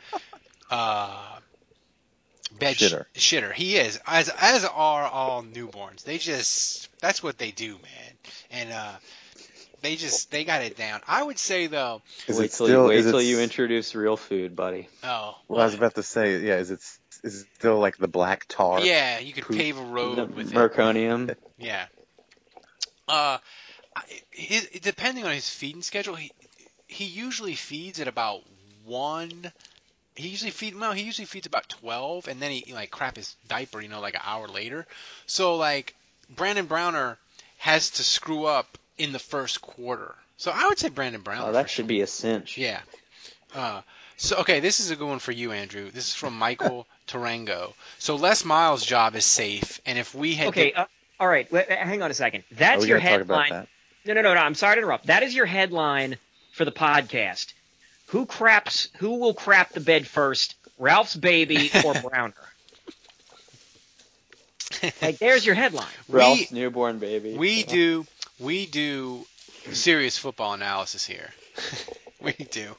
uh, 0.71 1.37
bed 2.59 2.75
sh- 2.75 2.91
Shitter. 2.91 3.05
shitter. 3.15 3.53
He 3.53 3.77
is, 3.77 3.99
as 4.07 4.29
as 4.29 4.65
are 4.65 5.05
all 5.05 5.43
newborns. 5.43 6.03
They 6.03 6.17
just 6.17 6.89
that's 6.99 7.21
what 7.21 7.37
they 7.37 7.51
do, 7.51 7.73
man. 7.73 8.13
And 8.51 8.71
uh, 8.71 8.91
they 9.81 9.95
just 9.95 10.31
they 10.31 10.43
got 10.43 10.61
it 10.63 10.75
down. 10.75 11.01
I 11.07 11.21
would 11.23 11.37
say 11.37 11.67
though, 11.67 12.01
Is 12.27 12.39
wait 12.39 12.51
till, 12.51 12.67
still? 12.67 12.83
you, 12.83 12.89
wait 12.89 13.03
till 13.03 13.21
you 13.21 13.39
introduce 13.39 13.93
real 13.95 14.17
food, 14.17 14.55
buddy. 14.55 14.87
oh, 15.03 15.35
Well, 15.47 15.61
I 15.61 15.65
was 15.65 15.75
about 15.75 15.95
to 15.95 16.03
say, 16.03 16.39
yeah. 16.39 16.57
Is 16.57 16.71
it? 16.71 16.81
Is 17.23 17.45
still 17.55 17.79
like 17.79 17.97
the 17.97 18.09
black 18.09 18.45
tar? 18.49 18.81
yeah, 18.81 19.19
you 19.19 19.31
could 19.31 19.45
poop. 19.45 19.57
pave 19.57 19.79
a 19.79 19.83
road 19.83 20.35
with 20.35 20.51
it. 20.51 20.55
Meconium. 20.55 21.33
Yeah. 21.57 21.85
Uh, 23.07 23.37
his, 24.31 24.67
depending 24.81 25.25
on 25.25 25.31
his 25.31 25.49
feeding 25.49 25.81
schedule, 25.81 26.15
he 26.15 26.31
he 26.87 27.05
usually 27.05 27.55
feeds 27.55 28.01
at 28.01 28.09
about 28.09 28.41
one. 28.85 29.51
He 30.15 30.27
usually 30.27 30.51
feed 30.51 30.77
well. 30.77 30.91
He 30.91 31.03
usually 31.03 31.25
feeds 31.25 31.47
about 31.47 31.69
twelve, 31.69 32.27
and 32.27 32.41
then 32.41 32.51
he 32.51 32.73
like 32.73 32.91
crap 32.91 33.15
his 33.15 33.35
diaper, 33.47 33.79
you 33.79 33.87
know, 33.87 34.01
like 34.01 34.15
an 34.15 34.21
hour 34.25 34.47
later. 34.47 34.85
So 35.25 35.55
like 35.55 35.95
Brandon 36.29 36.65
Browner 36.65 37.17
has 37.57 37.91
to 37.91 38.03
screw 38.03 38.45
up 38.45 38.77
in 38.97 39.13
the 39.13 39.19
first 39.19 39.61
quarter. 39.61 40.15
So 40.35 40.51
I 40.53 40.67
would 40.67 40.77
say 40.77 40.89
Brandon 40.89 41.21
Browner. 41.21 41.47
Oh, 41.47 41.51
that 41.53 41.69
should 41.69 41.83
sure. 41.83 41.87
be 41.87 42.01
a 42.01 42.07
cinch. 42.07 42.57
Yeah. 42.57 42.81
Uh, 43.55 43.81
so 44.17 44.37
okay, 44.39 44.59
this 44.59 44.79
is 44.79 44.91
a 44.91 44.95
good 44.95 45.07
one 45.07 45.19
for 45.19 45.31
you, 45.31 45.51
Andrew. 45.51 45.89
This 45.89 46.09
is 46.09 46.13
from 46.13 46.37
Michael 46.37 46.85
Tarango. 47.07 47.73
So 47.99 48.15
Les 48.15 48.43
Miles' 48.45 48.85
job 48.85 49.15
is 49.15 49.25
safe, 49.25 49.81
and 49.85 49.97
if 49.97 50.13
we 50.15 50.33
had 50.35 50.47
Okay, 50.49 50.73
uh, 50.73 50.85
all 51.19 51.27
right. 51.27 51.49
Wait, 51.51 51.69
hang 51.69 52.01
on 52.01 52.11
a 52.11 52.13
second. 52.13 52.43
That's 52.51 52.79
Oh, 52.79 52.81
we 52.83 52.89
your 52.89 52.99
gotta 52.99 53.09
talk 53.09 53.21
about 53.21 53.43
headline. 53.45 53.61
that. 53.61 53.67
No, 54.05 54.13
no, 54.15 54.21
no, 54.21 54.33
no. 54.35 54.41
I'm 54.41 54.55
sorry 54.55 54.75
to 54.75 54.79
interrupt. 54.81 55.07
That 55.07 55.23
is 55.23 55.33
your 55.33 55.45
headline 55.45 56.17
for 56.51 56.65
the 56.65 56.71
podcast. 56.71 57.53
Who 58.07 58.25
craps? 58.25 58.89
Who 58.97 59.15
will 59.19 59.33
crap 59.33 59.71
the 59.71 59.79
bed 59.79 60.05
first? 60.07 60.55
Ralph's 60.77 61.15
baby 61.15 61.69
or 61.85 61.93
Browner? 62.09 62.33
like, 65.01 65.19
there's 65.19 65.45
your 65.45 65.55
headline. 65.55 65.85
Ralph's 66.09 66.51
newborn 66.51 66.99
baby. 66.99 67.35
We 67.37 67.63
do 67.63 68.05
we 68.39 68.65
do 68.65 69.25
serious 69.71 70.17
football 70.17 70.53
analysis 70.53 71.05
here. 71.05 71.29
we 72.21 72.33
do. 72.33 72.69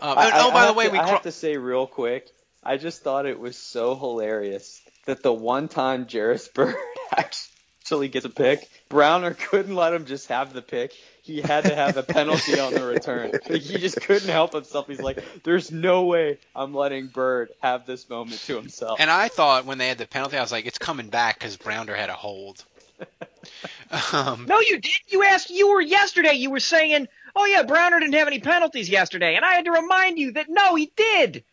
Um, 0.00 0.18
I- 0.18 0.30
oh, 0.34 0.50
I- 0.50 0.52
by 0.52 0.62
I 0.64 0.66
the 0.66 0.72
way, 0.72 0.86
to, 0.86 0.90
we 0.92 0.98
I 0.98 1.08
have 1.08 1.22
to 1.22 1.32
say 1.32 1.56
real 1.56 1.86
quick. 1.86 2.28
I 2.64 2.78
just 2.78 3.02
thought 3.02 3.26
it 3.26 3.38
was 3.38 3.56
so 3.56 3.94
hilarious 3.94 4.80
that 5.06 5.22
the 5.22 5.32
one 5.32 5.68
time 5.68 6.06
Jairus 6.10 6.48
Byrd 6.54 6.74
actually 7.16 8.08
gets 8.08 8.24
a 8.24 8.30
pick, 8.30 8.68
Browner 8.88 9.34
couldn't 9.34 9.74
let 9.74 9.92
him 9.92 10.06
just 10.06 10.28
have 10.28 10.54
the 10.54 10.62
pick. 10.62 10.92
He 11.22 11.40
had 11.40 11.64
to 11.64 11.74
have 11.74 11.96
a 11.96 12.02
penalty 12.02 12.58
on 12.58 12.72
the 12.72 12.84
return. 12.84 13.32
Like, 13.32 13.62
he 13.62 13.78
just 13.78 14.00
couldn't 14.00 14.28
help 14.28 14.52
himself. 14.52 14.86
He's 14.86 15.00
like, 15.00 15.22
"There's 15.42 15.70
no 15.70 16.04
way 16.04 16.38
I'm 16.54 16.74
letting 16.74 17.08
Byrd 17.08 17.50
have 17.60 17.86
this 17.86 18.08
moment 18.08 18.40
to 18.42 18.56
himself." 18.56 19.00
and 19.00 19.10
I 19.10 19.28
thought 19.28 19.64
when 19.64 19.78
they 19.78 19.88
had 19.88 19.98
the 19.98 20.06
penalty, 20.06 20.36
I 20.36 20.42
was 20.42 20.52
like, 20.52 20.66
it's 20.66 20.78
coming 20.78 21.08
back 21.08 21.38
because 21.38 21.56
Browner 21.56 21.94
had 21.94 22.10
a 22.10 22.14
hold. 22.14 22.64
um, 24.12 24.46
No, 24.48 24.60
you 24.60 24.78
did. 24.80 24.92
You 25.08 25.24
asked. 25.24 25.50
You 25.50 25.70
were 25.70 25.80
yesterday. 25.80 26.34
You 26.34 26.50
were 26.50 26.60
saying, 26.60 27.08
"Oh 27.34 27.44
yeah, 27.46 27.62
Browner 27.62 28.00
didn't 28.00 28.14
have 28.14 28.28
any 28.28 28.40
penalties 28.40 28.88
yesterday," 28.88 29.34
and 29.36 29.44
I 29.44 29.54
had 29.54 29.64
to 29.66 29.72
remind 29.72 30.18
you 30.18 30.32
that 30.32 30.46
no, 30.48 30.74
he 30.74 30.92
did. 30.96 31.44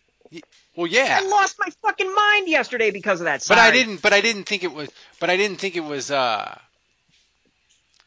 Well, 0.76 0.88
yeah, 0.88 1.20
I 1.22 1.28
lost 1.28 1.58
my 1.60 1.70
fucking 1.82 2.14
mind 2.14 2.48
yesterday 2.48 2.92
because 2.92 3.20
of 3.22 3.26
that. 3.26 3.44
but 3.48 3.58
I 3.58 3.72
didn't. 3.72 4.02
But 4.02 4.14
I 4.14 4.22
didn't 4.22 4.44
think 4.44 4.64
it 4.64 4.74
was. 4.74 4.90
But 5.20 5.30
I 5.30 5.38
didn't 5.38 5.58
think 5.58 5.76
it 5.76 5.84
was. 5.84 6.12
Uh, 6.12 6.58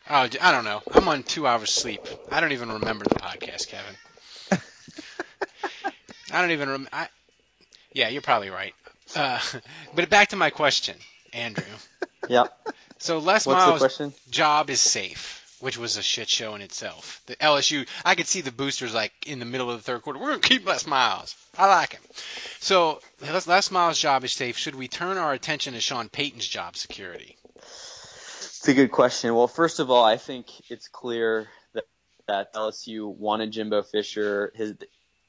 Oh, 0.08 0.16
I 0.16 0.52
don't 0.52 0.64
know. 0.64 0.82
I'm 0.92 1.08
on 1.08 1.22
two 1.22 1.46
hours 1.46 1.70
sleep. 1.72 2.02
I 2.30 2.40
don't 2.40 2.52
even 2.52 2.70
remember 2.70 3.04
the 3.04 3.14
podcast, 3.14 3.68
Kevin. 3.68 3.94
I 6.30 6.42
don't 6.42 6.50
even 6.50 6.68
rem. 6.68 6.88
I, 6.92 7.08
yeah, 7.92 8.10
you're 8.10 8.20
probably 8.20 8.50
right. 8.50 8.74
Uh, 9.16 9.40
but 9.94 10.10
back 10.10 10.28
to 10.28 10.36
my 10.36 10.50
question, 10.50 10.96
Andrew. 11.32 11.64
Yeah. 12.26 12.44
So 12.98 13.18
Les 13.18 13.46
What's 13.46 13.64
the 13.64 13.68
Miles' 13.68 13.80
question? 13.80 14.14
job 14.30 14.70
is 14.70 14.80
safe, 14.80 15.43
which 15.64 15.78
was 15.78 15.96
a 15.96 16.02
shit 16.02 16.28
show 16.28 16.54
in 16.54 16.60
itself. 16.60 17.22
The 17.24 17.36
LSU, 17.36 17.88
I 18.04 18.16
could 18.16 18.26
see 18.26 18.42
the 18.42 18.52
boosters 18.52 18.92
like 18.92 19.14
in 19.26 19.38
the 19.38 19.46
middle 19.46 19.70
of 19.70 19.78
the 19.78 19.82
third 19.82 20.02
quarter. 20.02 20.18
We're 20.18 20.32
gonna 20.32 20.40
keep 20.40 20.66
Les 20.66 20.86
Miles. 20.86 21.34
I 21.56 21.68
like 21.68 21.94
him. 21.94 22.02
So 22.60 23.00
Les, 23.22 23.46
Les 23.46 23.70
Miles' 23.70 23.98
job 23.98 24.24
is 24.24 24.34
safe. 24.34 24.58
Should 24.58 24.74
we 24.74 24.88
turn 24.88 25.16
our 25.16 25.32
attention 25.32 25.72
to 25.72 25.80
Sean 25.80 26.10
Payton's 26.10 26.46
job 26.46 26.76
security? 26.76 27.38
It's 27.56 28.68
a 28.68 28.74
good 28.74 28.90
question. 28.92 29.34
Well, 29.34 29.48
first 29.48 29.80
of 29.80 29.90
all, 29.90 30.04
I 30.04 30.18
think 30.18 30.48
it's 30.68 30.88
clear 30.88 31.48
that, 31.72 31.84
that 32.28 32.52
LSU 32.52 33.16
wanted 33.16 33.50
Jimbo 33.50 33.84
Fisher. 33.84 34.52
His 34.54 34.74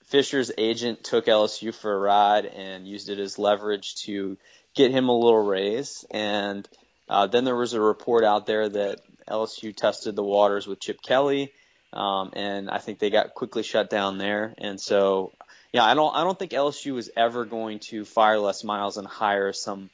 Fisher's 0.03 0.51
agent 0.57 1.05
took 1.05 1.27
LSU 1.27 1.73
for 1.73 1.93
a 1.93 1.97
ride 1.97 2.45
and 2.45 2.85
used 2.85 3.07
it 3.07 3.19
as 3.19 3.39
leverage 3.39 3.95
to 4.03 4.37
get 4.75 4.91
him 4.91 5.07
a 5.07 5.17
little 5.17 5.45
raise. 5.45 6.03
And 6.11 6.67
uh, 7.07 7.27
then 7.27 7.45
there 7.45 7.55
was 7.55 7.71
a 7.71 7.79
report 7.79 8.25
out 8.25 8.47
there 8.47 8.67
that 8.67 8.99
LSU 9.29 9.75
tested 9.75 10.15
the 10.15 10.23
waters 10.23 10.67
with 10.67 10.79
Chip 10.79 11.01
Kelly, 11.01 11.51
um, 11.93 12.31
and 12.33 12.69
I 12.69 12.77
think 12.77 12.99
they 12.99 13.09
got 13.09 13.33
quickly 13.33 13.63
shut 13.63 13.89
down 13.89 14.17
there. 14.17 14.53
And 14.57 14.79
so, 14.79 15.31
yeah, 15.71 15.83
I 15.83 15.93
don't 15.93 16.15
I 16.15 16.23
don't 16.23 16.37
think 16.37 16.51
LSU 16.51 16.93
was 16.93 17.09
ever 17.15 17.45
going 17.45 17.79
to 17.79 18.05
fire 18.05 18.39
Les 18.39 18.63
Miles 18.63 18.97
and 18.97 19.07
hire 19.07 19.53
some 19.53 19.89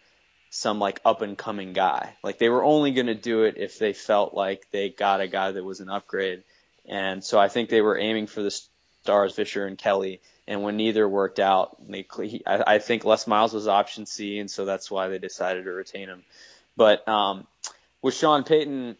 some 0.49 0.79
like 0.79 0.99
up 1.05 1.21
and 1.21 1.37
coming 1.37 1.73
guy. 1.73 2.13
Like 2.23 2.37
they 2.37 2.49
were 2.49 2.63
only 2.63 2.91
going 2.91 3.07
to 3.07 3.15
do 3.15 3.43
it 3.43 3.55
if 3.57 3.79
they 3.79 3.93
felt 3.93 4.33
like 4.33 4.67
they 4.71 4.89
got 4.89 5.21
a 5.21 5.27
guy 5.27 5.51
that 5.51 5.63
was 5.63 5.79
an 5.79 5.89
upgrade. 5.89 6.43
And 6.87 7.23
so 7.23 7.39
I 7.39 7.47
think 7.47 7.69
they 7.69 7.81
were 7.81 7.97
aiming 7.97 8.27
for 8.27 8.43
the 8.43 8.51
stars, 9.03 9.33
Fisher 9.33 9.65
and 9.65 9.77
Kelly. 9.77 10.19
And 10.47 10.63
when 10.63 10.75
neither 10.75 11.07
worked 11.07 11.39
out, 11.39 11.77
they, 11.87 12.05
he, 12.23 12.43
I, 12.45 12.75
I 12.75 12.79
think 12.79 13.05
Les 13.05 13.27
Miles 13.27 13.53
was 13.53 13.67
option 13.67 14.05
C, 14.05 14.39
and 14.39 14.51
so 14.51 14.65
that's 14.65 14.91
why 14.91 15.07
they 15.07 15.19
decided 15.19 15.63
to 15.63 15.71
retain 15.71 16.09
him. 16.09 16.23
But 16.75 17.07
um, 17.07 17.47
with 18.01 18.15
Sean 18.15 18.43
Payton, 18.43 18.97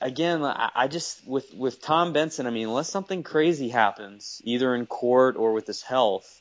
again, 0.00 0.44
I, 0.44 0.70
I 0.74 0.88
just 0.88 1.26
with 1.26 1.52
with 1.54 1.80
Tom 1.82 2.12
Benson, 2.12 2.46
I 2.46 2.50
mean, 2.50 2.68
unless 2.68 2.88
something 2.90 3.22
crazy 3.22 3.68
happens, 3.68 4.40
either 4.44 4.74
in 4.74 4.86
court 4.86 5.36
or 5.36 5.52
with 5.52 5.66
his 5.66 5.82
health, 5.82 6.40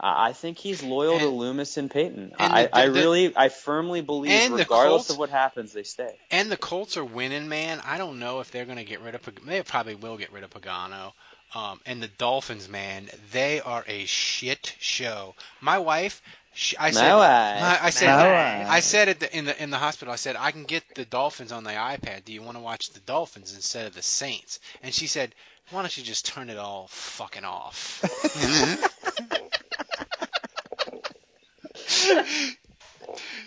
I 0.00 0.28
I 0.28 0.32
think 0.32 0.58
he's 0.58 0.82
loyal 0.82 1.18
to 1.18 1.28
Loomis 1.28 1.76
and 1.76 1.90
Payton. 1.90 2.32
and 2.38 2.52
I, 2.52 2.62
the- 2.64 2.76
I 2.76 2.84
really, 2.84 3.36
I 3.36 3.48
firmly 3.48 4.00
believe, 4.00 4.32
and 4.32 4.54
the 4.54 4.58
regardless 4.58 4.90
Colts- 5.08 5.10
of 5.10 5.18
what 5.18 5.30
happens, 5.30 5.72
they 5.72 5.82
stay. 5.82 6.16
And 6.30 6.50
the 6.50 6.56
Colts 6.56 6.96
are 6.96 7.04
winning, 7.04 7.48
man. 7.48 7.80
I 7.84 7.98
don't 7.98 8.18
know 8.18 8.40
if 8.40 8.50
they're 8.50 8.64
going 8.66 8.78
to 8.78 8.84
get 8.84 9.00
rid 9.00 9.14
of. 9.14 9.28
They 9.46 9.62
probably 9.62 9.94
will 9.94 10.16
get 10.16 10.32
rid 10.32 10.44
of 10.44 10.50
Pagano. 10.50 11.12
Um, 11.54 11.80
and 11.86 12.02
the 12.02 12.08
Dolphins, 12.08 12.68
man, 12.68 13.08
they 13.32 13.60
are 13.62 13.82
a 13.88 14.04
shit 14.04 14.74
show. 14.80 15.34
My 15.62 15.78
wife, 15.78 16.20
she, 16.58 16.76
I 16.76 16.90
said, 16.90 17.08
My 17.08 17.16
wife. 17.16 17.62
I, 17.62 17.86
I 17.86 17.90
said, 17.90 18.16
My 18.16 18.32
wife. 18.32 18.66
I 18.68 18.80
said 18.80 19.08
at 19.08 19.20
the, 19.20 19.36
in 19.36 19.44
the 19.44 19.62
in 19.62 19.70
the 19.70 19.76
hospital, 19.76 20.12
I 20.12 20.16
said 20.16 20.34
I 20.34 20.50
can 20.50 20.64
get 20.64 20.82
the 20.96 21.04
Dolphins 21.04 21.52
on 21.52 21.62
the 21.62 21.70
iPad. 21.70 22.24
Do 22.24 22.32
you 22.32 22.42
want 22.42 22.56
to 22.56 22.62
watch 22.62 22.90
the 22.90 22.98
Dolphins 23.00 23.54
instead 23.54 23.86
of 23.86 23.94
the 23.94 24.02
Saints? 24.02 24.58
And 24.82 24.92
she 24.92 25.06
said, 25.06 25.36
Why 25.70 25.82
don't 25.82 25.96
you 25.96 26.02
just 26.02 26.26
turn 26.26 26.50
it 26.50 26.58
all 26.58 26.88
fucking 26.88 27.44
off? 27.44 28.02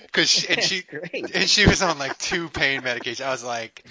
Because 0.05 0.30
she, 0.30 0.49
and 0.49 0.62
she 0.62 0.82
Great. 0.82 1.34
and 1.36 1.49
she 1.49 1.66
was 1.66 1.82
on 1.82 1.97
like 1.97 2.18
two 2.18 2.49
pain 2.49 2.82
medications. 2.82 3.24
I 3.24 3.32
was 3.32 3.43
like, 3.45 3.86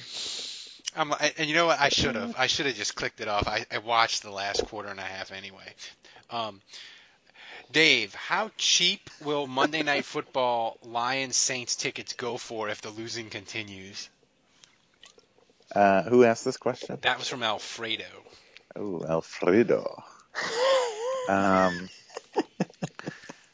I'm 0.95 1.09
like, 1.09 1.37
and 1.39 1.49
you 1.49 1.55
know 1.55 1.65
what? 1.67 1.81
I 1.81 1.89
should 1.89 2.15
have. 2.15 2.35
I 2.37 2.47
should 2.47 2.67
have 2.67 2.75
just 2.75 2.95
clicked 2.95 3.23
it 3.23 3.29
off. 3.29 3.49
I, 3.49 3.65
I 3.73 3.79
watched 3.79 4.23
the 4.23 4.31
last 4.31 4.67
quarter 4.67 4.91
and 4.91 5.01
a 5.01 5.05
half 5.05 5.33
anyway. 5.33 5.75
Um, 6.31 6.61
Dave, 7.73 8.15
how 8.15 8.51
cheap 8.57 9.09
will 9.25 9.47
Monday 9.47 9.83
Night 9.83 10.05
Football 10.05 10.77
Lions 10.83 11.37
Saints 11.37 11.77
tickets 11.77 12.15
go 12.15 12.37
for 12.37 12.69
if 12.69 12.83
the 12.83 12.91
losing 12.91 13.31
continues? 13.31 14.09
Uh, 15.75 16.03
who 16.03 16.25
asked 16.25 16.45
this 16.45 16.57
question? 16.57 16.99
That 17.03 17.19
was 17.19 17.29
from 17.29 17.43
Alfredo. 17.45 18.05
Oh, 18.75 19.05
Alfredo. 19.09 20.03
Um, 21.29 21.89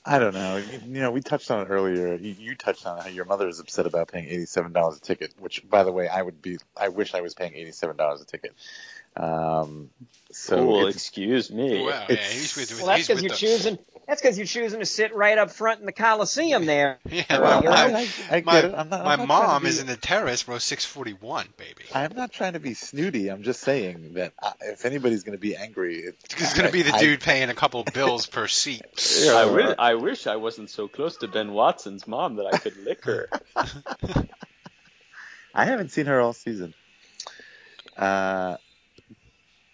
I 0.04 0.18
don't 0.18 0.34
know. 0.34 0.56
You, 0.56 0.80
you 0.86 1.00
know, 1.00 1.10
we 1.10 1.20
touched 1.20 1.50
on 1.50 1.66
it 1.66 1.68
earlier. 1.68 2.14
You, 2.14 2.34
you 2.38 2.54
touched 2.54 2.86
on 2.86 3.00
how 3.00 3.08
your 3.08 3.26
mother 3.26 3.48
is 3.48 3.60
upset 3.60 3.86
about 3.86 4.08
paying 4.08 4.26
eighty-seven 4.26 4.72
dollars 4.72 4.96
a 4.96 5.00
ticket. 5.00 5.34
Which, 5.38 5.68
by 5.68 5.82
the 5.82 5.92
way, 5.92 6.08
I 6.08 6.22
would 6.22 6.40
be. 6.40 6.58
I 6.76 6.88
wish 6.88 7.14
I 7.14 7.20
was 7.20 7.34
paying 7.34 7.54
eighty-seven 7.54 7.96
dollars 7.96 8.22
a 8.22 8.24
ticket. 8.24 8.54
Um, 9.16 9.90
so 10.30 10.64
well, 10.64 10.76
it's- 10.80 10.94
excuse 10.94 11.50
me. 11.50 11.82
Wow, 11.84 12.06
yeah, 12.08 12.16
he's 12.16 12.56
with, 12.56 12.76
Well, 12.78 12.86
that's 12.86 13.08
because 13.08 13.22
you're 13.22 13.30
the, 13.30 13.36
choosing. 13.36 13.78
That's 14.06 14.22
because 14.22 14.38
you're 14.38 14.46
choosing 14.46 14.78
to 14.78 14.86
sit 14.86 15.14
right 15.16 15.36
up 15.36 15.50
front 15.50 15.80
in 15.80 15.86
the 15.86 15.92
Coliseum 15.92 16.64
there. 16.64 16.98
Yeah, 17.10 17.24
Well, 17.40 17.62
my, 17.62 17.68
I- 17.70 17.90
my, 17.92 17.98
I, 17.98 18.36
I 18.36 18.40
my, 18.42 18.52
get 18.52 18.64
it. 18.66 18.74
I'm 18.76 18.88
not, 18.88 19.04
my 19.04 19.12
I'm 19.14 19.18
not 19.20 19.26
trying 19.26 19.48
mom 19.48 19.62
be, 19.62 19.68
is 19.68 19.80
in 19.80 19.86
the 19.88 19.96
terrace, 19.96 20.46
row 20.46 20.58
641, 20.58 21.48
baby. 21.56 21.84
I'm 21.94 22.14
not 22.14 22.30
trying 22.32 22.52
to 22.52 22.60
be 22.60 22.74
snooty. 22.74 23.28
I'm 23.28 23.42
just 23.42 23.60
saying 23.62 24.14
that 24.14 24.32
uh, 24.40 24.52
if 24.60 24.84
anybody's 24.84 25.24
going 25.24 25.36
to 25.36 25.40
be 25.40 25.56
angry, 25.56 25.96
it, 25.96 26.16
It's 26.36 26.54
going 26.56 26.66
to 26.66 26.72
be 26.72 26.82
the 26.82 26.94
I- 26.94 26.98
dude 27.00 27.20
paying 27.20 27.48
a 27.50 27.54
couple 27.54 27.82
bills 27.82 28.26
per 28.26 28.46
seat. 28.46 28.82
I, 29.28 29.44
wi- 29.44 29.74
I 29.78 29.94
wish 29.94 30.26
I 30.26 30.36
wasn't 30.36 30.70
so 30.70 30.86
close 30.88 31.16
to 31.18 31.28
Ben 31.28 31.52
Watson's 31.52 32.06
mom 32.06 32.36
that 32.36 32.46
I 32.46 32.58
could 32.58 32.76
lick 32.84 33.04
her. 33.04 33.28
I 35.54 35.64
haven't 35.64 35.90
seen 35.90 36.06
her 36.06 36.20
all 36.20 36.32
season. 36.32 36.74
Uh, 37.96 38.58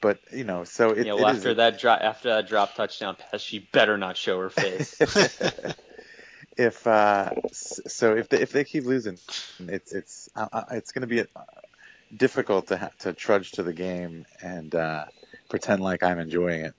but 0.03 0.19
you 0.33 0.45
know, 0.45 0.65
so 0.65 0.91
it, 0.91 0.99
you 0.99 1.05
know, 1.05 1.17
it 1.17 1.31
is- 1.31 1.39
after 1.39 1.55
that 1.55 1.79
drop, 1.79 2.01
after 2.03 2.29
that 2.29 2.49
drop 2.49 2.75
touchdown 2.75 3.17
pass, 3.17 3.41
she 3.41 3.61
better 3.73 3.97
not 3.97 4.19
show 4.19 4.39
her 4.41 4.51
face. 4.51 5.01
if 6.59 6.87
uh, 6.87 7.31
so, 7.53 8.17
if 8.17 8.29
they, 8.29 8.41
if 8.41 8.53
they 8.53 8.65
keep 8.65 8.85
losing, 8.85 9.17
it's 9.61 9.93
it's 9.95 10.29
uh, 10.37 10.49
uh, 10.53 10.65
it's 10.73 10.93
going 10.93 11.03
to 11.03 11.07
be 11.07 11.21
uh, 11.21 11.25
difficult 12.15 12.67
to 12.67 12.77
ha- 12.77 12.91
to 13.01 13.15
trudge 13.15 13.53
to 13.53 13.63
the 13.63 13.73
game 13.73 14.27
and 14.43 14.75
uh, 14.75 15.05
pretend 15.49 15.81
like 15.81 16.03
I'm 16.03 16.19
enjoying 16.19 16.67
it. 16.67 16.75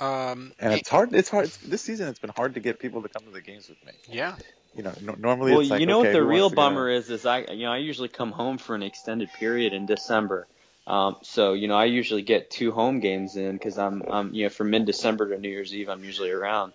Um, 0.00 0.52
And 0.58 0.72
it's 0.72 0.88
hard. 0.88 1.14
It's 1.14 1.28
hard. 1.28 1.50
This 1.66 1.82
season, 1.82 2.08
it's 2.08 2.18
been 2.18 2.32
hard 2.34 2.54
to 2.54 2.60
get 2.60 2.80
people 2.80 3.02
to 3.02 3.08
come 3.08 3.26
to 3.26 3.32
the 3.32 3.42
games 3.42 3.68
with 3.68 3.84
me. 3.84 3.92
yeah. 4.08 4.34
You 4.74 4.82
know, 4.82 4.92
no, 5.02 5.14
normally 5.16 5.52
well, 5.52 5.60
it's 5.60 5.70
like 5.70 5.80
okay. 5.82 5.86
Well, 5.86 5.86
you 5.86 5.86
know 5.86 6.00
okay, 6.00 6.08
what 6.08 6.12
the 6.12 6.22
real 6.24 6.50
to 6.50 6.56
go? 6.56 6.62
bummer 6.62 6.88
is? 6.88 7.10
Is 7.10 7.26
I, 7.26 7.40
you 7.42 7.66
know, 7.66 7.72
I 7.72 7.76
usually 7.76 8.08
come 8.08 8.32
home 8.32 8.58
for 8.58 8.74
an 8.74 8.82
extended 8.82 9.28
period 9.38 9.72
in 9.72 9.86
December. 9.86 10.48
Um, 10.86 11.16
so 11.22 11.54
you 11.54 11.68
know, 11.68 11.76
I 11.76 11.86
usually 11.86 12.22
get 12.22 12.50
two 12.50 12.72
home 12.72 13.00
games 13.00 13.36
in 13.36 13.52
because 13.52 13.78
I'm, 13.78 14.02
I'm, 14.10 14.34
you 14.34 14.44
know, 14.44 14.50
from 14.50 14.70
mid-December 14.70 15.30
to 15.30 15.38
New 15.38 15.48
Year's 15.48 15.74
Eve, 15.74 15.88
I'm 15.88 16.04
usually 16.04 16.30
around. 16.30 16.72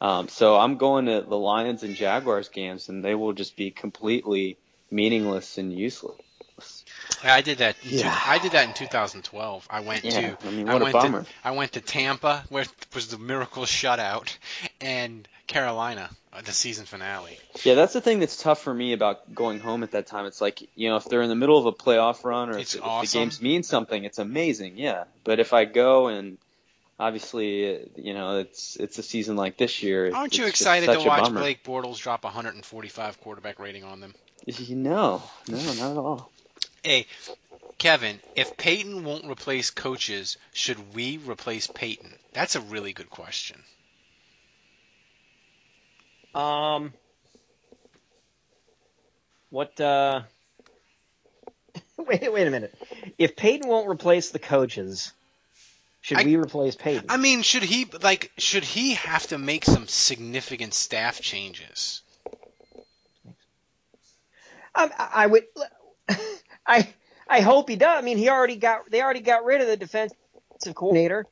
Um, 0.00 0.28
so 0.28 0.56
I'm 0.56 0.78
going 0.78 1.06
to 1.06 1.20
the 1.20 1.36
Lions 1.36 1.82
and 1.82 1.94
Jaguars 1.94 2.48
games, 2.48 2.88
and 2.88 3.04
they 3.04 3.14
will 3.14 3.34
just 3.34 3.56
be 3.56 3.70
completely 3.70 4.56
meaningless 4.90 5.58
and 5.58 5.72
useless. 5.72 6.16
I 7.22 7.40
did 7.42 7.58
that. 7.58 7.76
In 7.84 7.98
Yeah. 7.98 8.20
I 8.26 8.38
did 8.38 8.52
that 8.52 8.66
in 8.68 8.74
2012. 8.74 9.66
I 9.70 9.80
went 9.80 10.04
Yeah, 10.04 10.34
to. 10.36 10.46
I 10.46 10.50
mean, 10.50 10.68
I 10.68 10.74
what 10.74 10.88
a 10.88 10.92
bummer. 10.92 11.22
to. 11.24 11.28
I 11.44 11.50
went 11.52 11.72
to 11.72 11.80
Tampa, 11.80 12.44
where 12.48 12.64
was 12.94 13.08
the 13.08 13.18
miracle 13.18 13.64
shutout, 13.64 14.36
and 14.80 15.26
Carolina, 15.46 16.10
uh, 16.32 16.40
the 16.42 16.52
season 16.52 16.86
finale. 16.86 17.38
Yeah, 17.64 17.74
that's 17.74 17.92
the 17.92 18.00
thing 18.00 18.20
that's 18.20 18.40
tough 18.40 18.62
for 18.62 18.72
me 18.72 18.92
about 18.92 19.34
going 19.34 19.60
home 19.60 19.82
at 19.82 19.92
that 19.92 20.06
time. 20.06 20.26
It's 20.26 20.40
like, 20.40 20.62
you 20.74 20.88
know, 20.88 20.96
if 20.96 21.04
they're 21.06 21.22
in 21.22 21.28
the 21.28 21.36
middle 21.36 21.58
of 21.58 21.66
a 21.66 21.72
playoff 21.72 22.24
run 22.24 22.50
or 22.50 22.58
It's 22.58 22.74
if, 22.74 22.82
if 22.84 23.10
the 23.10 23.18
games 23.18 23.42
mean 23.42 23.62
something, 23.62 24.04
it's 24.04 24.18
amazing, 24.18 24.78
yeah. 24.78 25.04
But 25.24 25.40
if 25.40 25.52
I 25.52 25.64
go 25.64 26.08
and 26.08 26.38
obviously, 27.00 27.90
you 27.96 28.14
know, 28.14 28.38
it's 28.38 28.76
it's 28.76 28.98
a 28.98 29.02
season 29.02 29.36
like 29.36 29.56
this 29.56 29.82
year. 29.82 30.14
Aren't 30.14 30.38
you 30.38 30.46
excited 30.46 30.86
to 30.92 31.00
watch. 31.00 31.32
Blake 31.32 31.64
Bortles 31.64 31.98
drop 31.98 32.22
145 32.24 33.20
quarterback 33.20 33.58
rating 33.58 33.84
on 33.84 34.00
them? 34.00 34.14
No, 34.70 35.22
no, 35.48 35.56
not 35.74 35.90
at 35.90 35.96
all. 35.96 36.32
Hey, 36.82 37.06
Kevin, 37.78 38.20
if 38.34 38.56
Payton 38.56 39.04
won't 39.04 39.24
replace 39.26 39.70
coaches, 39.70 40.36
should 40.52 40.94
we 40.94 41.18
replace 41.18 41.66
Payton? 41.66 42.14
That's 42.32 42.54
a 42.56 42.60
really 42.60 42.92
good 42.92 43.10
question. 43.10 43.62
Um, 46.34 46.92
what? 49.50 49.78
uh 49.80 50.22
Wait, 51.98 52.32
wait 52.32 52.46
a 52.46 52.50
minute. 52.50 52.74
If 53.18 53.36
Payton 53.36 53.68
won't 53.68 53.88
replace 53.88 54.30
the 54.30 54.38
coaches, 54.38 55.12
should 56.00 56.18
I- 56.18 56.24
we 56.24 56.36
replace 56.36 56.76
Payton? 56.76 57.06
I 57.08 57.16
mean, 57.18 57.42
should 57.42 57.62
he 57.62 57.86
like 58.02 58.30
should 58.38 58.64
he 58.64 58.94
have 58.94 59.26
to 59.28 59.38
make 59.38 59.64
some 59.64 59.86
significant 59.86 60.72
staff 60.74 61.20
changes? 61.20 62.02
I, 64.74 64.90
I 65.12 65.26
would. 65.26 65.44
I 66.66 66.88
I 67.28 67.40
hope 67.40 67.68
he 67.68 67.76
does. 67.76 67.98
I 67.98 68.02
mean, 68.02 68.18
he 68.18 68.28
already 68.28 68.56
got. 68.56 68.90
They 68.90 69.02
already 69.02 69.20
got 69.20 69.44
rid 69.44 69.60
of 69.60 69.66
the 69.66 69.76
defensive 69.76 70.16
coordinator. 70.74 71.26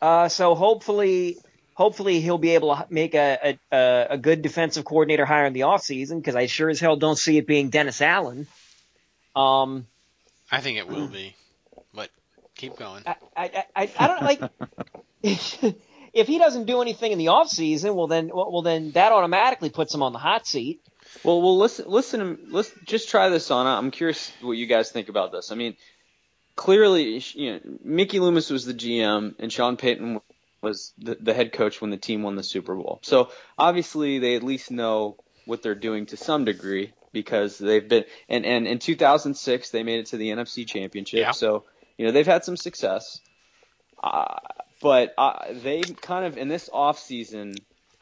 Uh, 0.00 0.28
so 0.28 0.54
hopefully, 0.54 1.38
hopefully 1.74 2.20
he'll 2.20 2.38
be 2.38 2.50
able 2.50 2.74
to 2.74 2.86
make 2.90 3.14
a 3.14 3.58
a, 3.70 4.06
a 4.10 4.18
good 4.18 4.42
defensive 4.42 4.84
coordinator 4.84 5.24
hire 5.24 5.46
in 5.46 5.52
the 5.52 5.60
offseason 5.60 6.16
because 6.16 6.34
I 6.34 6.46
sure 6.46 6.68
as 6.68 6.80
hell 6.80 6.96
don't 6.96 7.18
see 7.18 7.38
it 7.38 7.46
being 7.46 7.70
Dennis 7.70 8.00
Allen. 8.00 8.46
Um, 9.34 9.86
I 10.50 10.60
think 10.60 10.78
it 10.78 10.86
will 10.86 11.08
be, 11.08 11.34
but 11.94 12.10
keep 12.54 12.76
going. 12.76 13.02
I, 13.06 13.16
I, 13.36 13.64
I, 13.74 13.90
I 13.98 14.06
don't 14.06 14.22
like 14.22 14.42
if 16.12 16.26
he 16.26 16.38
doesn't 16.38 16.66
do 16.66 16.82
anything 16.82 17.12
in 17.12 17.18
the 17.18 17.28
off 17.28 17.48
season. 17.48 17.94
Well, 17.94 18.06
then, 18.06 18.30
well, 18.32 18.62
then 18.62 18.90
that 18.92 19.12
automatically 19.12 19.70
puts 19.70 19.94
him 19.94 20.02
on 20.02 20.12
the 20.12 20.18
hot 20.18 20.46
seat. 20.46 20.82
Well, 21.24 21.40
well, 21.40 21.58
listen, 21.58 21.84
listen, 21.88 22.38
listen. 22.48 22.80
Just 22.84 23.08
try 23.08 23.28
this 23.28 23.50
on. 23.50 23.66
I'm 23.66 23.90
curious 23.90 24.32
what 24.40 24.52
you 24.52 24.66
guys 24.66 24.90
think 24.90 25.08
about 25.08 25.32
this. 25.32 25.52
I 25.52 25.54
mean, 25.54 25.76
clearly, 26.56 27.22
you 27.34 27.52
know, 27.52 27.60
Mickey 27.84 28.18
Loomis 28.18 28.50
was 28.50 28.64
the 28.64 28.74
GM 28.74 29.34
and 29.38 29.52
Sean 29.52 29.76
Payton 29.76 30.20
was 30.62 30.92
the, 30.98 31.16
the 31.20 31.34
head 31.34 31.52
coach 31.52 31.80
when 31.80 31.90
the 31.90 31.96
team 31.96 32.22
won 32.22 32.36
the 32.36 32.42
Super 32.42 32.74
Bowl. 32.74 33.00
So 33.02 33.30
obviously, 33.58 34.18
they 34.18 34.36
at 34.36 34.42
least 34.42 34.70
know 34.70 35.16
what 35.44 35.62
they're 35.62 35.74
doing 35.74 36.06
to 36.06 36.16
some 36.16 36.44
degree 36.44 36.92
because 37.12 37.58
they've 37.58 37.86
been 37.86 38.04
and 38.28 38.46
and 38.46 38.66
in 38.66 38.78
2006 38.78 39.70
they 39.70 39.82
made 39.82 40.00
it 40.00 40.06
to 40.06 40.16
the 40.16 40.30
NFC 40.30 40.66
Championship. 40.66 41.20
Yeah. 41.20 41.32
So 41.32 41.64
you 41.98 42.06
know 42.06 42.12
they've 42.12 42.26
had 42.26 42.44
some 42.44 42.56
success. 42.56 43.20
Uh, 44.02 44.38
but 44.80 45.14
uh, 45.16 45.52
they 45.52 45.82
kind 45.82 46.24
of 46.24 46.36
in 46.36 46.48
this 46.48 46.68
off 46.72 46.98
season, 46.98 47.54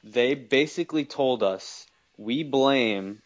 they 0.03 0.35
basically 0.35 1.05
told 1.05 1.43
us 1.43 1.87
we 2.21 2.45
blame 2.45 3.23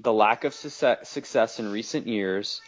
the 0.00 0.12
lack 0.12 0.44
of 0.44 0.54
success, 0.54 1.60
in 1.60 1.70
recent 1.70 2.06
years 2.06 2.62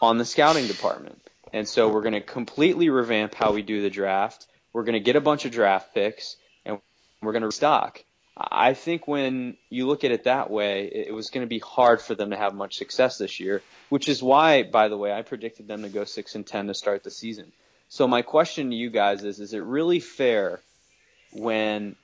on 0.00 0.16
the 0.16 0.24
scouting 0.24 0.66
department. 0.66 1.20
And 1.52 1.68
so 1.68 1.88
we're 1.88 2.00
going 2.00 2.14
to 2.14 2.22
completely 2.22 2.88
revamp 2.88 3.34
how 3.34 3.52
we 3.52 3.60
do 3.60 3.82
the 3.82 3.90
draft. 3.90 4.46
We're 4.72 4.84
going 4.84 4.94
to 4.94 5.00
get 5.00 5.16
a 5.16 5.20
bunch 5.20 5.44
of 5.44 5.52
draft 5.52 5.92
picks 5.92 6.36
and 6.64 6.78
we're 7.20 7.32
going 7.32 7.42
to 7.42 7.48
restock. 7.48 8.02
I 8.36 8.72
think 8.72 9.06
when 9.06 9.58
you 9.68 9.86
look 9.86 10.04
at 10.04 10.12
it 10.12 10.24
that 10.24 10.50
way, 10.50 10.86
it 10.86 11.12
was 11.12 11.28
going 11.28 11.44
to 11.44 11.48
be 11.48 11.58
hard 11.58 12.00
for 12.00 12.14
them 12.14 12.30
to 12.30 12.36
have 12.36 12.54
much 12.54 12.78
success 12.78 13.18
this 13.18 13.38
year, 13.38 13.60
which 13.90 14.08
is 14.08 14.22
why, 14.22 14.62
by 14.62 14.88
the 14.88 14.96
way, 14.96 15.12
I 15.12 15.20
predicted 15.20 15.68
them 15.68 15.82
to 15.82 15.90
go 15.90 16.04
six 16.04 16.34
and 16.34 16.46
ten 16.46 16.68
to 16.68 16.74
start 16.74 17.04
the 17.04 17.10
season. 17.10 17.52
So 17.90 18.08
my 18.08 18.22
question 18.22 18.70
to 18.70 18.76
you 18.76 18.88
guys 18.88 19.24
is: 19.24 19.40
Is 19.40 19.52
it 19.52 19.62
really 19.62 20.00
fair 20.00 20.60
when 21.32 21.96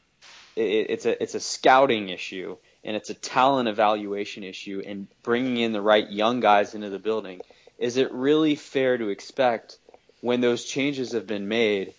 it's 0.56 1.06
a 1.06 1.22
it's 1.22 1.34
a 1.34 1.40
scouting 1.40 2.10
issue 2.10 2.56
and 2.86 2.94
it's 2.94 3.10
a 3.10 3.14
talent 3.14 3.68
evaluation 3.68 4.44
issue 4.44 4.80
and 4.86 5.08
bringing 5.24 5.56
in 5.56 5.72
the 5.72 5.82
right 5.82 6.08
young 6.08 6.38
guys 6.38 6.74
into 6.74 6.88
the 6.88 7.00
building? 7.00 7.40
Is 7.78 7.96
it 7.96 8.12
really 8.12 8.54
fair 8.54 8.96
to 8.96 9.08
expect 9.08 9.76
when 10.20 10.40
those 10.40 10.64
changes 10.64 11.12
have 11.12 11.26
been 11.26 11.48
made 11.48 11.94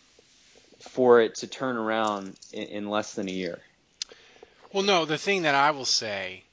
for 0.79 1.19
it 1.19 1.35
to 1.35 1.47
turn 1.47 1.75
around 1.75 2.38
in, 2.53 2.63
in 2.63 2.89
less 2.89 3.13
than 3.13 3.27
a 3.27 3.31
year? 3.31 3.59
Well, 4.71 4.83
no, 4.83 5.03
the 5.03 5.17
thing 5.17 5.41
that 5.41 5.55
I 5.55 5.71
will 5.71 5.85
say, 5.85 6.43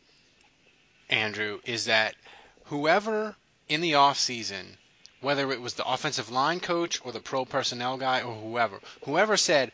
Andrew, 1.09 1.61
is 1.65 1.85
that 1.85 2.17
whoever 2.65 3.37
in 3.69 3.81
the 3.83 3.95
off 3.95 4.19
season, 4.19 4.79
whether 5.21 5.53
it 5.53 5.61
was 5.61 5.75
the 5.75 5.89
offensive 5.89 6.31
line 6.31 6.59
coach 6.59 7.01
or 7.05 7.13
the 7.13 7.21
pro 7.21 7.45
personnel 7.45 7.99
guy 7.99 8.21
or 8.23 8.35
whoever, 8.35 8.81
whoever 9.05 9.37
said 9.37 9.71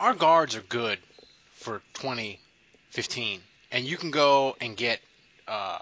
our 0.00 0.14
guards 0.14 0.56
are 0.56 0.62
good 0.62 0.98
for 1.52 1.80
2015, 1.94 3.40
and 3.74 3.84
you 3.84 3.96
can 3.96 4.12
go 4.12 4.56
and 4.60 4.76
get 4.76 5.00
uh, 5.48 5.80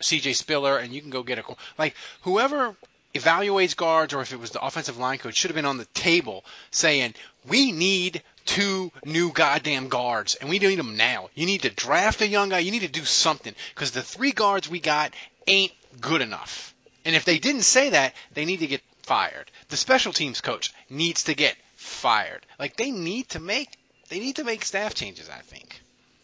C.J. 0.00 0.34
Spiller, 0.34 0.78
and 0.78 0.92
you 0.92 1.00
can 1.02 1.10
go 1.10 1.24
get 1.24 1.38
a 1.38 1.44
like 1.76 1.96
whoever 2.22 2.76
evaluates 3.12 3.76
guards, 3.76 4.14
or 4.14 4.22
if 4.22 4.32
it 4.32 4.38
was 4.38 4.52
the 4.52 4.64
offensive 4.64 4.96
line 4.96 5.18
coach, 5.18 5.36
should 5.36 5.50
have 5.50 5.56
been 5.56 5.66
on 5.66 5.78
the 5.78 5.86
table 5.86 6.44
saying 6.70 7.14
we 7.46 7.72
need 7.72 8.22
two 8.44 8.92
new 9.04 9.32
goddamn 9.32 9.88
guards, 9.88 10.36
and 10.36 10.48
we 10.48 10.60
need 10.60 10.78
them 10.78 10.96
now. 10.96 11.28
You 11.34 11.44
need 11.44 11.62
to 11.62 11.70
draft 11.70 12.20
a 12.20 12.28
young 12.28 12.50
guy. 12.50 12.60
You 12.60 12.70
need 12.70 12.82
to 12.82 12.88
do 12.88 13.04
something 13.04 13.54
because 13.74 13.90
the 13.90 14.02
three 14.02 14.32
guards 14.32 14.70
we 14.70 14.78
got 14.78 15.12
ain't 15.48 15.72
good 16.00 16.22
enough. 16.22 16.72
And 17.04 17.16
if 17.16 17.24
they 17.24 17.38
didn't 17.38 17.62
say 17.62 17.90
that, 17.90 18.14
they 18.34 18.44
need 18.44 18.60
to 18.60 18.66
get 18.68 18.82
fired. 19.02 19.50
The 19.70 19.76
special 19.76 20.12
teams 20.12 20.40
coach 20.40 20.72
needs 20.88 21.24
to 21.24 21.34
get 21.34 21.56
fired. 21.74 22.46
Like 22.60 22.76
they 22.76 22.92
need 22.92 23.30
to 23.30 23.40
make 23.40 23.76
they 24.08 24.20
need 24.20 24.36
to 24.36 24.44
make 24.44 24.64
staff 24.64 24.94
changes. 24.94 25.28
I 25.28 25.40
think. 25.40 25.80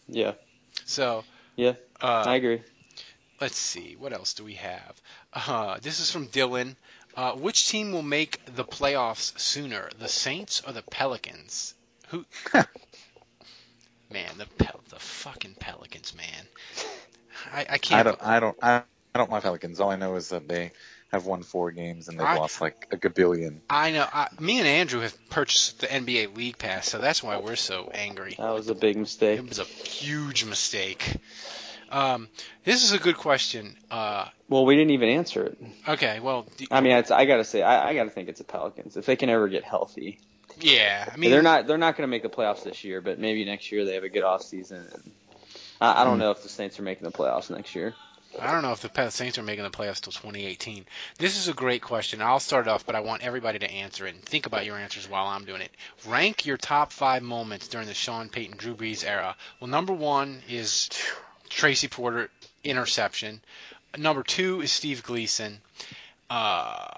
Yeah. 0.07 0.33
So. 0.85 1.25
Yeah. 1.57 1.75
Uh, 2.01 2.25
I 2.27 2.37
agree. 2.37 2.62
Let's 3.41 3.57
see. 3.57 3.97
What 3.99 4.12
else 4.12 4.35
do 4.35 4.45
we 4.45 4.55
have? 4.55 5.01
Uh, 5.33 5.79
this 5.83 6.01
is 6.01 6.11
from 6.11 6.29
Dylan. 6.29 6.77
Uh, 7.14 7.33
which 7.33 7.68
team 7.68 7.93
will 7.93 8.03
make 8.03 8.41
the 8.47 8.64
playoffs 8.64 9.39
sooner, 9.39 9.91
the 9.99 10.09
Saints 10.09 10.62
or 10.66 10.73
the 10.73 10.83
Pelicans? 10.83 11.75
Who? 12.09 12.25
man, 14.11 14.31
the 14.39 14.47
Pel- 14.59 14.81
the 14.89 14.99
fucking 14.99 15.57
Pelicans, 15.59 16.14
man. 16.14 16.47
I, 17.53 17.66
I 17.68 17.79
can't. 17.79 18.01
I 18.01 18.03
don't. 18.03 18.23
I 18.23 18.41
don't. 18.41 18.57
I, 18.62 18.83
I 19.14 19.18
don't 19.18 19.31
mind 19.31 19.43
Pelicans. 19.43 19.81
All 19.81 19.91
I 19.91 19.97
know 19.97 20.14
is 20.16 20.31
that 20.31 20.49
they 20.49 20.73
have 21.13 21.27
won 21.27 21.43
four 21.43 21.71
games 21.71 22.09
and 22.09 22.19
they've 22.19 22.27
I- 22.27 22.37
lost 22.37 22.61
like 22.61 22.89
a 22.91 22.97
gabillion. 22.97 23.59
I 23.69 23.91
know. 23.91 24.07
I, 24.11 24.29
me 24.41 24.59
and 24.59 24.67
Andrew 24.67 25.01
have 25.01 25.15
purchased 25.29 25.81
the 25.81 25.87
NBA 25.87 26.35
League 26.37 26.59
Pass, 26.59 26.89
so 26.89 26.99
that's 26.99 27.23
why 27.23 27.39
we're 27.39 27.57
so 27.57 27.91
angry. 27.93 28.35
That 28.39 28.55
was 28.55 28.69
a 28.69 28.75
big 28.75 28.97
mistake. 28.97 29.39
It 29.39 29.49
was 29.49 29.59
a 29.59 29.65
huge 29.65 30.45
mistake. 30.47 31.17
Um, 31.91 32.29
this 32.65 32.83
is 32.85 32.93
a 32.93 32.99
good 32.99 33.19
question. 33.19 33.77
Uh, 33.91 34.27
Well, 34.49 34.65
we 34.65 34.75
didn't 34.75 34.93
even 34.93 35.11
answer 35.11 35.45
it. 35.45 35.59
okay, 35.87 36.21
well, 36.21 36.47
do- 36.57 36.65
I 36.71 36.81
mean, 36.81 36.97
it's, 36.97 37.11
I 37.11 37.27
gotta 37.27 37.45
say, 37.45 37.63
I, 37.63 37.91
I 37.91 37.95
gotta 37.95 38.09
think 38.11 38.31
it's 38.31 38.39
the 38.39 38.45
Pelicans 38.45 38.97
if 38.97 39.05
they 39.05 39.17
can 39.17 39.29
ever 39.29 39.49
get 39.49 39.65
healthy. 39.65 40.19
yeah. 40.61 41.11
I 41.13 41.17
mean, 41.19 41.31
they're 41.31 41.43
not 41.43 41.67
they're 41.67 41.77
not 41.79 41.97
gonna 41.99 42.07
make 42.07 42.23
the 42.23 42.31
playoffs 42.31 42.65
this 42.65 42.83
year, 42.85 43.03
but 43.03 43.19
maybe 43.19 43.45
next 43.45 43.71
year 43.71 43.85
they 43.85 43.95
have 43.95 44.05
a 44.05 44.09
good 44.09 44.23
off 44.23 44.43
season. 44.43 44.87
And 44.91 45.11
I, 45.83 46.01
I 46.01 46.05
don't 46.05 46.19
know 46.19 46.31
if 46.31 46.43
the 46.43 46.49
Saints 46.49 46.79
are 46.81 46.83
making 46.83 47.05
the 47.05 47.13
playoffs 47.13 47.51
next 47.51 47.75
year. 47.75 47.95
I 48.41 48.51
don't 48.51 48.62
know 48.62 48.72
if 48.72 48.80
the 48.80 49.11
Saints 49.11 49.39
are 49.39 49.43
making 49.43 49.64
the 49.64 49.70
playoffs 49.70 50.01
till 50.01 50.12
2018. 50.12 50.87
This 51.18 51.37
is 51.37 51.49
a 51.49 51.53
great 51.53 51.83
question. 51.83 52.22
I'll 52.22 52.41
start 52.41 52.66
off, 52.66 52.87
but 52.87 52.95
I 52.95 53.01
want 53.01 53.22
everybody 53.22 53.59
to 53.59 53.70
answer 53.70 54.07
it 54.07 54.14
and 54.14 54.24
think 54.24 54.47
about 54.47 54.64
your 54.64 54.76
answers 54.76 55.09
while 55.09 55.26
I'm 55.26 55.45
doing 55.45 55.61
it. 55.61 55.70
Rank 56.07 56.47
your 56.47 56.57
top 56.57 56.93
five 56.93 57.22
moments 57.22 57.68
during 57.68 57.87
the 57.87 57.95
Sean 57.95 58.28
Payton 58.28 58.57
Drew 58.57 58.74
Brees 58.74 59.07
era. 59.07 59.37
Well, 59.61 59.68
number 59.68 59.93
one 59.93 60.43
is 60.49 60.89
Tracy 61.51 61.89
Porter 61.89 62.30
interception. 62.64 63.43
Number 63.97 64.22
two 64.22 64.62
is 64.62 64.72
Steve 64.72 65.03
Gleason. 65.03 65.61
Uh, 66.30 66.89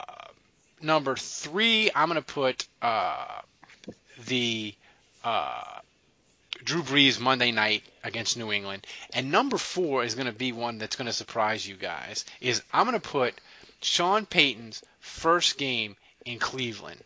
number 0.81 1.17
three, 1.17 1.91
I'm 1.95 2.09
going 2.09 2.23
to 2.23 2.33
put 2.33 2.69
uh, 2.81 3.41
the 4.27 4.75
uh, 5.25 5.81
Drew 6.65 6.83
Brees 6.83 7.21
Monday 7.21 7.53
night 7.53 7.85
against 8.03 8.37
New 8.37 8.51
England. 8.51 8.87
And 9.13 9.31
number 9.31 9.59
four 9.59 10.03
is 10.03 10.15
going 10.15 10.27
to 10.27 10.33
be 10.33 10.53
one 10.53 10.79
that's 10.79 10.97
going 10.97 11.07
to 11.07 11.13
surprise 11.13 11.67
you 11.69 11.77
guys. 11.77 12.25
Is 12.41 12.63
I'm 12.73 12.87
going 12.87 12.99
to 12.99 13.09
put 13.09 13.35
Sean 13.83 14.25
Payton's 14.25 14.83
first 15.01 15.59
game 15.59 15.97
in 16.25 16.39
Cleveland 16.39 17.03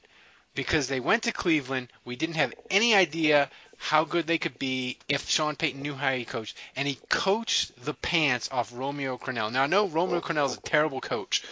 because 0.54 0.88
they 0.88 1.00
went 1.00 1.24
to 1.24 1.32
Cleveland. 1.32 1.88
We 2.04 2.16
didn't 2.16 2.36
have 2.36 2.54
any 2.70 2.94
idea 2.94 3.50
how 3.78 4.04
good 4.04 4.26
they 4.26 4.38
could 4.38 4.58
be 4.58 4.98
if 5.08 5.28
Sean 5.28 5.56
Payton 5.56 5.82
knew 5.82 5.94
how 5.94 6.12
he 6.12 6.24
coached, 6.24 6.56
and 6.74 6.86
he 6.86 6.98
coached 7.08 7.84
the 7.84 7.94
pants 7.94 8.48
off 8.50 8.72
Romeo 8.72 9.16
Crennel. 9.18 9.52
Now 9.52 9.62
I 9.62 9.66
know 9.66 9.86
Romeo 9.86 10.20
Crennel 10.20 10.46
is 10.46 10.56
a 10.56 10.60
terrible 10.60 11.00
coach, 11.00 11.44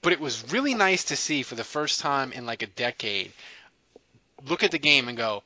but 0.00 0.12
it 0.12 0.20
was 0.20 0.50
really 0.50 0.74
nice 0.74 1.04
to 1.04 1.16
see 1.16 1.42
for 1.42 1.54
the 1.54 1.64
first 1.64 2.00
time 2.00 2.32
in 2.32 2.46
like 2.46 2.62
a 2.62 2.66
decade. 2.66 3.32
Look 4.46 4.62
at 4.62 4.70
the 4.70 4.78
game 4.78 5.08
and 5.08 5.16
go, 5.16 5.42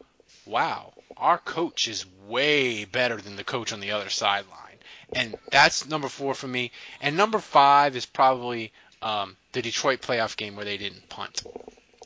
wow, 0.47 0.93
our 1.17 1.39
coach 1.39 1.89
is 1.89 2.05
way 2.27 2.85
better 2.85 3.17
than 3.17 3.37
the 3.37 3.45
coach 3.45 3.73
on 3.73 3.81
the 3.81 3.93
other 3.93 4.09
sideline. 4.09 4.79
And 5.13 5.37
that's 5.51 5.89
number 5.89 6.09
four 6.09 6.35
for 6.35 6.49
me. 6.49 6.73
And 7.01 7.17
number 7.17 7.39
five 7.39 7.97
is 7.97 8.07
probably 8.07 8.73
um, 9.03 9.37
the 9.53 9.63
Detroit 9.63 10.01
playoff 10.01 10.37
game 10.37 10.57
where 10.57 10.65
they 10.65 10.77
didn't 10.77 11.09
punt. 11.09 11.43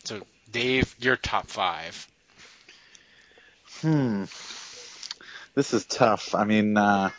So, 0.05 0.21
Dave, 0.51 0.95
your 0.99 1.17
top 1.17 1.47
five. 1.47 2.07
Hmm. 3.81 4.25
This 5.55 5.73
is 5.73 5.85
tough. 5.87 6.35
I 6.35 6.45
mean, 6.45 6.77
uh, 6.77 7.11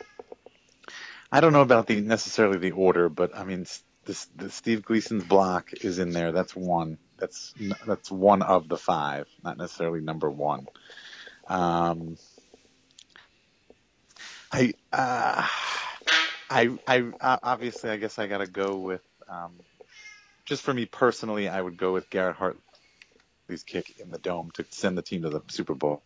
I 1.32 1.42
don't 1.42 1.54
know 1.54 1.62
about 1.62 1.88
the 1.88 2.02
necessarily 2.02 2.58
the 2.58 2.72
order, 2.72 3.10
but 3.10 3.36
I 3.36 3.44
mean, 3.44 3.66
this, 4.06 4.26
the 4.36 4.50
Steve 4.50 4.84
Gleason's 4.84 5.24
block 5.24 5.70
is 5.74 6.00
in 6.00 6.12
there. 6.12 6.32
That's 6.32 6.56
one. 6.56 6.98
That's 7.18 7.54
that's 7.86 8.12
one 8.12 8.42
of 8.42 8.68
the 8.68 8.78
five, 8.78 9.28
not 9.44 9.58
necessarily 9.58 10.02
number 10.02 10.30
one. 10.30 10.68
Um, 11.52 12.18
I, 14.54 14.74
uh, 14.94 15.46
I, 16.50 16.70
I, 16.88 17.04
uh, 17.20 17.38
obviously, 17.44 17.90
I 17.90 17.98
guess 17.98 18.18
I 18.18 18.28
got 18.28 18.38
to 18.38 18.48
go 18.48 18.78
with, 18.78 19.02
um, 19.28 19.52
just 20.46 20.62
for 20.62 20.74
me 20.74 20.86
personally, 20.86 21.50
I 21.50 21.62
would 21.62 21.76
go 21.76 21.92
with 21.92 22.10
Garrett 22.10 22.38
Hartley's 22.38 23.64
kick 23.66 24.00
in 24.00 24.12
the 24.12 24.18
dome 24.18 24.52
to 24.54 24.66
send 24.70 24.98
the 24.98 25.02
team 25.02 25.24
to 25.24 25.30
the 25.30 25.42
Super 25.50 25.76
Bowl. 25.76 26.02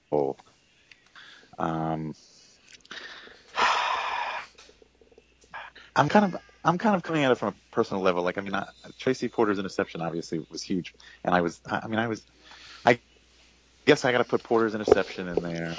Um, 1.60 2.16
I'm 5.96 6.10
kind 6.10 6.34
of, 6.34 6.42
I'm 6.64 6.80
kind 6.80 6.96
of 6.96 7.04
coming 7.04 7.24
at 7.24 7.32
it 7.32 7.36
from 7.36 7.50
a 7.50 7.56
personal 7.72 8.02
level. 8.02 8.24
Like, 8.24 8.40
I 8.40 8.42
mean, 8.42 8.56
I, 8.56 8.68
Tracy 8.98 9.30
Porter's 9.30 9.60
interception 9.60 10.02
obviously 10.02 10.40
was 10.50 10.64
huge, 10.64 10.96
and 11.24 11.36
I 11.36 11.42
was, 11.42 11.62
I 11.68 11.88
mean, 11.88 12.00
I 12.00 12.08
was, 12.08 12.26
guess 13.86 14.06
I 14.06 14.12
got 14.12 14.20
to 14.20 14.24
put 14.24 14.44
Porter's 14.44 14.76
interception 14.76 15.28
in 15.28 15.42
there. 15.42 15.78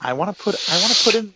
I 0.00 0.12
want 0.12 0.36
to 0.36 0.42
put, 0.42 0.54
I 0.68 0.78
want 0.78 0.92
to 0.96 1.04
put 1.04 1.14
in 1.14 1.34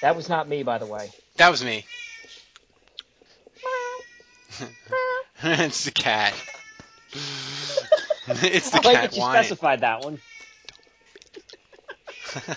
That 0.00 0.14
was 0.16 0.28
not 0.28 0.48
me, 0.48 0.62
by 0.62 0.78
the 0.78 0.86
way. 0.86 1.12
That 1.38 1.50
was 1.50 1.64
me. 1.64 1.86
it's 5.42 5.84
the 5.84 5.90
cat. 5.90 6.34
it's 8.28 8.70
the 8.70 8.78
I 8.78 8.82
like 8.82 8.96
cat 8.96 9.10
that 9.10 9.16
you 9.16 9.22
whining. 9.22 9.42
specified 9.42 9.80
that 9.80 10.02
one. 10.02 10.20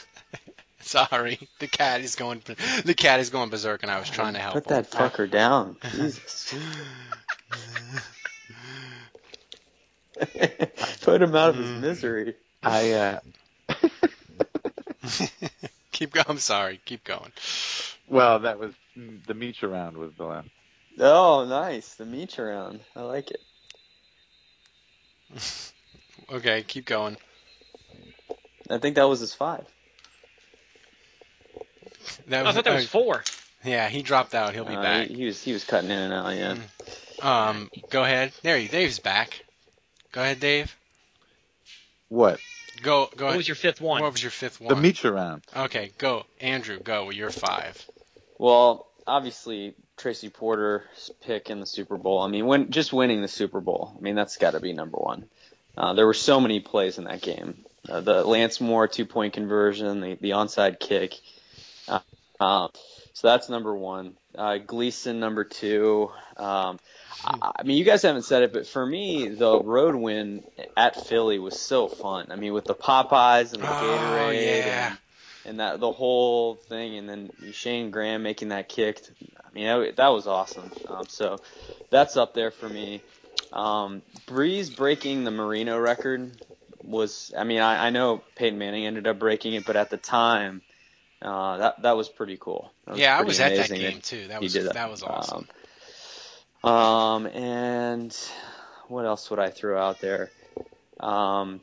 Sorry, 0.82 1.50
the 1.60 1.68
cat 1.68 2.02
is 2.02 2.16
going. 2.16 2.44
The 2.86 2.94
cat 2.94 3.20
is 3.20 3.30
going 3.30 3.50
berserk, 3.50 3.84
and 3.84 3.92
I 3.92 4.00
was 4.00 4.10
trying 4.10 4.34
to 4.34 4.40
help. 4.40 4.56
Put 4.56 4.68
him. 4.68 4.76
that 4.76 4.92
fucker 4.92 5.30
down. 5.30 5.78
Jesus. 5.96 6.54
Put 11.02 11.22
him 11.22 11.36
out 11.36 11.50
of 11.50 11.56
his 11.58 11.68
Mm. 11.68 11.80
misery. 11.82 12.36
I 12.64 12.92
uh, 12.92 13.20
keep 15.92 16.14
going. 16.14 16.26
I'm 16.30 16.38
sorry. 16.38 16.80
Keep 16.86 17.04
going. 17.04 17.32
well, 18.08 18.40
that 18.40 18.60
was 18.60 18.74
the 18.96 19.34
meet 19.34 19.64
around 19.64 19.98
was 19.98 20.14
the 20.16 20.26
last. 20.26 20.48
Oh, 21.00 21.46
nice. 21.46 21.96
The 21.96 22.06
meat 22.06 22.38
around. 22.38 22.82
I 22.96 23.02
like 23.02 23.32
it. 23.32 23.42
Okay, 26.32 26.64
keep 26.64 26.86
going. 26.86 27.18
I 28.70 28.78
think 28.78 28.96
that 28.96 29.04
was 29.10 29.20
his 29.20 29.34
five. 29.34 29.66
That 32.28 32.46
I 32.48 32.52
thought 32.54 32.64
that 32.64 32.74
was 32.76 32.88
four. 32.88 33.24
Yeah, 33.66 33.90
he 33.90 34.02
dropped 34.02 34.34
out. 34.34 34.54
He'll 34.54 34.64
be 34.64 34.76
Uh, 34.76 34.82
back. 34.82 35.08
He, 35.08 35.16
he 35.16 35.26
was 35.26 35.42
he 35.44 35.52
was 35.52 35.66
cutting 35.66 35.90
in 35.90 35.98
and 35.98 36.14
out. 36.14 36.30
Yeah. 36.38 36.56
Um, 37.22 37.70
go 37.90 38.04
ahead. 38.04 38.32
There, 38.44 38.58
he, 38.58 38.68
Dave's 38.70 39.00
back. 39.00 39.44
Go 40.12 40.22
ahead, 40.22 40.40
Dave. 40.40 40.76
What? 42.10 42.40
Go, 42.82 43.10
go. 43.16 43.26
What 43.26 43.30
ahead. 43.30 43.38
was 43.38 43.48
your 43.48 43.56
fifth 43.56 43.80
one? 43.80 44.02
What 44.02 44.12
was 44.12 44.22
your 44.22 44.32
fifth 44.32 44.60
one? 44.60 44.70
The 44.70 44.76
one? 44.76 44.84
meet 44.84 45.06
around. 45.06 45.44
Okay, 45.56 45.92
go, 45.98 46.26
Andrew. 46.40 46.80
Go. 46.80 47.10
You're 47.10 47.30
five. 47.30 47.86
Well, 48.38 48.88
obviously 49.08 49.76
Tracy 49.98 50.30
Porter's 50.30 51.12
pick 51.22 51.50
in 51.50 51.60
the 51.60 51.66
Super 51.66 51.98
Bowl. 51.98 52.20
I 52.20 52.28
mean, 52.28 52.46
when 52.46 52.72
just 52.72 52.92
winning 52.92 53.22
the 53.22 53.28
Super 53.28 53.62
Bowl. 53.62 53.96
I 53.98 54.02
mean, 54.02 54.16
that's 54.16 54.38
got 54.38 54.52
to 54.52 54.60
be 54.60 54.74
number 54.74 54.98
one. 54.98 55.26
Uh, 55.78 55.94
there 55.94 56.06
were 56.06 56.14
so 56.14 56.42
many 56.42 56.60
plays 56.60 56.98
in 56.98 57.06
that 57.06 57.22
game. 57.22 57.64
Uh, 57.88 58.02
the 58.02 58.24
Lance 58.24 58.60
Moore 58.60 58.88
two 58.88 59.06
point 59.06 59.34
conversion, 59.34 60.02
the, 60.02 60.18
the 60.20 60.32
onside 60.32 60.80
kick. 60.80 61.14
Uh, 61.88 62.00
uh, 62.40 62.68
so 63.14 63.28
that's 63.28 63.50
number 63.50 63.76
one. 63.76 64.16
Uh, 64.38 64.58
Gleason 64.58 65.20
number 65.20 65.44
two. 65.44 66.10
Um, 66.38 66.80
I, 67.26 67.52
I 67.60 67.64
mean, 67.64 67.78
you 67.78 67.84
guys 67.84 68.02
haven't 68.02 68.24
said 68.24 68.44
it, 68.44 68.54
but 68.54 68.66
for 68.66 68.86
me, 68.86 69.28
the 69.28 69.60
road 69.62 69.96
win 69.96 70.44
at 70.78 71.06
Philly 71.08 71.38
was 71.40 71.60
so 71.60 71.88
fun. 71.88 72.28
I 72.32 72.36
mean, 72.38 72.54
with 72.54 72.66
the 72.66 72.76
Popeyes 72.76 73.54
and 73.54 73.62
the 73.64 73.68
Oh, 73.68 73.82
Gatorade 73.84 74.66
yeah. 74.66 74.88
and 74.90 74.98
and 75.44 75.60
that 75.60 75.80
the 75.80 75.92
whole 75.92 76.56
thing, 76.56 76.98
and 76.98 77.10
then 77.10 77.32
Shayne 77.52 77.92
Graham 77.92 78.24
making 78.24 78.50
that 78.50 78.70
kick. 78.70 79.02
I 79.44 79.54
mean, 79.54 79.66
that, 79.66 79.96
that 79.98 80.08
was 80.10 80.28
awesome. 80.28 80.72
Um, 80.88 81.06
so 81.10 81.40
that's 81.90 82.16
up 82.16 82.34
there 82.34 82.52
for 82.52 82.70
me. 82.70 83.02
Um, 83.52 84.02
Brees 84.28 84.74
breaking 84.76 85.24
the 85.24 85.32
Marino 85.32 85.78
record 85.80 86.32
was. 86.84 87.34
I 87.38 87.44
mean, 87.44 87.60
I, 87.60 87.88
I 87.88 87.90
know 87.90 88.22
Peyton 88.36 88.58
Manning 88.60 88.86
ended 88.86 89.08
up 89.08 89.20
breaking 89.20 89.56
it, 89.56 89.66
but 89.66 89.76
at 89.76 89.90
the 89.90 89.98
time, 89.98 90.62
uh, 91.22 91.58
that 91.58 91.82
that 91.84 91.98
was 91.98 92.10
pretty 92.10 92.38
cool. 92.40 92.72
That 92.88 92.98
yeah, 92.98 93.18
I 93.18 93.22
was 93.22 93.40
at 93.40 93.50
that 93.50 93.70
amazing 93.70 93.80
game 93.80 94.02
too. 94.02 94.28
That 94.28 94.42
was 94.42 94.54
did 94.54 94.66
that. 94.72 94.90
was 94.90 95.04
awesome. 95.04 95.48
Um, 96.64 96.72
um, 96.72 97.28
and 97.28 98.18
what 98.88 99.06
else 99.06 99.30
would 99.30 99.40
I 99.40 99.50
throw 99.50 99.82
out 99.82 100.00
there? 100.00 100.32
Um, 101.00 101.62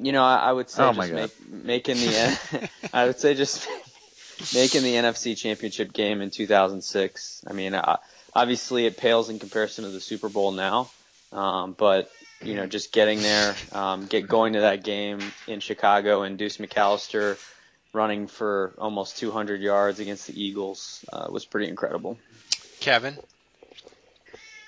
you 0.00 0.12
know, 0.12 0.22
I, 0.22 0.36
I 0.36 0.52
would 0.52 0.70
say 0.70 0.82
Oh 0.82 0.92
my 0.92 1.08
just 1.08 1.40
God. 1.40 1.46
make, 1.46 1.86
making 1.86 1.96
the. 1.96 2.70
I 2.92 3.06
would 3.06 3.18
say 3.18 3.34
just 3.34 3.66
making 4.54 4.82
the 4.82 4.94
NFC 4.94 5.36
Championship 5.36 5.92
game 5.92 6.20
in 6.20 6.30
2006. 6.30 7.44
I 7.46 7.52
mean, 7.52 7.74
uh, 7.74 7.96
obviously 8.34 8.86
it 8.86 8.96
pales 8.96 9.28
in 9.28 9.38
comparison 9.38 9.84
to 9.84 9.90
the 9.90 10.00
Super 10.00 10.28
Bowl 10.28 10.52
now, 10.52 10.90
um, 11.32 11.74
but 11.76 12.10
you 12.42 12.54
know, 12.54 12.66
just 12.66 12.92
getting 12.92 13.20
there, 13.20 13.56
um, 13.72 14.06
get 14.06 14.28
going 14.28 14.52
to 14.52 14.60
that 14.60 14.84
game 14.84 15.18
in 15.46 15.60
Chicago, 15.60 16.22
and 16.22 16.38
Deuce 16.38 16.58
McAllister 16.58 17.36
running 17.92 18.26
for 18.26 18.74
almost 18.78 19.18
200 19.18 19.60
yards 19.60 19.98
against 20.00 20.26
the 20.26 20.40
Eagles 20.42 21.04
uh, 21.12 21.26
was 21.30 21.44
pretty 21.44 21.68
incredible. 21.68 22.18
Kevin. 22.80 23.16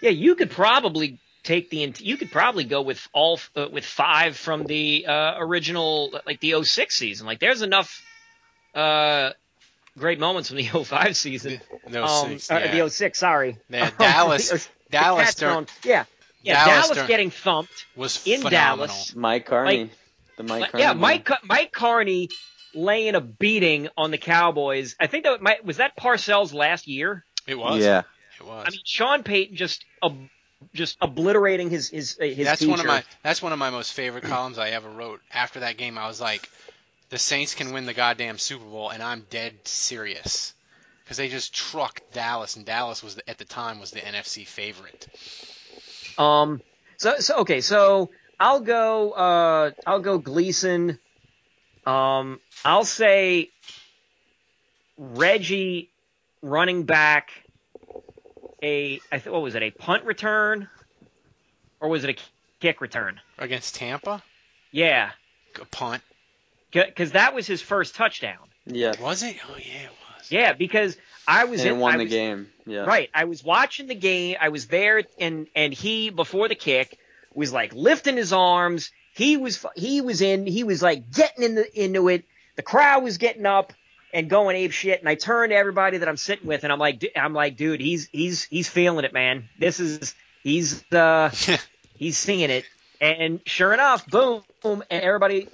Yeah, 0.00 0.10
you 0.10 0.34
could 0.34 0.50
probably 0.50 1.18
take 1.42 1.70
the 1.70 1.92
you 1.98 2.16
could 2.16 2.30
probably 2.30 2.64
go 2.64 2.82
with 2.82 3.06
all 3.12 3.38
uh, 3.56 3.66
with 3.70 3.84
five 3.84 4.36
from 4.36 4.64
the 4.64 5.06
uh, 5.06 5.34
original 5.38 6.10
like 6.26 6.40
the 6.40 6.62
06 6.62 6.94
season. 6.94 7.26
Like 7.26 7.38
there's 7.38 7.62
enough 7.62 8.02
uh 8.74 9.30
great 9.98 10.18
moments 10.20 10.48
from 10.48 10.56
the 10.58 10.64
05 10.84 11.16
season. 11.16 11.60
No 11.90 12.04
um, 12.04 12.28
six. 12.38 12.50
uh, 12.50 12.60
yeah. 12.72 12.82
the 12.84 12.88
06, 12.90 13.18
sorry. 13.18 13.58
Man, 13.68 13.92
Dallas- 13.98 14.48
the- 14.50 14.56
the 14.58 14.68
Dallas 14.90 15.24
Cats 15.26 15.34
during- 15.36 15.66
yeah. 15.84 16.04
Yeah, 16.42 16.54
Dallas 16.64 16.72
Dallas, 16.84 16.90
during- 16.96 17.08
getting 17.08 17.30
thumped. 17.30 17.86
was 17.96 18.26
in 18.26 18.40
phenomenal. 18.40 18.86
Dallas. 18.86 19.14
Mike 19.14 19.46
Karney, 19.46 19.64
Like- 19.82 19.90
the 20.36 20.42
Mike 20.44 20.72
Karney. 20.72 20.80
yeah. 20.80 20.92
Mike 20.94 21.28
Mike 21.44 21.72
Karney 21.72 22.28
laying 22.74 23.14
a 23.14 23.20
beating 23.20 23.88
on 23.96 24.10
the 24.10 24.18
Cowboys. 24.18 24.96
I 24.98 25.06
think 25.06 25.24
that 25.24 25.42
might, 25.42 25.64
was 25.64 25.78
that 25.78 25.96
Parcells 25.96 26.52
last 26.54 26.86
year. 26.86 27.24
It 27.46 27.58
was. 27.58 27.82
Yeah. 27.82 28.02
It 28.40 28.46
was. 28.46 28.64
I 28.66 28.70
mean, 28.70 28.80
Sean 28.84 29.22
Payton 29.22 29.56
just 29.56 29.84
ob- 30.02 30.28
just 30.74 30.96
obliterating 31.00 31.70
his 31.70 31.88
his 31.88 32.18
uh, 32.20 32.24
his 32.24 32.46
that's 32.46 32.60
teacher. 32.60 32.70
one 32.70 32.80
of 32.80 32.86
my 32.86 33.04
that's 33.22 33.42
one 33.42 33.52
of 33.52 33.58
my 33.58 33.70
most 33.70 33.92
favorite 33.92 34.24
columns 34.24 34.58
I 34.58 34.70
ever 34.70 34.88
wrote. 34.88 35.20
After 35.32 35.60
that 35.60 35.76
game, 35.76 35.98
I 35.98 36.06
was 36.06 36.20
like, 36.20 36.48
the 37.10 37.18
Saints 37.18 37.54
can 37.54 37.72
win 37.72 37.86
the 37.86 37.94
goddamn 37.94 38.38
Super 38.38 38.64
Bowl, 38.64 38.90
and 38.90 39.02
I'm 39.02 39.26
dead 39.30 39.54
serious 39.64 40.54
because 41.04 41.16
they 41.16 41.28
just 41.28 41.54
trucked 41.54 42.12
Dallas, 42.12 42.56
and 42.56 42.64
Dallas 42.64 43.02
was 43.02 43.16
the, 43.16 43.28
at 43.28 43.38
the 43.38 43.44
time 43.44 43.80
was 43.80 43.90
the 43.90 44.00
NFC 44.00 44.46
favorite. 44.46 45.08
Um. 46.18 46.60
So 46.96 47.18
so 47.18 47.38
okay. 47.38 47.60
So 47.60 48.10
I'll 48.38 48.60
go. 48.60 49.10
Uh. 49.10 49.70
I'll 49.86 50.00
go 50.00 50.18
Gleason. 50.18 50.98
Um. 51.90 52.40
I'll 52.64 52.84
say 52.84 53.50
Reggie 54.98 55.90
running 56.42 56.84
back 56.84 57.30
a 58.62 59.00
I 59.10 59.18
th- 59.18 59.26
what 59.32 59.42
was 59.42 59.54
it 59.54 59.62
a 59.62 59.70
punt 59.70 60.04
return 60.04 60.68
or 61.80 61.88
was 61.88 62.04
it 62.04 62.10
a 62.10 62.22
kick 62.60 62.80
return? 62.80 63.20
Against 63.38 63.74
Tampa, 63.76 64.22
Yeah, 64.70 65.10
a 65.60 65.64
punt 65.64 66.02
because 66.70 67.12
that 67.12 67.34
was 67.34 67.46
his 67.46 67.62
first 67.62 67.94
touchdown. 67.94 68.38
Yeah, 68.66 68.92
was 69.00 69.22
it? 69.22 69.36
Oh 69.48 69.56
yeah, 69.56 69.84
it 69.84 69.90
was. 70.18 70.30
Yeah, 70.30 70.52
because 70.52 70.96
I 71.26 71.44
was 71.44 71.62
and 71.62 71.70
in, 71.70 71.78
won 71.78 71.94
I 71.94 71.96
the 71.98 72.04
was- 72.04 72.12
game. 72.12 72.48
Yeah, 72.66 72.80
Right. 72.84 73.08
I 73.14 73.24
was 73.24 73.42
watching 73.42 73.86
the 73.86 73.94
game. 73.94 74.36
I 74.40 74.50
was 74.50 74.66
there, 74.66 75.02
and 75.18 75.48
and 75.56 75.72
he 75.72 76.10
before 76.10 76.48
the 76.48 76.54
kick 76.54 76.98
was 77.34 77.52
like 77.52 77.72
lifting 77.74 78.16
his 78.16 78.32
arms. 78.32 78.90
He 79.20 79.36
was 79.36 79.66
he 79.76 80.00
was 80.00 80.22
in. 80.22 80.46
He 80.46 80.64
was 80.64 80.80
like 80.82 81.10
getting 81.10 81.44
in 81.44 81.54
the, 81.56 81.84
into 81.84 82.08
it. 82.08 82.24
The 82.56 82.62
crowd 82.62 83.02
was 83.02 83.18
getting 83.18 83.44
up 83.44 83.74
and 84.14 84.30
going 84.30 84.56
ape 84.56 84.72
shit. 84.72 84.98
And 84.98 85.06
I 85.10 85.14
turned 85.14 85.50
to 85.50 85.56
everybody 85.56 85.98
that 85.98 86.08
I'm 86.08 86.16
sitting 86.16 86.46
with, 86.46 86.64
and 86.64 86.72
I'm 86.72 86.78
like, 86.78 87.04
I'm 87.14 87.34
like, 87.34 87.58
dude, 87.58 87.82
he's 87.82 88.08
he's 88.12 88.44
he's 88.44 88.70
feeling 88.70 89.04
it, 89.04 89.12
man. 89.12 89.50
This 89.58 89.78
is 89.78 90.14
he's 90.42 90.90
uh 90.90 91.30
he's 91.96 92.16
seeing 92.16 92.48
it. 92.48 92.64
And 92.98 93.42
sure 93.44 93.74
enough, 93.74 94.06
boom, 94.06 94.42
and 94.64 94.84
everybody 94.90 95.48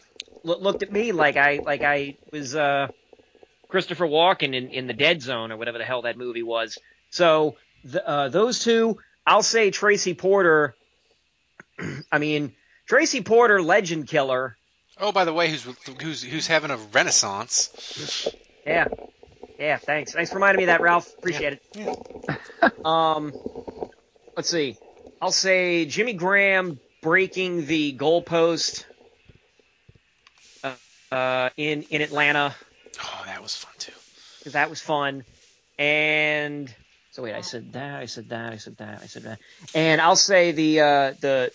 lo- 0.45 0.61
looked 0.61 0.85
at 0.85 0.93
me 0.93 1.11
like 1.11 1.37
I 1.37 1.61
like 1.67 1.83
I 1.83 2.19
was 2.31 2.55
uh 2.55 2.87
Christopher 3.67 4.07
Walken 4.07 4.55
in, 4.55 4.69
in 4.69 4.87
the 4.87 4.95
Dead 4.95 5.23
Zone 5.23 5.51
or 5.51 5.57
whatever 5.57 5.79
the 5.79 5.85
hell 5.85 6.03
that 6.03 6.17
movie 6.17 6.45
was. 6.45 6.79
So 7.11 7.57
the, 7.83 8.09
uh, 8.09 8.29
those 8.29 8.61
two, 8.61 8.99
I'll 9.27 9.43
say 9.43 9.73
Tracy 9.73 10.15
Porter. 10.15 10.77
I 12.13 12.21
mean, 12.21 12.55
Tracy 12.87 13.21
Porter, 13.21 13.61
legend 13.61 14.07
killer. 14.07 14.57
Oh, 14.99 15.13
by 15.13 15.25
the 15.25 15.33
way, 15.33 15.51
who's 15.51 15.65
who's 16.01 16.23
who's 16.23 16.47
having 16.47 16.71
a 16.71 16.77
renaissance? 16.77 18.29
Yeah, 18.65 18.89
yeah. 19.59 19.77
Thanks. 19.77 20.13
Thanks 20.13 20.31
for 20.31 20.37
reminding 20.37 20.59
me 20.59 20.65
of 20.65 20.69
that, 20.69 20.81
Ralph. 20.81 21.13
Appreciate 21.19 21.61
it. 21.75 22.85
um, 22.85 23.33
let's 24.37 24.49
see. 24.49 24.79
I'll 25.21 25.33
say 25.33 25.85
Jimmy 25.85 26.15
Graham 26.15 26.81
breaking 27.03 27.67
the 27.67 27.97
goalpost 27.97 28.85
uh, 30.65 30.75
uh, 31.13 31.51
in 31.57 31.83
in 31.91 32.01
Atlanta. 32.01 32.55
Oh, 33.03 33.23
that 33.27 33.43
was 33.43 33.55
fun 33.55 33.73
too. 33.79 34.51
that 34.51 34.71
was 34.71 34.81
fun. 34.81 35.25
And 35.79 36.75
so 37.11 37.23
wait, 37.23 37.35
I 37.35 37.43
said 37.43 37.75
that, 37.75 38.01
I 38.01 38.07
said 38.07 38.31
that, 38.31 38.53
I 38.53 38.57
said 38.57 38.79
that, 38.79 39.03
I 39.03 39.07
said 39.07 39.25
that, 39.25 39.41
and 39.75 40.01
I'll 40.01 40.17
say 40.17 40.53
the 40.53 40.81
uh, 40.81 41.15
the 41.21 41.53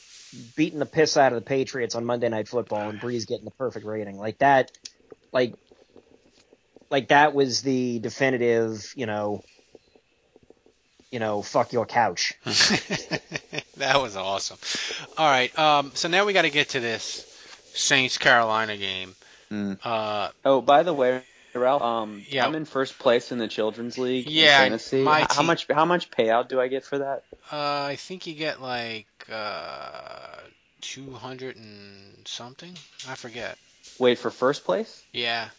beating 0.55 0.79
the 0.79 0.85
piss 0.85 1.17
out 1.17 1.33
of 1.33 1.39
the 1.39 1.45
Patriots 1.45 1.95
on 1.95 2.05
Monday 2.05 2.29
Night 2.29 2.47
Football 2.47 2.89
and 2.89 2.99
Brees 3.01 3.27
getting 3.27 3.45
the 3.45 3.51
perfect 3.51 3.85
rating 3.85 4.17
like 4.17 4.37
that, 4.39 4.71
like 5.33 5.53
like 6.89 7.07
that 7.09 7.33
was 7.33 7.61
the 7.61 7.99
definitive, 7.99 8.91
you 8.95 9.05
know, 9.05 9.41
you 11.11 11.19
know, 11.19 11.41
fuck 11.41 11.73
your 11.73 11.85
couch. 11.85 12.33
that 13.77 14.01
was 14.01 14.15
awesome. 14.15 14.57
All 15.17 15.29
right, 15.29 15.57
um, 15.57 15.91
so 15.93 16.07
now 16.07 16.25
we 16.25 16.33
got 16.33 16.43
to 16.43 16.49
get 16.49 16.69
to 16.69 16.79
this 16.79 17.25
Saints 17.73 18.17
Carolina 18.17 18.77
game. 18.77 19.15
Mm. 19.51 19.77
Uh, 19.83 20.29
Oh, 20.45 20.61
by 20.61 20.83
the 20.83 20.93
way, 20.93 21.21
Ralph, 21.53 21.81
um, 21.81 22.23
Yeah. 22.29 22.45
I'm 22.45 22.55
in 22.55 22.63
first 22.65 22.97
place 22.99 23.31
in 23.33 23.37
the 23.37 23.47
children's 23.49 23.97
league. 23.97 24.27
in 24.27 24.31
Yeah, 24.33 24.59
fantasy. 24.59 25.03
my 25.03 25.21
H- 25.21 25.27
how 25.29 25.35
team- 25.39 25.47
much? 25.47 25.67
How 25.69 25.85
much 25.85 26.09
payout 26.11 26.47
do 26.47 26.59
I 26.61 26.67
get 26.69 26.85
for 26.85 26.99
that? 26.99 27.23
Uh, 27.51 27.83
I 27.89 27.95
think 27.97 28.27
you 28.27 28.33
get 28.33 28.61
like 28.61 29.07
uh, 29.31 30.37
200 30.81 31.55
and 31.57 32.27
something. 32.27 32.73
I 33.07 33.15
forget. 33.15 33.57
Wait 33.99 34.17
for 34.19 34.29
first 34.31 34.63
place. 34.65 35.03
Yeah, 35.11 35.49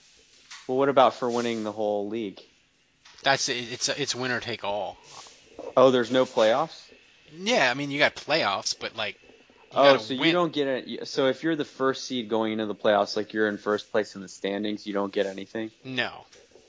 Well, 0.66 0.78
what 0.78 0.88
about 0.88 1.14
for 1.14 1.28
winning 1.30 1.64
the 1.64 1.72
whole 1.72 2.08
league? 2.08 2.40
that's 3.22 3.48
it. 3.48 3.56
It's 3.72 3.88
it's 3.88 4.14
winner 4.16 4.40
take 4.40 4.64
all. 4.64 4.96
Oh, 5.76 5.90
there's 5.92 6.10
no 6.10 6.24
playoffs. 6.24 6.80
Yeah, 7.36 7.70
I 7.70 7.74
mean 7.74 7.90
you 7.92 7.98
got 8.00 8.16
playoffs, 8.16 8.74
but 8.78 8.96
like 8.96 9.16
oh, 9.74 9.96
so 9.98 10.14
win. 10.14 10.26
you 10.26 10.32
don't 10.32 10.52
get 10.52 10.66
it. 10.66 11.06
So 11.08 11.28
if 11.28 11.42
you're 11.44 11.54
the 11.56 11.64
first 11.64 12.04
seed 12.04 12.28
going 12.28 12.52
into 12.52 12.66
the 12.66 12.74
playoffs, 12.74 13.16
like 13.16 13.32
you're 13.32 13.48
in 13.48 13.58
first 13.58 13.92
place 13.92 14.16
in 14.16 14.22
the 14.22 14.28
standings, 14.28 14.86
you 14.88 14.92
don't 14.92 15.12
get 15.12 15.26
anything. 15.26 15.70
No, 15.84 16.26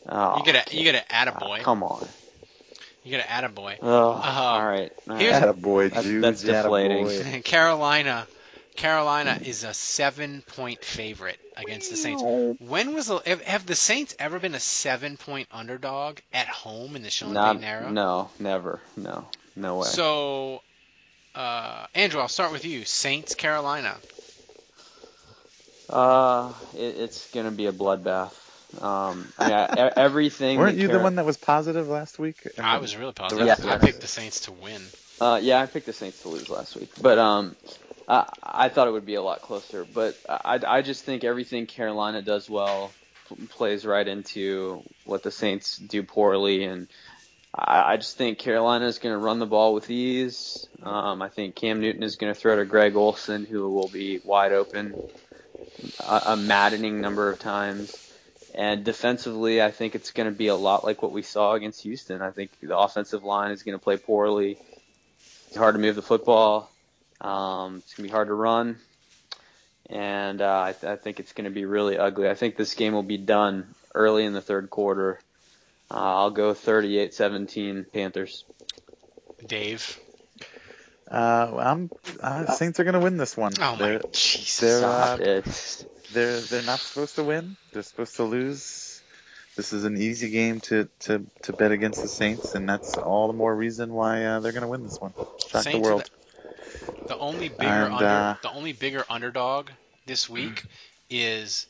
Oh, 0.07 0.37
you 0.37 0.43
get 0.43 0.71
a 0.71 0.75
you 0.77 0.83
get 0.83 0.95
an 0.95 1.27
attaboy. 1.27 1.61
come 1.61 1.81
on. 1.81 2.07
You 3.03 3.11
get 3.11 3.27
an 3.29 3.51
attaboy. 3.51 3.77
Oh, 3.81 4.11
all 4.13 4.65
right. 4.65 4.91
All 5.09 5.15
here's- 5.17 5.41
right. 5.43 5.55
Attaboy, 5.55 5.89
That's- 5.89 6.05
Jude. 6.05 6.23
that's 6.23 6.41
deflating. 6.41 7.05
attaboy. 7.05 7.43
Carolina, 7.43 8.27
Carolina 8.75 9.39
is 9.43 9.63
a 9.65 9.73
seven-point 9.73 10.83
favorite 10.83 11.37
against 11.57 11.91
the 11.91 11.97
Saints. 11.97 12.23
When 12.59 12.93
was 12.93 13.07
the 13.07 13.21
have, 13.25 13.41
have 13.43 13.65
the 13.65 13.75
Saints 13.75 14.15
ever 14.19 14.39
been 14.39 14.55
a 14.55 14.59
seven-point 14.59 15.49
underdog 15.51 16.19
at 16.33 16.47
home 16.47 16.95
in 16.95 17.03
the 17.03 17.09
Sean 17.09 17.33
Not, 17.33 17.57
Payton 17.57 17.63
era? 17.69 17.91
no, 17.91 18.29
never. 18.39 18.79
No, 18.95 19.27
no 19.55 19.77
way. 19.79 19.85
So, 19.87 20.61
uh, 21.35 21.85
Andrew, 21.93 22.21
I'll 22.21 22.27
start 22.29 22.51
with 22.53 22.63
you. 22.65 22.85
Saints, 22.85 23.35
Carolina. 23.35 23.95
Uh, 25.89 26.53
it, 26.73 26.95
it's 26.97 27.29
gonna 27.31 27.51
be 27.51 27.67
a 27.67 27.71
bloodbath. 27.73 28.33
Um, 28.79 29.31
I 29.37 29.45
mean, 29.47 29.53
I, 29.53 29.87
e- 29.87 29.91
everything. 29.97 30.59
Weren't 30.59 30.75
that 30.75 30.81
you 30.81 30.87
the 30.87 30.99
one 30.99 31.15
that 31.15 31.25
was 31.25 31.37
positive 31.37 31.87
last 31.87 32.19
week? 32.19 32.37
I 32.57 32.77
was 32.77 32.95
really 32.97 33.13
positive. 33.13 33.45
rest- 33.45 33.65
I 33.65 33.77
picked 33.77 34.01
the 34.01 34.07
Saints 34.07 34.41
to 34.41 34.51
win. 34.51 34.81
Uh, 35.21 35.39
yeah, 35.41 35.61
I 35.61 35.65
picked 35.67 35.85
the 35.85 35.93
Saints 35.93 36.21
to 36.23 36.29
lose 36.29 36.49
last 36.49 36.75
week, 36.75 36.89
but 37.01 37.17
um, 37.19 37.55
I, 38.07 38.27
I 38.43 38.69
thought 38.69 38.87
it 38.87 38.91
would 38.91 39.05
be 39.05 39.15
a 39.15 39.21
lot 39.21 39.41
closer. 39.41 39.85
But 39.85 40.17
I, 40.27 40.59
I 40.65 40.81
just 40.81 41.05
think 41.05 41.23
everything 41.23 41.65
Carolina 41.65 42.21
does 42.21 42.49
well 42.49 42.91
plays 43.49 43.85
right 43.85 44.07
into 44.07 44.83
what 45.05 45.23
the 45.23 45.31
Saints 45.31 45.77
do 45.77 46.03
poorly, 46.03 46.65
and 46.65 46.87
I, 47.55 47.93
I 47.93 47.97
just 47.97 48.17
think 48.17 48.39
Carolina 48.39 48.85
is 48.87 48.99
going 48.99 49.13
to 49.13 49.17
run 49.19 49.39
the 49.39 49.45
ball 49.45 49.73
with 49.73 49.89
ease. 49.89 50.67
Um, 50.81 51.21
I 51.21 51.29
think 51.29 51.55
Cam 51.55 51.79
Newton 51.79 52.03
is 52.03 52.15
going 52.17 52.33
to 52.33 52.39
throw 52.39 52.55
to 52.57 52.65
Greg 52.65 52.95
Olsen, 52.95 53.45
who 53.45 53.69
will 53.69 53.87
be 53.89 54.19
wide 54.23 54.51
open 54.51 54.95
a, 55.99 56.21
a 56.27 56.37
maddening 56.37 56.99
number 57.01 57.29
of 57.29 57.39
times. 57.39 57.95
And 58.55 58.83
defensively, 58.83 59.61
I 59.61 59.71
think 59.71 59.95
it's 59.95 60.11
going 60.11 60.31
to 60.31 60.37
be 60.37 60.47
a 60.47 60.55
lot 60.55 60.83
like 60.83 61.01
what 61.01 61.11
we 61.11 61.23
saw 61.23 61.53
against 61.53 61.81
Houston. 61.81 62.21
I 62.21 62.29
think 62.29 62.51
the 62.61 62.77
offensive 62.77 63.23
line 63.23 63.51
is 63.51 63.63
going 63.63 63.77
to 63.77 63.83
play 63.83 63.97
poorly. 63.97 64.59
It's 65.47 65.57
hard 65.57 65.73
to 65.75 65.81
move 65.81 65.95
the 65.95 66.03
football. 66.03 66.69
Um, 67.19 67.77
it's 67.77 67.95
going 67.95 68.07
to 68.07 68.11
be 68.11 68.13
hard 68.13 68.27
to 68.27 68.33
run. 68.33 68.77
And 69.89 70.41
uh, 70.41 70.61
I, 70.61 70.73
th- 70.73 70.83
I 70.91 70.95
think 70.97 71.19
it's 71.19 71.33
going 71.33 71.45
to 71.45 71.51
be 71.51 71.65
really 71.65 71.97
ugly. 71.97 72.29
I 72.29 72.35
think 72.35 72.55
this 72.55 72.75
game 72.75 72.93
will 72.93 73.03
be 73.03 73.17
done 73.17 73.73
early 73.95 74.23
in 74.23 74.33
the 74.33 74.41
third 74.41 74.69
quarter. 74.69 75.19
Uh, 75.89 75.95
I'll 75.95 76.31
go 76.31 76.53
38-17 76.53 77.91
Panthers. 77.91 78.45
Dave. 79.45 79.99
Uh, 81.09 81.57
I'm. 81.59 81.91
Uh, 82.19 82.51
Saints 82.53 82.79
are 82.79 82.83
going 82.83 82.93
to 82.93 82.99
win 82.99 83.17
this 83.17 83.35
one. 83.35 83.53
Oh 83.59 83.75
my 83.75 83.77
They're, 83.77 84.01
Jesus. 84.11 84.59
they're, 84.59 84.85
uh, 84.85 85.17
it. 85.17 85.85
They're 86.13 86.41
they're 86.41 86.63
not 86.63 86.85
supposed 86.85 87.15
to 87.15 87.23
win. 87.23 87.57
They're 87.73 87.83
supposed 87.83 88.15
to 88.17 88.23
lose. 88.23 89.03
This 89.55 89.73
is 89.73 89.83
an 89.85 89.97
easy 89.97 90.31
game 90.31 90.61
to, 90.61 90.89
to, 91.01 91.25
to 91.43 91.53
bet 91.53 91.71
against 91.71 92.01
the 92.01 92.09
Saints, 92.09 92.55
and 92.55 92.67
that's 92.67 92.97
all 92.97 93.27
the 93.27 93.33
more 93.33 93.55
reason 93.55 93.93
why 93.93 94.25
uh, 94.25 94.39
they're 94.39 94.51
going 94.51 94.63
to 94.63 94.67
win 94.67 94.83
this 94.83 94.99
one. 94.99 95.13
Shock 95.45 95.69
the 95.69 95.71
Saints 95.71 95.89
are 95.91 95.95
world. 95.95 96.03
The, 96.05 96.09
the 97.07 97.17
only 97.17 97.49
bigger 97.49 97.89
And, 97.89 97.91
under 97.91 98.29
uh, 98.29 98.35
the 98.41 98.51
only 98.51 98.73
bigger 98.73 99.05
underdog 99.09 99.71
this 100.05 100.29
week 100.29 100.65
is 101.09 101.67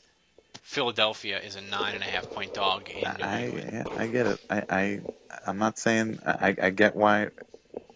Philadelphia 0.62 1.40
is 1.40 1.56
a 1.56 1.62
nine 1.62 1.94
and 1.94 2.04
a 2.04 2.08
half 2.08 2.30
point 2.30 2.52
dog 2.52 2.90
in 2.90 3.16
New 3.16 3.24
I 3.24 3.36
England. 3.36 3.72
yeah, 3.72 3.86
I 3.96 4.06
get 4.08 4.26
it. 4.26 4.40
I, 4.50 4.64
I 4.70 5.00
I'm 5.46 5.58
not 5.58 5.78
saying 5.78 6.20
I, 6.24 6.54
I 6.60 6.70
get 6.70 6.96
why 6.96 7.30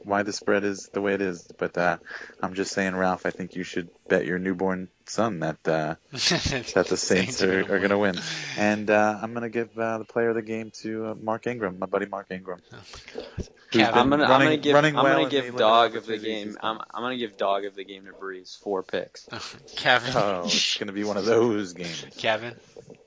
why 0.09 0.23
the 0.23 0.33
spread 0.33 0.65
is 0.65 0.89
the 0.93 1.01
way 1.01 1.15
it 1.15 1.21
is, 1.21 1.47
but 1.59 1.77
uh, 1.77 1.99
I'm 2.43 2.55
just 2.55 2.73
saying, 2.73 2.97
Ralph. 2.97 3.27
I 3.27 3.31
think 3.31 3.55
you 3.55 3.63
should 3.63 3.89
bet 4.09 4.25
your 4.27 4.39
newborn 4.39 4.89
son 5.07 5.41
that 5.41 5.57
uh, 5.69 5.95
that 6.13 6.87
the 6.89 6.97
Saints 6.97 7.43
are, 7.43 7.61
are 7.61 7.79
going 7.79 7.91
to 7.91 7.99
win. 7.99 8.19
And 8.57 8.91
uh, 8.91 9.19
I'm 9.23 9.33
going 9.33 9.43
to 9.43 9.51
give 9.51 9.79
uh, 9.79 9.99
the 9.99 10.05
player 10.05 10.31
of 10.31 10.35
the 10.35 10.43
game 10.43 10.73
to 10.83 11.07
uh, 11.07 11.15
Mark 11.15 11.47
Ingram, 11.47 11.79
my 11.79 11.87
buddy 11.87 12.07
Mark 12.07 12.27
Ingram. 12.31 12.61
who's 12.71 13.51
Kevin. 13.71 13.95
I'm 13.99 14.11
gonna, 14.11 14.25
I'm 14.25 14.31
running- 14.31 14.47
gonna 14.47 14.57
give, 14.57 14.75
running 14.75 14.97
I'm 14.97 15.05
well 15.05 15.19
gonna 15.19 15.31
give 15.31 15.57
dog 15.57 15.95
of 15.97 16.07
the 16.07 16.19
game. 16.19 16.49
he's 16.49 16.57
I'm, 16.63 16.79
I'm 16.93 17.03
gonna 17.03 17.19
give 17.19 17.37
dog 17.37 17.65
of 17.67 17.75
the 17.75 17.85
game 17.85 18.07
to 18.07 18.13
Brees. 18.13 18.59
Four 18.59 18.83
picks. 18.83 19.29
Kevin. 19.77 20.13
Oh, 20.17 20.43
it's 20.47 20.79
going 20.79 20.87
to 20.89 20.93
be 20.93 21.05
one 21.05 21.17
of 21.19 21.27
those 21.27 21.75
games. 21.75 22.07
Kevin. 22.17 22.55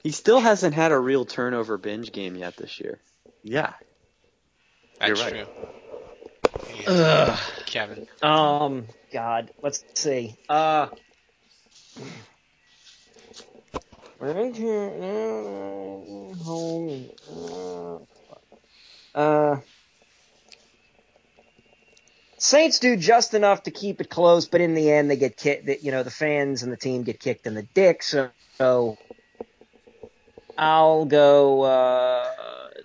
He 0.04 0.12
still 0.12 0.40
hasn't 0.40 0.76
had 0.76 0.92
a 0.92 1.00
real 1.00 1.26
turnover 1.26 1.78
binge 1.78 2.12
game 2.12 2.36
yet 2.36 2.56
this 2.58 2.80
year. 2.80 3.00
Yeah. 3.44 3.74
That's 5.00 5.20
You're 5.20 5.32
right. 5.32 5.46
true. 5.46 5.68
Yeah. 6.80 6.90
Ugh. 6.92 7.40
Kevin. 7.66 8.08
Um, 8.22 8.86
God, 9.14 9.52
let's 9.62 9.84
see. 9.96 10.36
Uh, 10.50 10.88
home. 16.44 17.10
Uh, 19.14 19.58
Saints 22.38 22.80
do 22.80 22.96
just 22.98 23.34
enough 23.36 23.64
to 23.64 23.72
keep 23.72 24.02
it 24.02 24.10
close, 24.10 24.48
but 24.48 24.62
in 24.62 24.74
the 24.74 24.92
end, 24.92 25.12
they 25.12 25.16
get 25.16 25.38
kicked. 25.38 25.70
You 25.84 25.92
know, 25.92 26.02
the 26.04 26.12
fans 26.12 26.64
and 26.64 26.72
the 26.72 26.78
team 26.78 27.04
get 27.04 27.20
kicked 27.20 27.46
in 27.46 27.54
the 27.54 27.62
dick. 27.62 28.02
So, 28.02 28.30
so 28.58 28.98
I'll 30.58 31.06
go. 31.06 31.62
Uh, 31.62 32.28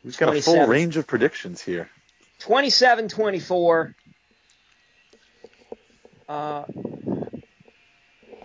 We've 0.05 0.17
got 0.19 0.37
a 0.37 0.43
full 0.43 0.67
range 0.67 0.97
of 0.99 1.07
predictions 1.07 1.62
here. 1.62 1.91
27 2.47 3.09
24. 3.09 3.97
Uh, 6.29 6.65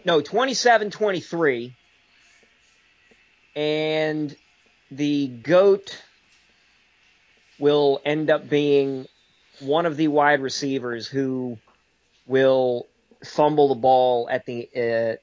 no, 0.04 0.22
27 0.22 0.89
23. 0.89 1.76
And 3.56 4.36
the 4.89 5.28
GOAT 5.28 6.02
will 7.60 8.02
end 8.04 8.32
up 8.32 8.49
being 8.49 9.06
one 9.60 9.86
of 9.86 9.97
the 9.97 10.08
wide 10.08 10.41
receivers 10.41 11.08
who 11.08 11.60
will 12.26 12.88
fumble 13.24 13.68
the 13.68 13.76
ball 13.76 14.28
at 14.32 14.47
the 14.47 14.68
uh, 14.76 15.16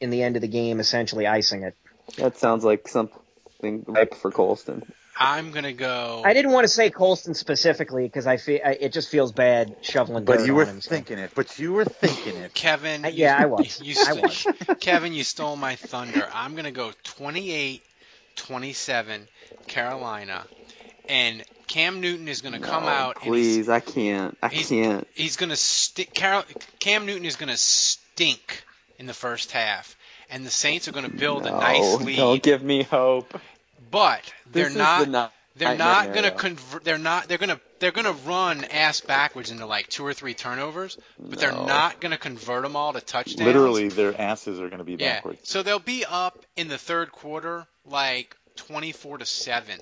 in 0.00 0.08
the 0.08 0.22
end 0.22 0.36
of 0.36 0.42
the 0.42 0.48
game, 0.48 0.80
essentially 0.80 1.26
icing 1.26 1.64
it. 1.64 1.76
That 2.16 2.38
sounds 2.38 2.64
like 2.64 2.88
something 2.88 3.84
ripe 3.86 4.14
for 4.14 4.30
Colston. 4.30 4.90
I'm 5.18 5.50
gonna 5.52 5.72
go. 5.74 6.22
I 6.24 6.32
didn't 6.34 6.52
want 6.52 6.64
to 6.64 6.68
say 6.68 6.88
Colston 6.90 7.34
specifically 7.34 8.04
because 8.04 8.26
I 8.26 8.38
feel 8.38 8.60
I, 8.64 8.70
it 8.72 8.92
just 8.92 9.08
feels 9.10 9.30
bad 9.32 9.76
shoveling 9.82 10.24
But 10.24 10.38
dirt 10.38 10.46
you 10.46 10.54
were 10.54 10.62
on 10.62 10.68
him. 10.70 10.80
so. 10.80 10.88
thinking 10.90 11.18
it. 11.18 11.32
But 11.34 11.58
you 11.58 11.72
were 11.74 11.84
thinking 11.84 12.36
it. 12.36 12.54
Kevin. 12.54 13.04
Uh, 13.04 13.08
you- 13.08 13.24
yeah, 13.24 13.36
I 13.38 13.46
was. 13.46 13.80
You 13.84 13.94
I 13.98 14.28
st- 14.28 14.56
Kevin, 14.80 15.12
you 15.12 15.22
stole 15.24 15.56
my 15.56 15.76
thunder. 15.76 16.26
I'm 16.32 16.54
gonna 16.54 16.70
go 16.72 16.92
28, 17.04 17.82
27, 18.36 19.28
Carolina, 19.66 20.44
and 21.08 21.42
Cam 21.66 22.00
Newton 22.00 22.28
is 22.28 22.40
gonna 22.40 22.60
come 22.60 22.84
No, 22.84 22.88
out. 22.88 23.16
and 23.24 23.34
he's- 23.34 23.56
please. 23.56 23.68
I 23.68 23.80
can't. 23.80 24.36
I 24.42 24.48
he's- 24.48 24.68
can't. 24.68 25.06
he's 25.14 25.36
gonna 25.36 25.56
stink. 25.56 26.12
Carol, 26.14 26.44
Cam 26.78 27.06
Newton 27.06 27.24
is 27.26 27.36
gonna 27.36 27.56
stink 27.56 28.64
in 28.98 29.06
the 29.06 29.14
first 29.14 29.52
half, 29.52 29.96
and 30.30 30.44
the 30.46 30.50
Saints 30.50 30.88
are 30.88 30.92
gonna 30.92 31.08
build 31.10 31.46
a 31.46 31.50
nice 31.50 32.00
lead. 32.00 32.16
Don't 32.16 32.42
give 32.42 32.62
me 32.62 32.82
hope. 32.82 33.38
But 33.90 34.32
they're 34.52 34.70
not. 34.70 35.06
the 35.06 35.30
they're 35.56 35.76
not 35.76 36.12
gonna 36.14 36.30
convert. 36.30 36.84
They're 36.84 36.98
not. 36.98 37.28
They're 37.28 37.38
gonna. 37.38 37.60
They're 37.78 37.92
gonna 37.92 38.12
run 38.26 38.64
ass 38.64 39.00
backwards 39.00 39.50
into 39.50 39.66
like 39.66 39.88
two 39.88 40.06
or 40.06 40.14
three 40.14 40.34
turnovers, 40.34 40.96
but 41.18 41.38
they're 41.38 41.52
not 41.52 42.00
gonna 42.00 42.18
convert 42.18 42.62
them 42.62 42.76
all 42.76 42.92
to 42.92 43.00
touchdowns. 43.00 43.46
Literally, 43.46 43.88
their 43.88 44.18
asses 44.20 44.60
are 44.60 44.68
going 44.68 44.78
to 44.78 44.84
be 44.84 44.96
Yeah. 44.96 45.14
backwards. 45.16 45.40
So 45.44 45.62
they'll 45.62 45.78
be 45.78 46.04
up 46.04 46.44
in 46.56 46.68
the 46.68 46.78
third 46.78 47.12
quarter 47.12 47.66
like 47.86 48.36
24 48.56 49.18
to 49.18 49.26
7. 49.26 49.78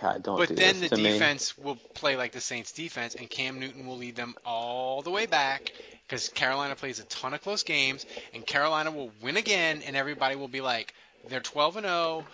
God, 0.00 0.22
don't 0.22 0.38
But 0.38 0.48
do 0.48 0.54
then 0.54 0.80
the 0.80 0.88
to 0.88 0.96
me. 0.96 1.04
defense 1.04 1.56
will 1.58 1.78
play 1.94 2.16
like 2.16 2.32
the 2.32 2.40
Saints 2.40 2.72
defense 2.72 3.14
and 3.14 3.28
Cam 3.30 3.60
Newton 3.60 3.86
will 3.86 3.96
lead 3.96 4.16
them 4.16 4.34
all 4.44 5.02
the 5.02 5.10
way 5.10 5.26
back 5.26 5.72
cuz 6.08 6.28
Carolina 6.28 6.74
plays 6.76 6.98
a 6.98 7.04
ton 7.04 7.34
of 7.34 7.42
close 7.42 7.62
games 7.62 8.04
and 8.32 8.46
Carolina 8.46 8.90
will 8.90 9.10
win 9.22 9.36
again 9.36 9.82
and 9.86 9.96
everybody 9.96 10.36
will 10.36 10.48
be 10.48 10.60
like 10.60 10.92
they're 11.28 11.40
12 11.40 11.76
and 11.78 11.86
0 11.86 12.24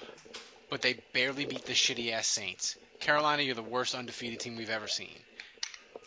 but 0.71 0.83
they 0.83 0.95
barely 1.13 1.45
beat 1.45 1.67
the 1.67 1.73
shitty 1.73 2.13
ass 2.13 2.27
Saints. 2.27 2.77
Carolina, 3.01 3.43
you're 3.43 3.55
the 3.55 3.63
worst 3.63 3.95
undefeated 3.95 4.41
team 4.41 4.57
we've 4.57 4.71
ever 4.71 4.87
seen. 4.89 5.17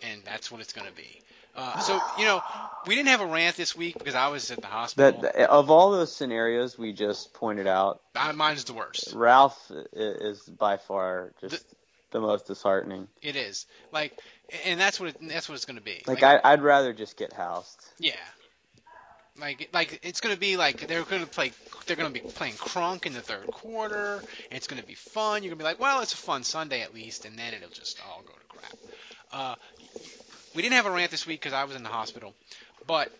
And 0.03 0.21
that's 0.25 0.51
what 0.51 0.61
it's 0.61 0.73
going 0.73 0.87
to 0.87 0.93
be. 0.93 1.21
Uh, 1.55 1.79
so 1.79 1.99
you 2.17 2.25
know, 2.25 2.41
we 2.87 2.95
didn't 2.95 3.09
have 3.09 3.21
a 3.21 3.25
rant 3.25 3.55
this 3.55 3.75
week 3.75 3.97
because 3.97 4.15
I 4.15 4.27
was 4.29 4.49
at 4.49 4.59
the 4.61 4.67
hospital. 4.67 5.21
That 5.21 5.35
of 5.49 5.69
all 5.69 5.91
those 5.91 6.13
scenarios 6.13 6.79
we 6.79 6.93
just 6.93 7.33
pointed 7.33 7.67
out, 7.67 8.01
mine's 8.33 8.63
the 8.63 8.73
worst. 8.73 9.13
Ralph 9.13 9.71
is 9.93 10.39
by 10.41 10.77
far 10.77 11.31
just 11.41 11.63
the 12.09 12.19
most 12.19 12.47
disheartening. 12.47 13.07
It 13.21 13.35
is 13.35 13.67
like, 13.91 14.17
and 14.65 14.79
that's 14.79 14.99
what 14.99 15.09
it, 15.09 15.17
that's 15.21 15.47
what 15.47 15.55
it's 15.55 15.65
going 15.65 15.77
to 15.77 15.83
be. 15.83 16.01
Like 16.07 16.23
I, 16.23 16.39
I'd 16.43 16.63
rather 16.63 16.91
just 16.91 17.17
get 17.17 17.33
housed. 17.33 17.85
Yeah. 17.99 18.13
Like, 19.39 19.69
like 19.73 19.99
it's 20.03 20.21
gonna 20.21 20.37
be 20.37 20.57
like 20.57 20.87
they're 20.87 21.03
gonna 21.03 21.25
play. 21.25 21.51
They're 21.85 21.95
gonna 21.95 22.11
be 22.11 22.21
playing 22.21 22.53
Crunk 22.53 23.05
in 23.05 23.13
the 23.13 23.21
third 23.21 23.49
quarter. 23.51 24.15
And 24.15 24.57
it's 24.57 24.67
gonna 24.67 24.83
be 24.83 24.93
fun. 24.93 25.43
You're 25.43 25.49
gonna 25.49 25.57
be 25.59 25.63
like, 25.63 25.79
well, 25.79 26.01
it's 26.01 26.13
a 26.13 26.17
fun 26.17 26.43
Sunday 26.43 26.81
at 26.81 26.93
least, 26.93 27.25
and 27.25 27.37
then 27.37 27.53
it'll 27.53 27.69
just 27.69 27.99
all 28.07 28.21
go 28.25 28.33
to 28.33 28.47
crap. 28.47 28.73
Uh, 29.31 29.55
we 30.55 30.61
didn't 30.61 30.75
have 30.75 30.85
a 30.85 30.91
rant 30.91 31.11
this 31.11 31.25
week 31.25 31.39
because 31.41 31.53
I 31.53 31.63
was 31.63 31.75
in 31.75 31.83
the 31.83 31.89
hospital, 31.89 32.33
but 32.87 33.11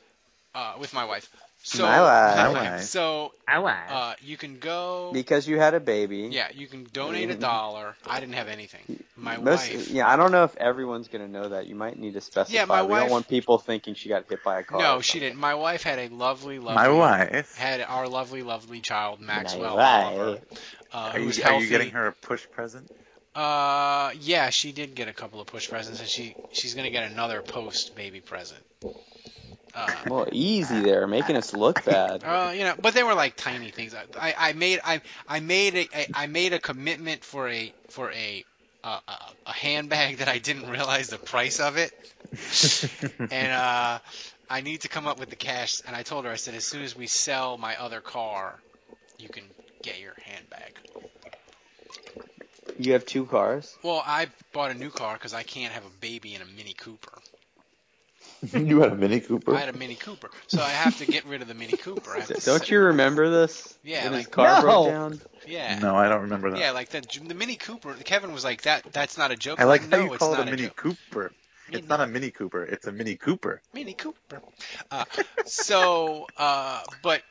uh, 0.54 0.76
with 0.80 0.94
my 0.94 1.06
wife. 1.06 1.30
So, 1.66 1.84
My 1.84 2.02
wife. 2.02 2.36
My 2.38 2.50
wife. 2.72 2.82
so 2.84 3.32
Oh, 3.48 3.66
uh, 3.66 4.16
you 4.22 4.36
can 4.36 4.60
go. 4.60 5.12
Because 5.14 5.48
you 5.48 5.58
had 5.60 5.74
a 5.74 5.80
baby. 5.80 6.30
Yeah, 6.32 6.50
you 6.54 6.68
can 6.68 6.86
donate 6.92 7.30
a 7.30 7.36
dollar. 7.36 7.96
I 8.06 8.20
didn't 8.20 8.36
have 8.36 8.50
anything. 8.50 9.02
My 9.16 9.38
Most, 9.38 9.72
wife. 9.74 9.90
yeah, 9.90 10.08
I 10.10 10.18
don't 10.18 10.32
know 10.32 10.44
if 10.44 10.56
everyone's 10.58 11.08
gonna 11.08 11.28
know 11.28 11.50
that. 11.50 11.68
You 11.68 11.76
might 11.76 11.98
need 11.98 12.14
to 12.16 12.22
specify. 12.22 12.54
Yeah, 12.54 12.66
my 12.66 12.84
we 12.84 12.90
wife- 12.92 13.02
don't 13.04 13.12
want 13.12 13.28
people 13.30 13.58
thinking 13.60 13.94
she 13.96 14.10
got 14.10 14.28
hit 14.30 14.44
by 14.44 14.60
a 14.60 14.64
car. 14.64 14.80
No, 14.80 15.00
she 15.02 15.20
didn't. 15.20 15.40
My 15.40 15.56
wife 15.56 15.84
had 15.84 16.00
a 16.00 16.10
lovely, 16.14 16.60
lovely. 16.60 16.76
My 16.76 16.90
wife. 16.90 17.56
Had 17.56 17.80
our 17.82 18.08
lovely, 18.10 18.42
lovely 18.44 18.82
child 18.82 19.22
Maxwell 19.22 19.78
wife. 19.78 20.06
Oliver, 20.06 20.40
uh, 20.92 21.12
Are 21.14 21.20
you, 21.20 21.44
are 21.46 21.62
you 21.62 21.70
getting 21.70 21.92
her 21.92 22.08
a 22.08 22.12
push 22.14 22.46
present? 22.52 22.90
Uh, 23.36 24.12
yeah, 24.20 24.50
she 24.50 24.72
did 24.74 24.96
get 24.96 25.08
a 25.08 25.14
couple 25.14 25.40
of 25.42 25.48
push 25.48 25.70
presents, 25.70 26.00
and 26.02 26.10
she 26.10 26.36
she's 26.52 26.74
gonna 26.74 26.90
get 26.92 27.10
another 27.12 27.42
post 27.42 27.96
baby 27.96 28.20
present. 28.20 28.62
Uh, 29.76 29.90
Well, 30.08 30.28
easy 30.32 30.82
there, 30.82 31.08
making 31.08 31.36
us 31.36 31.54
look 31.54 31.84
bad. 31.86 32.24
uh, 32.26 32.54
you 32.56 32.64
know, 32.64 32.76
but 32.82 32.94
they 32.94 33.04
were 33.04 33.16
like 33.16 33.36
tiny 33.36 33.72
things. 33.72 33.96
I, 34.20 34.36
I, 34.38 34.54
made 34.54 34.80
I 34.84 35.02
I 35.28 35.40
made 35.40 35.76
a, 35.76 35.88
a 35.96 36.08
I 36.14 36.28
made 36.28 36.54
a 36.54 36.60
commitment 36.60 37.24
for 37.24 37.50
a 37.50 37.74
for 37.90 38.12
a 38.12 38.46
uh, 38.84 39.00
a, 39.08 39.14
a 39.48 39.52
handbag 39.54 40.18
that 40.18 40.28
I 40.28 40.38
didn't 40.38 40.70
realize 40.70 41.10
the 41.10 41.18
price 41.18 41.60
of 41.60 41.78
it, 41.78 41.92
and 43.32 43.52
uh, 43.52 44.00
I 44.50 44.62
need 44.62 44.82
to 44.82 44.90
come 44.90 45.08
up 45.08 45.20
with 45.20 45.30
the 45.30 45.36
cash. 45.36 45.82
And 45.88 45.96
I 45.96 46.04
told 46.04 46.26
her 46.26 46.32
I 46.32 46.36
said 46.36 46.54
as 46.54 46.66
soon 46.66 46.84
as 46.84 46.96
we 46.96 47.08
sell 47.08 47.58
my 47.58 47.80
other 47.80 48.02
car, 48.02 48.60
you 49.18 49.30
can 49.30 49.44
get 49.82 50.00
your 50.00 50.14
handbag. 50.24 50.78
You 52.78 52.94
have 52.94 53.06
two 53.06 53.26
cars. 53.26 53.78
Well, 53.84 54.04
I 54.06 54.28
bought 54.52 54.72
a 54.72 54.74
new 54.74 54.90
car 54.90 55.14
because 55.14 55.34
I 55.34 55.44
can't 55.44 55.74
have 55.74 55.86
a 55.86 56.02
baby 56.02 56.36
in 56.36 56.42
a 56.42 56.46
Mini 56.46 56.74
Cooper. 56.74 57.12
you 58.54 58.82
had 58.82 58.92
a 58.92 58.96
Mini 58.96 59.20
Cooper? 59.20 59.56
I 59.56 59.60
had 59.62 59.70
a 59.74 59.78
Mini 59.78 59.96
Cooper, 59.96 60.30
so 60.48 60.62
I 60.62 60.70
have 60.70 60.98
to 61.00 61.06
get 61.06 61.26
rid 61.26 61.42
of 61.42 61.48
the 61.48 61.54
Mini 61.54 61.78
Cooper. 61.78 62.12
I 62.12 62.20
have 62.20 62.28
to 62.28 62.40
Don't 62.46 62.70
you 62.70 62.80
remember 62.80 63.30
this? 63.30 63.78
Yeah, 63.84 64.04
when 64.06 64.14
his 64.14 64.28
car 64.28 64.58
No. 64.58 64.62
broke 64.62 64.88
down. 64.88 65.22
Yeah. 65.48 65.80
No, 65.80 65.96
I 65.96 66.10
don't 66.10 66.22
remember 66.24 66.52
that. 66.52 66.60
Yeah, 66.60 66.72
like 66.72 66.90
the 66.90 67.02
the 67.26 67.34
Mini 67.36 67.56
Cooper. 67.56 67.94
Kevin 68.04 68.34
was 68.34 68.44
like 68.44 68.64
that. 68.64 68.84
That's 68.92 69.18
not 69.18 69.32
a 69.32 69.36
joke. 69.36 69.60
I 69.60 69.64
like 69.66 69.88
no, 69.88 69.98
how 69.98 70.04
you 70.06 70.14
it's 70.14 70.20
call 70.20 70.34
it 70.34 70.38
not 70.38 70.48
a 70.48 70.52
Mini 70.52 70.64
joke. 70.64 70.76
Cooper. 70.76 71.32
It's 71.72 71.88
not 71.88 72.02
a 72.02 72.08
Mini 72.08 72.30
Cooper. 72.32 72.64
It's 72.64 72.86
a 72.88 72.92
Mini 72.92 73.16
Cooper. 73.16 73.62
Mini 73.74 73.94
Cooper. 73.94 74.42
Uh, 74.92 75.06
so, 75.46 76.28
uh, 76.38 76.82
but 77.02 77.22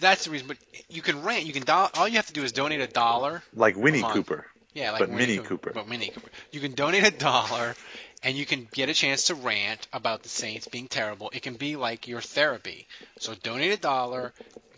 that's 0.00 0.24
the 0.24 0.30
reason. 0.30 0.48
But 0.48 0.56
you 0.88 1.02
can 1.02 1.22
rent. 1.22 1.44
You 1.46 1.52
can. 1.52 1.62
Do- 1.62 1.72
all 1.94 2.08
you 2.08 2.16
have 2.16 2.26
to 2.26 2.32
do 2.32 2.42
is 2.42 2.52
donate 2.52 2.80
a 2.80 2.86
dollar. 2.86 3.42
Like 3.54 3.76
Winnie 3.76 4.00
month. 4.00 4.14
Cooper. 4.14 4.46
Yeah, 4.74 4.90
like 4.90 5.00
But 5.00 5.08
Winnie 5.10 5.36
Mini 5.36 5.38
Cooper. 5.38 5.70
But 5.72 5.88
Mini 5.88 6.08
Cooper. 6.08 6.28
You 6.52 6.60
can 6.60 6.72
donate 6.74 7.06
a 7.06 7.10
dollar, 7.18 7.74
and 8.22 8.36
you 8.36 8.46
can 8.46 8.68
get 8.72 8.88
a 8.88 8.94
chance 8.94 9.24
to 9.24 9.34
rant 9.34 9.86
about 9.92 10.22
the 10.22 10.28
Saints 10.28 10.68
being 10.68 10.88
terrible. 10.88 11.30
It 11.32 11.42
can 11.42 11.54
be 11.54 11.76
like 11.76 12.08
your 12.08 12.20
therapy. 12.20 12.86
So 13.18 13.34
donate 13.34 13.72
a 13.72 13.76
dollar, 13.76 14.32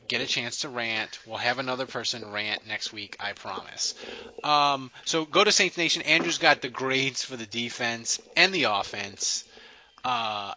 get 0.09 0.21
a 0.21 0.27
chance 0.27 0.61
to 0.61 0.69
rant. 0.69 1.19
We'll 1.27 1.39
have 1.39 1.59
another 1.59 1.87
person 1.87 2.31
rant 2.33 2.67
next 2.67 2.93
week, 2.93 3.17
I 3.21 3.33
promise. 3.33 3.95
Um, 4.43 4.91
so 5.05 5.25
go 5.25 5.45
to 5.45 5.53
Saints 5.53 5.77
Nation. 5.77 6.03
Andrew's 6.03 6.39
got 6.39 6.63
the 6.63 6.69
grades 6.69 7.25
for 7.25 7.37
the 7.37 7.47
defense 7.47 8.21
and 8.37 8.53
the 8.53 8.65
offense. 8.65 9.45
Uh, 10.05 10.55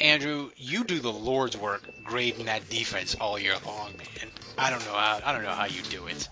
Andrew, 0.00 0.50
you 0.56 0.84
do 0.84 0.98
the 0.98 1.12
Lord's 1.12 1.56
work 1.56 1.82
grading 2.02 2.46
that 2.46 2.68
defense 2.68 3.14
all 3.14 3.38
year 3.38 3.54
long, 3.64 3.96
man. 3.96 4.30
I 4.58 4.70
don't 4.70 4.84
know 4.84 4.92
how 4.92 5.20
I 5.24 5.32
don't 5.32 5.42
know 5.42 5.50
how 5.50 5.66
you 5.66 5.80
do 5.82 6.06
it. 6.06 6.28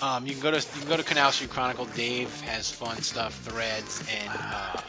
Um, 0.00 0.26
you 0.26 0.32
can 0.32 0.40
go 0.40 0.50
to 0.50 0.56
you 0.56 0.80
can 0.80 0.88
go 0.88 0.96
to 0.96 1.02
Canal 1.02 1.30
Street 1.30 1.50
Chronicle. 1.50 1.84
Dave 1.84 2.40
has 2.42 2.70
fun 2.70 2.96
stuff, 3.02 3.34
threads 3.40 4.02
and 4.10 4.30
uh, 4.32 4.80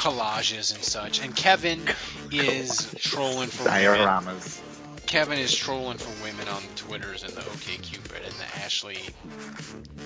collages 0.00 0.74
and 0.74 0.82
such. 0.82 1.20
And 1.22 1.36
Kevin 1.36 1.86
is 2.32 2.90
trolling 2.98 3.48
for 3.48 3.64
women. 3.64 3.82
Dioramas. 3.84 4.60
Kevin 5.06 5.38
is 5.38 5.54
trolling 5.54 5.98
for 5.98 6.22
women 6.24 6.48
on 6.48 6.62
the 6.62 6.74
Twitters 6.74 7.22
and 7.22 7.32
the 7.34 7.42
OKCupid 7.42 8.24
and 8.24 8.34
the 8.34 8.64
Ashley 8.64 8.96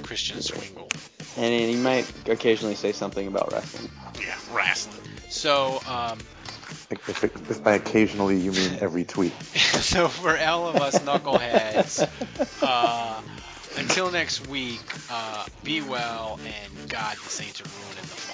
Christian 0.02 0.40
Swingle. 0.40 0.88
And 1.36 1.70
he 1.70 1.76
might 1.76 2.10
occasionally 2.28 2.74
say 2.74 2.90
something 2.92 3.26
about 3.28 3.52
wrestling. 3.52 3.88
Yeah, 4.20 4.34
wrestling. 4.52 5.00
So, 5.28 5.80
um, 5.86 6.18
If, 6.90 7.22
it- 7.24 7.32
if 7.48 7.62
by 7.62 7.74
occasionally 7.74 8.38
you 8.38 8.50
mean 8.50 8.78
every 8.80 9.04
tweet. 9.04 9.32
so 9.54 10.08
for 10.08 10.36
all 10.38 10.68
of 10.68 10.76
us 10.76 10.98
knuckleheads, 11.00 12.08
uh, 12.62 13.20
until 13.76 14.10
next 14.10 14.48
week, 14.48 14.80
uh, 15.10 15.44
be 15.62 15.82
well 15.82 16.40
and 16.44 16.88
God, 16.88 17.16
the 17.16 17.30
Saints 17.30 17.60
are 17.60 17.64
ruining 17.64 18.02
the 18.02 18.08
fall. 18.08 18.33